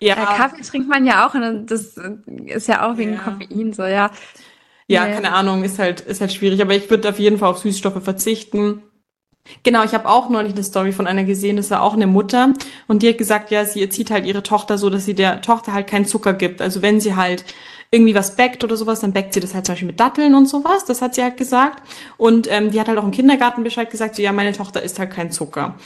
Ja. 0.00 0.16
ja. 0.16 0.24
Kaffee 0.24 0.62
trinkt 0.62 0.88
man 0.88 1.06
ja 1.06 1.26
auch 1.26 1.34
und 1.34 1.66
das 1.66 1.96
ist 2.46 2.68
ja 2.68 2.86
auch 2.86 2.96
wegen 2.96 3.14
ja. 3.14 3.18
Koffein 3.18 3.72
so, 3.72 3.84
ja. 3.84 4.10
Ja, 4.88 5.06
keine 5.06 5.32
Ahnung, 5.32 5.64
ist 5.64 5.78
halt, 5.80 6.00
ist 6.00 6.20
halt 6.20 6.32
schwierig. 6.32 6.62
Aber 6.62 6.74
ich 6.74 6.88
würde 6.88 7.08
auf 7.08 7.18
jeden 7.18 7.38
Fall 7.38 7.50
auf 7.50 7.58
Süßstoffe 7.58 8.02
verzichten. 8.04 8.82
Genau, 9.62 9.84
ich 9.84 9.94
habe 9.94 10.08
auch 10.08 10.28
neulich 10.28 10.52
eine 10.52 10.64
Story 10.64 10.92
von 10.92 11.06
einer 11.06 11.24
gesehen, 11.24 11.56
das 11.56 11.70
war 11.70 11.82
auch 11.82 11.94
eine 11.94 12.06
Mutter 12.06 12.52
und 12.88 13.02
die 13.02 13.08
hat 13.10 13.18
gesagt, 13.18 13.50
ja, 13.50 13.64
sie 13.64 13.80
erzieht 13.80 14.10
halt 14.10 14.26
ihre 14.26 14.42
Tochter 14.42 14.76
so, 14.76 14.90
dass 14.90 15.04
sie 15.04 15.14
der 15.14 15.40
Tochter 15.40 15.72
halt 15.72 15.86
keinen 15.86 16.04
Zucker 16.04 16.32
gibt. 16.34 16.60
Also 16.60 16.82
wenn 16.82 17.00
sie 17.00 17.14
halt 17.14 17.44
irgendwie 17.90 18.14
was 18.14 18.34
backt 18.34 18.64
oder 18.64 18.76
sowas, 18.76 19.00
dann 19.00 19.12
backt 19.12 19.34
sie 19.34 19.40
das 19.40 19.54
halt 19.54 19.66
zum 19.66 19.74
Beispiel 19.74 19.86
mit 19.86 20.00
Datteln 20.00 20.34
und 20.34 20.46
sowas. 20.46 20.84
Das 20.84 21.00
hat 21.00 21.14
sie 21.14 21.22
halt 21.22 21.36
gesagt. 21.36 21.82
Und 22.16 22.50
ähm, 22.50 22.72
die 22.72 22.80
hat 22.80 22.88
halt 22.88 22.98
auch 22.98 23.04
im 23.04 23.12
Kindergarten 23.12 23.62
Bescheid 23.62 23.88
gesagt, 23.88 24.16
so, 24.16 24.22
ja, 24.22 24.32
meine 24.32 24.52
Tochter 24.52 24.82
isst 24.82 24.98
halt 24.98 25.12
kein 25.12 25.30
Zucker. 25.30 25.76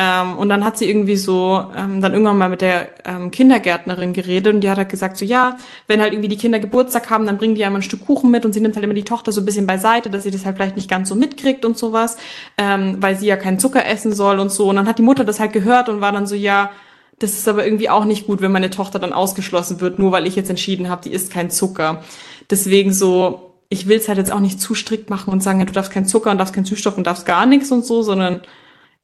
Ähm, 0.00 0.38
und 0.38 0.48
dann 0.48 0.64
hat 0.64 0.78
sie 0.78 0.88
irgendwie 0.88 1.16
so 1.16 1.60
ähm, 1.76 2.00
dann 2.00 2.12
irgendwann 2.12 2.38
mal 2.38 2.48
mit 2.48 2.60
der 2.60 2.88
ähm, 3.04 3.32
Kindergärtnerin 3.32 4.12
geredet 4.12 4.54
und 4.54 4.60
die 4.60 4.70
hat 4.70 4.78
halt 4.78 4.90
gesagt, 4.90 5.16
so 5.16 5.24
ja, 5.24 5.56
wenn 5.88 6.00
halt 6.00 6.12
irgendwie 6.12 6.28
die 6.28 6.36
Kinder 6.36 6.60
Geburtstag 6.60 7.10
haben, 7.10 7.26
dann 7.26 7.36
bringen 7.36 7.56
die 7.56 7.62
ja 7.62 7.66
immer 7.66 7.80
ein 7.80 7.82
Stück 7.82 8.06
Kuchen 8.06 8.30
mit 8.30 8.44
und 8.44 8.52
sie 8.52 8.60
nimmt 8.60 8.76
halt 8.76 8.84
immer 8.84 8.94
die 8.94 9.02
Tochter 9.02 9.32
so 9.32 9.40
ein 9.40 9.44
bisschen 9.44 9.66
beiseite, 9.66 10.08
dass 10.08 10.22
sie 10.22 10.30
das 10.30 10.46
halt 10.46 10.54
vielleicht 10.54 10.76
nicht 10.76 10.88
ganz 10.88 11.08
so 11.08 11.16
mitkriegt 11.16 11.64
und 11.64 11.76
sowas, 11.76 12.16
ähm, 12.58 12.98
weil 13.00 13.16
sie 13.18 13.26
ja 13.26 13.36
keinen 13.36 13.58
Zucker 13.58 13.84
essen 13.86 14.12
soll 14.12 14.38
und 14.38 14.52
so. 14.52 14.68
Und 14.68 14.76
dann 14.76 14.86
hat 14.86 14.98
die 14.98 15.02
Mutter 15.02 15.24
das 15.24 15.40
halt 15.40 15.52
gehört 15.52 15.88
und 15.88 16.00
war 16.00 16.12
dann 16.12 16.28
so, 16.28 16.36
ja, 16.36 16.70
das 17.18 17.32
ist 17.32 17.48
aber 17.48 17.64
irgendwie 17.64 17.90
auch 17.90 18.04
nicht 18.04 18.28
gut, 18.28 18.40
wenn 18.40 18.52
meine 18.52 18.70
Tochter 18.70 19.00
dann 19.00 19.12
ausgeschlossen 19.12 19.80
wird, 19.80 19.98
nur 19.98 20.12
weil 20.12 20.28
ich 20.28 20.36
jetzt 20.36 20.48
entschieden 20.48 20.88
habe, 20.88 21.02
die 21.02 21.12
isst 21.12 21.32
kein 21.32 21.50
Zucker. 21.50 22.04
Deswegen 22.48 22.92
so, 22.92 23.54
ich 23.68 23.88
will 23.88 23.98
es 23.98 24.06
halt 24.06 24.18
jetzt 24.18 24.30
auch 24.30 24.38
nicht 24.38 24.60
zu 24.60 24.76
strikt 24.76 25.10
machen 25.10 25.32
und 25.32 25.42
sagen, 25.42 25.58
ja, 25.58 25.64
du 25.64 25.72
darfst 25.72 25.90
kein 25.90 26.06
Zucker 26.06 26.30
und 26.30 26.38
darfst 26.38 26.54
kein 26.54 26.64
Süßstoff 26.64 26.96
und 26.96 27.08
darfst 27.08 27.26
gar 27.26 27.46
nichts 27.46 27.72
und 27.72 27.84
so, 27.84 28.02
sondern 28.02 28.42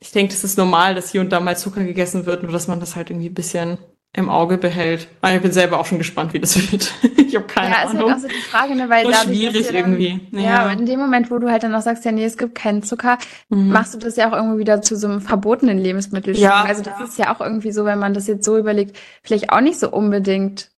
ich 0.00 0.12
denke, 0.12 0.32
das 0.32 0.44
ist 0.44 0.58
normal, 0.58 0.94
dass 0.94 1.10
hier 1.10 1.20
und 1.20 1.30
da 1.30 1.40
mal 1.40 1.56
Zucker 1.56 1.82
gegessen 1.82 2.26
wird, 2.26 2.42
nur 2.42 2.52
dass 2.52 2.68
man 2.68 2.80
das 2.80 2.96
halt 2.96 3.10
irgendwie 3.10 3.28
ein 3.28 3.34
bisschen 3.34 3.78
im 4.16 4.30
Auge 4.30 4.58
behält. 4.58 5.08
Aber 5.20 5.32
ah, 5.32 5.36
ich 5.36 5.42
bin 5.42 5.50
selber 5.50 5.80
auch 5.80 5.86
schon 5.86 5.98
gespannt, 5.98 6.32
wie 6.34 6.38
das 6.38 6.56
wird. 6.72 6.92
ich 7.16 7.34
habe 7.34 7.46
keine 7.46 7.74
ja, 7.74 7.82
Ahnung. 7.82 8.08
Ja, 8.08 8.14
ist 8.14 8.14
halt 8.14 8.16
auch 8.16 8.22
so 8.22 8.28
die 8.28 8.34
Frage, 8.34 8.74
ne, 8.76 8.88
weil 8.88 9.10
da 9.10 9.14
schwierig 9.24 9.66
dann, 9.66 9.74
irgendwie. 9.74 10.20
Ja. 10.30 10.40
ja, 10.40 10.72
in 10.72 10.86
dem 10.86 11.00
Moment, 11.00 11.30
wo 11.30 11.38
du 11.38 11.50
halt 11.50 11.64
dann 11.64 11.74
auch 11.74 11.82
sagst, 11.82 12.04
ja, 12.04 12.12
nee, 12.12 12.24
es 12.24 12.36
gibt 12.36 12.54
keinen 12.54 12.82
Zucker, 12.82 13.18
mhm. 13.48 13.70
machst 13.70 13.94
du 13.94 13.98
das 13.98 14.16
ja 14.16 14.28
auch 14.28 14.36
irgendwie 14.36 14.58
wieder 14.58 14.82
zu 14.82 14.96
so 14.96 15.08
einem 15.08 15.20
verbotenen 15.20 15.78
Lebensmittel. 15.78 16.36
Ja. 16.36 16.62
Also 16.62 16.82
das 16.82 16.98
ja. 16.98 17.04
ist 17.04 17.18
ja 17.18 17.34
auch 17.34 17.40
irgendwie 17.40 17.72
so, 17.72 17.84
wenn 17.84 17.98
man 17.98 18.14
das 18.14 18.28
jetzt 18.28 18.44
so 18.44 18.56
überlegt, 18.56 18.96
vielleicht 19.22 19.50
auch 19.50 19.60
nicht 19.60 19.80
so 19.80 19.90
unbedingt 19.90 20.70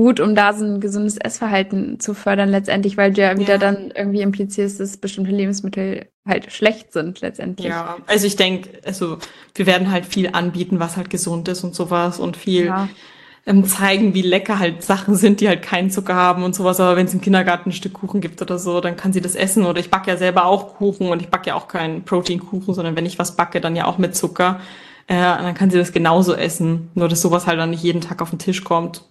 gut, 0.00 0.18
um 0.18 0.34
da 0.34 0.54
so 0.54 0.64
ein 0.64 0.80
gesundes 0.80 1.18
Essverhalten 1.18 2.00
zu 2.00 2.14
fördern 2.14 2.48
letztendlich, 2.48 2.96
weil 2.96 3.12
du 3.12 3.20
ja 3.20 3.36
wieder 3.36 3.54
ja. 3.54 3.58
dann 3.58 3.92
irgendwie 3.94 4.22
implizierst, 4.22 4.80
dass 4.80 4.96
bestimmte 4.96 5.30
Lebensmittel 5.30 6.06
halt 6.26 6.50
schlecht 6.50 6.94
sind 6.94 7.20
letztendlich. 7.20 7.68
Ja, 7.68 7.98
also 8.06 8.26
ich 8.26 8.36
denke, 8.36 8.70
also 8.82 9.18
wir 9.54 9.66
werden 9.66 9.90
halt 9.90 10.06
viel 10.06 10.30
anbieten, 10.32 10.80
was 10.80 10.96
halt 10.96 11.10
gesund 11.10 11.48
ist 11.48 11.64
und 11.64 11.74
sowas 11.74 12.18
und 12.18 12.38
viel 12.38 12.64
ja. 12.64 12.88
ähm, 13.44 13.66
zeigen, 13.66 14.14
wie 14.14 14.22
lecker 14.22 14.58
halt 14.58 14.82
Sachen 14.82 15.16
sind, 15.16 15.42
die 15.42 15.48
halt 15.48 15.60
keinen 15.60 15.90
Zucker 15.90 16.14
haben 16.14 16.44
und 16.44 16.54
sowas. 16.54 16.80
Aber 16.80 16.96
wenn 16.96 17.04
es 17.04 17.12
im 17.12 17.20
Kindergarten 17.20 17.68
ein 17.68 17.74
Stück 17.74 17.92
Kuchen 17.92 18.22
gibt 18.22 18.40
oder 18.40 18.58
so, 18.58 18.80
dann 18.80 18.96
kann 18.96 19.12
sie 19.12 19.20
das 19.20 19.34
essen. 19.34 19.66
Oder 19.66 19.80
ich 19.80 19.90
backe 19.90 20.10
ja 20.10 20.16
selber 20.16 20.46
auch 20.46 20.76
Kuchen 20.76 21.08
und 21.08 21.20
ich 21.20 21.28
backe 21.28 21.48
ja 21.48 21.56
auch 21.56 21.68
keinen 21.68 22.06
Proteinkuchen, 22.06 22.72
sondern 22.72 22.96
wenn 22.96 23.04
ich 23.04 23.18
was 23.18 23.36
backe, 23.36 23.60
dann 23.60 23.76
ja 23.76 23.84
auch 23.84 23.98
mit 23.98 24.16
Zucker. 24.16 24.62
Äh, 25.08 25.16
dann 25.16 25.52
kann 25.52 25.68
sie 25.68 25.76
das 25.76 25.92
genauso 25.92 26.34
essen. 26.34 26.88
Nur 26.94 27.10
dass 27.10 27.20
sowas 27.20 27.46
halt 27.46 27.58
dann 27.58 27.68
nicht 27.68 27.82
jeden 27.82 28.00
Tag 28.00 28.22
auf 28.22 28.30
den 28.30 28.38
Tisch 28.38 28.64
kommt 28.64 29.02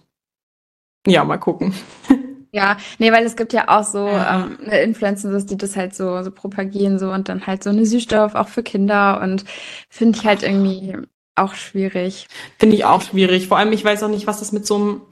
ja, 1.06 1.24
mal 1.24 1.38
gucken. 1.38 1.74
Ja, 2.52 2.78
nee, 2.98 3.12
weil 3.12 3.24
es 3.24 3.36
gibt 3.36 3.52
ja 3.52 3.68
auch 3.68 3.84
so 3.84 4.08
ja. 4.08 4.44
ähm, 4.44 4.58
eine 4.64 4.80
Influencer, 4.80 5.40
die 5.40 5.56
das 5.56 5.76
halt 5.76 5.94
so, 5.94 6.20
so 6.22 6.32
propagieren 6.32 6.98
so 6.98 7.12
und 7.12 7.28
dann 7.28 7.46
halt 7.46 7.62
so 7.62 7.70
eine 7.70 7.86
Süßstoff 7.86 8.34
auch 8.34 8.48
für 8.48 8.64
Kinder 8.64 9.20
und 9.22 9.44
finde 9.88 10.18
ich 10.18 10.26
halt 10.26 10.42
irgendwie 10.42 10.96
auch 11.36 11.54
schwierig. 11.54 12.26
Finde 12.58 12.74
ich 12.74 12.84
auch 12.84 13.02
schwierig. 13.02 13.46
Vor 13.46 13.56
allem, 13.56 13.72
ich 13.72 13.84
weiß 13.84 14.02
auch 14.02 14.08
nicht, 14.08 14.26
was 14.26 14.40
das 14.40 14.50
mit 14.50 14.66
so 14.66 14.74
einem 14.74 15.02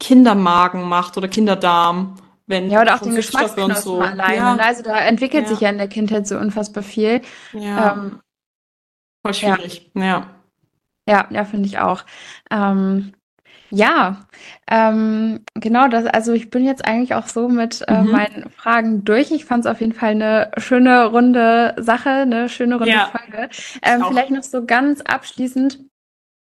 Kindermagen 0.00 0.88
macht 0.88 1.16
oder 1.16 1.28
Kinderdarm. 1.28 2.16
Wenn 2.46 2.70
ja, 2.70 2.80
oder 2.80 2.94
auch 2.94 3.00
den 3.00 3.14
Geschmacksknospen 3.14 3.82
so. 3.82 4.00
alleine. 4.00 4.36
Ja. 4.36 4.54
Ne? 4.56 4.64
Also 4.64 4.82
da 4.82 4.98
entwickelt 4.98 5.44
ja. 5.44 5.48
sich 5.50 5.60
ja 5.60 5.68
in 5.68 5.78
der 5.78 5.88
Kindheit 5.88 6.26
so 6.26 6.38
unfassbar 6.38 6.82
viel. 6.82 7.20
Ja. 7.52 7.92
Ähm, 7.92 8.20
Voll 9.22 9.34
schwierig, 9.34 9.90
ja. 9.94 10.26
Ja, 11.06 11.26
ja, 11.30 11.44
finde 11.44 11.68
ich 11.68 11.78
auch. 11.78 12.04
Ähm, 12.50 13.12
ja, 13.70 14.26
ähm, 14.70 15.40
genau 15.54 15.88
das. 15.88 16.06
Also 16.06 16.32
ich 16.32 16.50
bin 16.50 16.64
jetzt 16.64 16.86
eigentlich 16.86 17.14
auch 17.14 17.26
so 17.26 17.48
mit 17.48 17.84
äh, 17.86 18.02
mhm. 18.02 18.10
meinen 18.10 18.50
Fragen 18.50 19.04
durch. 19.04 19.30
Ich 19.30 19.44
fand 19.44 19.64
es 19.64 19.70
auf 19.70 19.80
jeden 19.80 19.92
Fall 19.92 20.10
eine 20.10 20.50
schöne 20.56 21.06
runde 21.06 21.74
Sache, 21.78 22.10
eine 22.10 22.48
schöne 22.48 22.76
runde 22.76 22.92
ja, 22.92 23.10
Folge. 23.10 23.48
Ähm, 23.82 24.04
vielleicht 24.08 24.30
noch 24.30 24.42
so 24.42 24.64
ganz 24.64 25.02
abschließend. 25.02 25.80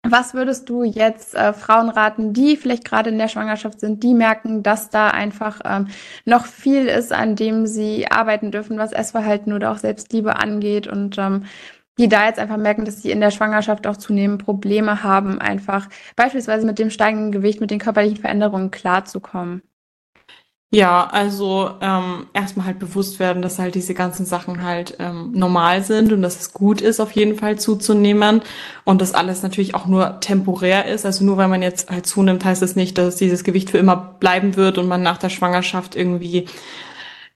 Was 0.07 0.33
würdest 0.33 0.69
du 0.69 0.85
jetzt 0.85 1.35
äh, 1.35 1.53
Frauen 1.53 1.89
raten, 1.91 2.33
die 2.33 2.57
vielleicht 2.57 2.85
gerade 2.85 3.11
in 3.11 3.19
der 3.19 3.27
Schwangerschaft 3.27 3.81
sind, 3.81 4.05
die 4.05 4.15
merken, 4.15 4.63
dass 4.63 4.91
da 4.91 5.11
einfach 5.11 5.61
ähm, 5.65 5.89
noch 6.25 6.47
viel 6.47 6.87
ist, 6.87 7.13
an 7.13 7.35
dem 7.35 7.67
sie 7.67 8.09
arbeiten 8.09 8.53
dürfen, 8.53 8.79
was 8.79 8.93
Essverhalten 8.93 9.53
oder 9.53 9.73
auch 9.73 9.79
Selbstliebe 9.79 10.37
angeht 10.37 10.87
und 10.87 11.19
ähm, 11.19 11.45
die 11.99 12.09
da 12.09 12.27
jetzt 12.27 12.39
einfach 12.39 12.57
merken, 12.57 12.85
dass 12.85 13.03
sie 13.03 13.11
in 13.11 13.21
der 13.21 13.31
Schwangerschaft 13.31 13.87
auch 13.87 13.97
zunehmend 13.97 14.45
Probleme 14.45 15.03
haben, 15.03 15.41
einfach 15.41 15.89
beispielsweise 16.17 16.67
mit 16.67 16.79
dem 16.79 16.91
steigenden 16.91 17.33
Gewicht, 17.33 17.61
mit 17.61 17.71
den 17.71 17.81
körperlichen 17.81 18.19
Veränderungen 18.19 18.71
klarzukommen? 18.71 19.63
Ja, 20.71 21.07
also 21.11 21.71
ähm, 21.81 22.27
erstmal 22.35 22.67
halt 22.67 22.79
bewusst 22.79 23.19
werden, 23.19 23.41
dass 23.41 23.59
halt 23.59 23.75
diese 23.75 23.95
ganzen 23.95 24.27
Sachen 24.27 24.63
halt 24.63 24.97
ähm, 24.99 25.33
normal 25.33 25.83
sind 25.83 26.13
und 26.13 26.21
dass 26.21 26.39
es 26.39 26.53
gut 26.53 26.83
ist, 26.83 27.01
auf 27.01 27.13
jeden 27.13 27.37
Fall 27.37 27.59
zuzunehmen 27.59 28.43
und 28.85 29.01
dass 29.01 29.15
alles 29.15 29.43
natürlich 29.43 29.75
auch 29.75 29.87
nur 29.87 30.21
temporär 30.21 30.85
ist. 30.85 31.07
Also 31.07 31.25
nur 31.25 31.39
weil 31.39 31.49
man 31.49 31.63
jetzt 31.63 31.91
halt 31.91 32.05
zunimmt, 32.05 32.45
heißt 32.45 32.63
es 32.63 32.71
das 32.71 32.77
nicht, 32.77 32.99
dass 32.99 33.17
dieses 33.17 33.45
Gewicht 33.45 33.71
für 33.71 33.79
immer 33.79 33.97
bleiben 34.21 34.57
wird 34.57 34.77
und 34.77 34.89
man 34.89 35.03
nach 35.03 35.17
der 35.17 35.31
Schwangerschaft 35.31 35.97
irgendwie 35.97 36.45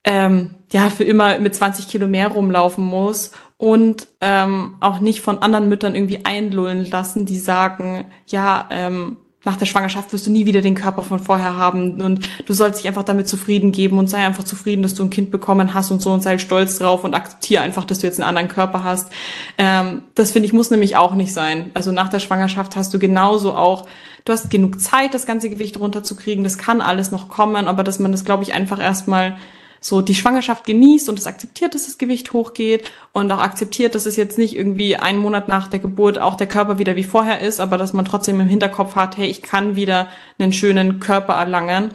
ähm, 0.03 0.53
ja 0.71 0.91
für 0.91 1.03
immer 1.03 1.39
mit 1.39 1.55
20 1.55 1.87
Kilo 1.87 2.07
mehr 2.07 2.27
rumlaufen 2.27 2.85
muss 2.85 3.31
und 3.63 4.09
ähm, 4.19 4.75
auch 4.81 4.99
nicht 4.99 5.21
von 5.21 5.41
anderen 5.41 5.69
Müttern 5.69 5.95
irgendwie 5.95 6.25
einlullen 6.25 6.83
lassen, 6.83 7.25
die 7.25 7.39
sagen, 7.39 8.03
ja, 8.27 8.67
ähm, 8.69 9.15
nach 9.45 9.55
der 9.55 9.65
Schwangerschaft 9.65 10.11
wirst 10.11 10.27
du 10.27 10.31
nie 10.31 10.45
wieder 10.45 10.59
den 10.59 10.75
Körper 10.75 11.01
von 11.01 11.19
vorher 11.19 11.55
haben 11.55 12.01
und 12.01 12.27
du 12.45 12.53
sollst 12.53 12.81
dich 12.81 12.89
einfach 12.89 13.03
damit 13.03 13.29
zufrieden 13.29 13.71
geben 13.71 13.99
und 13.99 14.07
sei 14.09 14.17
einfach 14.17 14.43
zufrieden, 14.43 14.83
dass 14.83 14.95
du 14.95 15.03
ein 15.05 15.09
Kind 15.09 15.31
bekommen 15.31 15.73
hast 15.73 15.91
und 15.91 16.01
so 16.01 16.11
und 16.11 16.21
sei 16.21 16.39
stolz 16.39 16.77
drauf 16.77 17.05
und 17.05 17.13
akzeptiere 17.13 17.63
einfach, 17.63 17.85
dass 17.85 17.99
du 17.99 18.07
jetzt 18.07 18.19
einen 18.19 18.27
anderen 18.27 18.49
Körper 18.49 18.83
hast. 18.83 19.09
Ähm, 19.57 20.03
das 20.13 20.31
finde 20.31 20.47
ich 20.47 20.51
muss 20.51 20.69
nämlich 20.69 20.97
auch 20.97 21.13
nicht 21.13 21.31
sein. 21.31 21.71
Also 21.73 21.93
nach 21.93 22.09
der 22.09 22.19
Schwangerschaft 22.19 22.75
hast 22.75 22.93
du 22.93 22.99
genauso 22.99 23.53
auch, 23.55 23.87
du 24.25 24.33
hast 24.33 24.49
genug 24.49 24.81
Zeit, 24.81 25.13
das 25.13 25.25
ganze 25.25 25.49
Gewicht 25.49 25.79
runterzukriegen. 25.79 26.43
Das 26.43 26.57
kann 26.57 26.81
alles 26.81 27.11
noch 27.11 27.29
kommen, 27.29 27.69
aber 27.69 27.85
dass 27.85 27.97
man 27.99 28.11
das, 28.11 28.25
glaube 28.25 28.43
ich, 28.43 28.53
einfach 28.53 28.81
erstmal 28.81 29.37
so 29.83 30.01
die 30.01 30.15
Schwangerschaft 30.15 30.65
genießt 30.65 31.09
und 31.09 31.19
es 31.19 31.27
akzeptiert, 31.27 31.75
dass 31.75 31.85
das 31.85 31.97
Gewicht 31.97 32.31
hochgeht 32.31 32.89
und 33.11 33.29
auch 33.33 33.39
akzeptiert, 33.39 33.95
dass 33.95 34.05
es 34.05 34.15
jetzt 34.15 34.37
nicht 34.37 34.55
irgendwie 34.55 34.95
einen 34.95 35.19
Monat 35.19 35.49
nach 35.49 35.67
der 35.67 35.79
Geburt 35.79 36.17
auch 36.19 36.35
der 36.35 36.47
Körper 36.47 36.79
wieder 36.79 36.95
wie 36.95 37.03
vorher 37.03 37.41
ist, 37.41 37.59
aber 37.59 37.77
dass 37.77 37.91
man 37.91 38.05
trotzdem 38.05 38.39
im 38.39 38.47
Hinterkopf 38.47 38.95
hat, 38.95 39.17
hey, 39.17 39.27
ich 39.27 39.41
kann 39.41 39.75
wieder 39.75 40.07
einen 40.39 40.53
schönen 40.53 41.01
Körper 41.01 41.33
erlangen. 41.33 41.91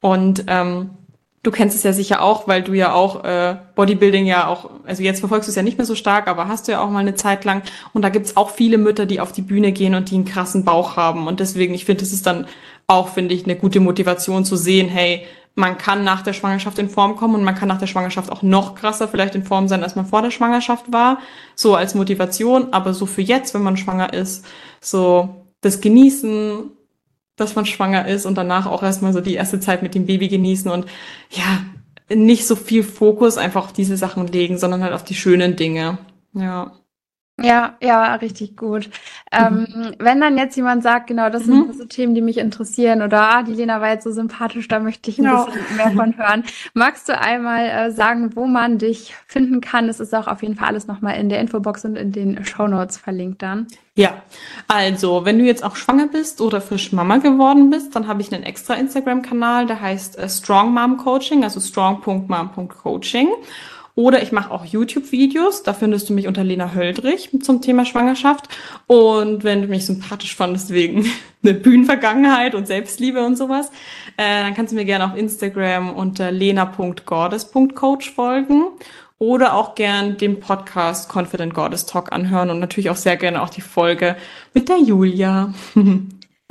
Und 0.00 0.44
ähm, 0.46 0.90
du 1.42 1.50
kennst 1.50 1.76
es 1.76 1.82
ja 1.82 1.92
sicher 1.92 2.22
auch, 2.22 2.46
weil 2.46 2.62
du 2.62 2.74
ja 2.74 2.92
auch 2.92 3.24
äh, 3.24 3.56
Bodybuilding 3.74 4.24
ja 4.24 4.46
auch, 4.46 4.70
also 4.86 5.02
jetzt 5.02 5.18
verfolgst 5.18 5.48
du 5.48 5.50
es 5.50 5.56
ja 5.56 5.64
nicht 5.64 5.78
mehr 5.78 5.86
so 5.86 5.96
stark, 5.96 6.28
aber 6.28 6.46
hast 6.46 6.68
du 6.68 6.72
ja 6.72 6.80
auch 6.80 6.90
mal 6.90 7.00
eine 7.00 7.16
Zeit 7.16 7.44
lang. 7.44 7.62
Und 7.92 8.02
da 8.02 8.08
gibt's 8.08 8.36
auch 8.36 8.50
viele 8.50 8.78
Mütter, 8.78 9.04
die 9.04 9.18
auf 9.18 9.32
die 9.32 9.42
Bühne 9.42 9.72
gehen 9.72 9.96
und 9.96 10.12
die 10.12 10.14
einen 10.14 10.26
krassen 10.26 10.64
Bauch 10.64 10.96
haben. 10.96 11.26
Und 11.26 11.40
deswegen, 11.40 11.74
ich 11.74 11.86
finde, 11.86 12.04
es 12.04 12.12
ist 12.12 12.26
dann 12.26 12.46
auch, 12.86 13.08
finde 13.08 13.34
ich, 13.34 13.44
eine 13.44 13.56
gute 13.56 13.80
Motivation 13.80 14.44
zu 14.44 14.54
sehen, 14.54 14.88
hey, 14.88 15.26
man 15.54 15.76
kann 15.76 16.04
nach 16.04 16.22
der 16.22 16.32
Schwangerschaft 16.32 16.78
in 16.78 16.88
Form 16.88 17.16
kommen 17.16 17.34
und 17.34 17.44
man 17.44 17.54
kann 17.54 17.68
nach 17.68 17.78
der 17.78 17.86
Schwangerschaft 17.86 18.32
auch 18.32 18.42
noch 18.42 18.74
krasser 18.74 19.08
vielleicht 19.08 19.34
in 19.34 19.44
Form 19.44 19.68
sein, 19.68 19.82
als 19.82 19.96
man 19.96 20.06
vor 20.06 20.22
der 20.22 20.30
Schwangerschaft 20.30 20.92
war. 20.92 21.18
So 21.54 21.74
als 21.74 21.94
Motivation, 21.94 22.72
aber 22.72 22.94
so 22.94 23.06
für 23.06 23.22
jetzt, 23.22 23.52
wenn 23.54 23.62
man 23.62 23.76
schwanger 23.76 24.12
ist, 24.12 24.46
so 24.80 25.46
das 25.60 25.80
Genießen, 25.80 26.70
dass 27.36 27.54
man 27.54 27.66
schwanger 27.66 28.08
ist 28.08 28.26
und 28.26 28.36
danach 28.36 28.66
auch 28.66 28.82
erstmal 28.82 29.12
so 29.12 29.20
die 29.20 29.34
erste 29.34 29.60
Zeit 29.60 29.82
mit 29.82 29.94
dem 29.94 30.06
Baby 30.06 30.28
genießen 30.28 30.70
und 30.70 30.86
ja, 31.30 31.60
nicht 32.14 32.46
so 32.46 32.56
viel 32.56 32.82
Fokus 32.82 33.38
einfach 33.38 33.64
auf 33.64 33.72
diese 33.72 33.96
Sachen 33.96 34.26
legen, 34.26 34.58
sondern 34.58 34.82
halt 34.82 34.92
auf 34.92 35.04
die 35.04 35.14
schönen 35.14 35.56
Dinge. 35.56 35.98
Ja. 36.34 36.72
Ja, 37.40 37.76
ja, 37.82 38.14
richtig 38.16 38.56
gut. 38.56 38.90
Ähm, 39.32 39.66
mhm. 39.74 39.94
wenn 39.98 40.20
dann 40.20 40.36
jetzt 40.36 40.54
jemand 40.54 40.82
sagt, 40.82 41.06
genau, 41.06 41.30
das 41.30 41.44
sind 41.44 41.68
mhm. 41.68 41.72
so 41.72 41.84
Themen, 41.86 42.14
die 42.14 42.20
mich 42.20 42.36
interessieren 42.36 43.00
oder 43.00 43.22
ah, 43.22 43.42
die 43.42 43.54
Lena 43.54 43.80
war 43.80 43.88
jetzt 43.88 44.04
so 44.04 44.12
sympathisch, 44.12 44.68
da 44.68 44.80
möchte 44.80 45.10
ich 45.10 45.18
ein 45.18 45.24
ja. 45.24 45.44
bisschen 45.46 45.76
mehr 45.76 45.90
von 45.92 46.16
hören. 46.18 46.44
Magst 46.74 47.08
du 47.08 47.18
einmal 47.18 47.64
äh, 47.66 47.90
sagen, 47.90 48.36
wo 48.36 48.46
man 48.46 48.76
dich 48.76 49.14
finden 49.26 49.62
kann? 49.62 49.88
Es 49.88 49.98
ist 49.98 50.14
auch 50.14 50.28
auf 50.28 50.42
jeden 50.42 50.56
Fall 50.56 50.68
alles 50.68 50.86
nochmal 50.86 51.18
in 51.18 51.30
der 51.30 51.40
Infobox 51.40 51.86
und 51.86 51.96
in 51.96 52.12
den 52.12 52.44
Show 52.44 52.68
Notes 52.68 52.98
verlinkt 52.98 53.40
dann. 53.40 53.66
Ja, 53.94 54.22
also 54.68 55.24
wenn 55.24 55.38
du 55.38 55.44
jetzt 55.44 55.64
auch 55.64 55.76
schwanger 55.76 56.08
bist 56.08 56.40
oder 56.42 56.60
frisch 56.60 56.92
Mama 56.92 57.16
geworden 57.16 57.70
bist, 57.70 57.96
dann 57.96 58.08
habe 58.08 58.20
ich 58.20 58.32
einen 58.32 58.44
extra 58.44 58.74
Instagram-Kanal, 58.74 59.66
der 59.66 59.80
heißt 59.80 60.18
äh, 60.18 60.28
Strong 60.28 60.72
Mom 60.74 60.98
Coaching, 60.98 61.44
also 61.44 61.60
strong.mom.coaching. 61.60 63.28
Oder 63.94 64.22
ich 64.22 64.32
mache 64.32 64.50
auch 64.50 64.64
YouTube-Videos. 64.64 65.64
Da 65.64 65.74
findest 65.74 66.08
du 66.08 66.14
mich 66.14 66.26
unter 66.26 66.44
Lena 66.44 66.72
Höldrich 66.74 67.30
zum 67.42 67.60
Thema 67.60 67.84
Schwangerschaft. 67.84 68.48
Und 68.86 69.44
wenn 69.44 69.62
du 69.62 69.68
mich 69.68 69.84
sympathisch 69.84 70.34
fandest 70.34 70.70
wegen 70.70 71.06
eine 71.42 71.54
Bühnenvergangenheit 71.54 72.54
und 72.54 72.66
Selbstliebe 72.66 73.24
und 73.24 73.36
sowas, 73.36 73.68
äh, 74.16 74.42
dann 74.42 74.54
kannst 74.54 74.72
du 74.72 74.76
mir 74.76 74.86
gerne 74.86 75.04
auf 75.04 75.16
Instagram 75.16 75.94
unter 75.94 76.30
lena.gordes.coach 76.30 78.10
folgen. 78.10 78.64
Oder 79.18 79.54
auch 79.54 79.76
gern 79.76 80.16
den 80.16 80.40
Podcast 80.40 81.08
Confident 81.14 81.54
Goddess 81.54 81.86
Talk 81.86 82.10
anhören 82.10 82.50
und 82.50 82.58
natürlich 82.58 82.90
auch 82.90 82.96
sehr 82.96 83.16
gerne 83.16 83.40
auch 83.40 83.50
die 83.50 83.60
Folge 83.60 84.16
mit 84.52 84.68
der 84.68 84.78
Julia. 84.78 85.54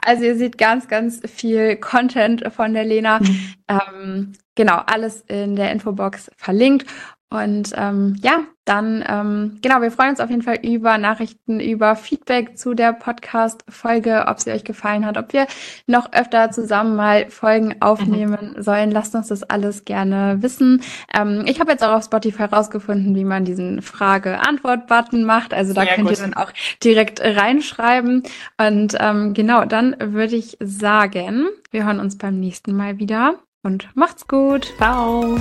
Also 0.03 0.23
ihr 0.23 0.35
seht 0.35 0.57
ganz, 0.57 0.87
ganz 0.87 1.21
viel 1.31 1.75
Content 1.75 2.51
von 2.51 2.73
der 2.73 2.83
Lena. 2.83 3.19
Mhm. 3.19 3.53
Ähm, 3.67 4.33
genau, 4.55 4.77
alles 4.87 5.21
in 5.27 5.55
der 5.55 5.71
Infobox 5.71 6.31
verlinkt. 6.37 6.87
Und 7.32 7.71
ähm, 7.77 8.17
ja, 8.21 8.43
dann, 8.65 9.03
ähm, 9.07 9.59
genau, 9.61 9.82
wir 9.82 9.89
freuen 9.89 10.11
uns 10.11 10.19
auf 10.19 10.29
jeden 10.29 10.41
Fall 10.41 10.59
über 10.63 10.97
Nachrichten, 10.97 11.61
über 11.61 11.95
Feedback 11.95 12.57
zu 12.57 12.73
der 12.73 12.91
Podcast-Folge, 12.91 14.25
ob 14.27 14.41
sie 14.41 14.51
euch 14.51 14.65
gefallen 14.65 15.05
hat, 15.05 15.17
ob 15.17 15.32
wir 15.32 15.47
noch 15.88 16.11
öfter 16.11 16.51
zusammen 16.51 16.97
mal 16.97 17.29
Folgen 17.29 17.75
aufnehmen 17.79 18.55
mhm. 18.55 18.61
sollen. 18.61 18.91
Lasst 18.91 19.15
uns 19.15 19.29
das 19.29 19.43
alles 19.43 19.86
gerne 19.86 20.41
wissen. 20.41 20.84
Ähm, 21.13 21.45
ich 21.47 21.61
habe 21.61 21.71
jetzt 21.71 21.84
auch 21.86 21.93
auf 21.93 22.03
Spotify 22.03 22.43
rausgefunden, 22.43 23.15
wie 23.15 23.23
man 23.23 23.45
diesen 23.45 23.82
Frage-Antwort-Button 23.82 25.23
macht. 25.23 25.53
Also 25.53 25.73
da 25.73 25.84
Sehr 25.84 25.95
könnt 25.95 26.09
gut. 26.09 26.17
ihr 26.17 26.23
dann 26.23 26.34
auch 26.34 26.51
direkt 26.84 27.21
reinschreiben. 27.21 28.23
Und 28.57 28.97
ähm, 28.99 29.34
genau, 29.34 29.63
dann 29.63 29.95
würde 29.99 30.36
ich 30.36 30.57
sagen, 30.59 31.47
wir 31.71 31.86
hören 31.86 32.01
uns 32.01 32.17
beim 32.17 32.41
nächsten 32.41 32.75
Mal 32.75 32.99
wieder 32.99 33.36
und 33.63 33.88
macht's 33.95 34.27
gut. 34.27 34.73
Ciao. 34.77 35.38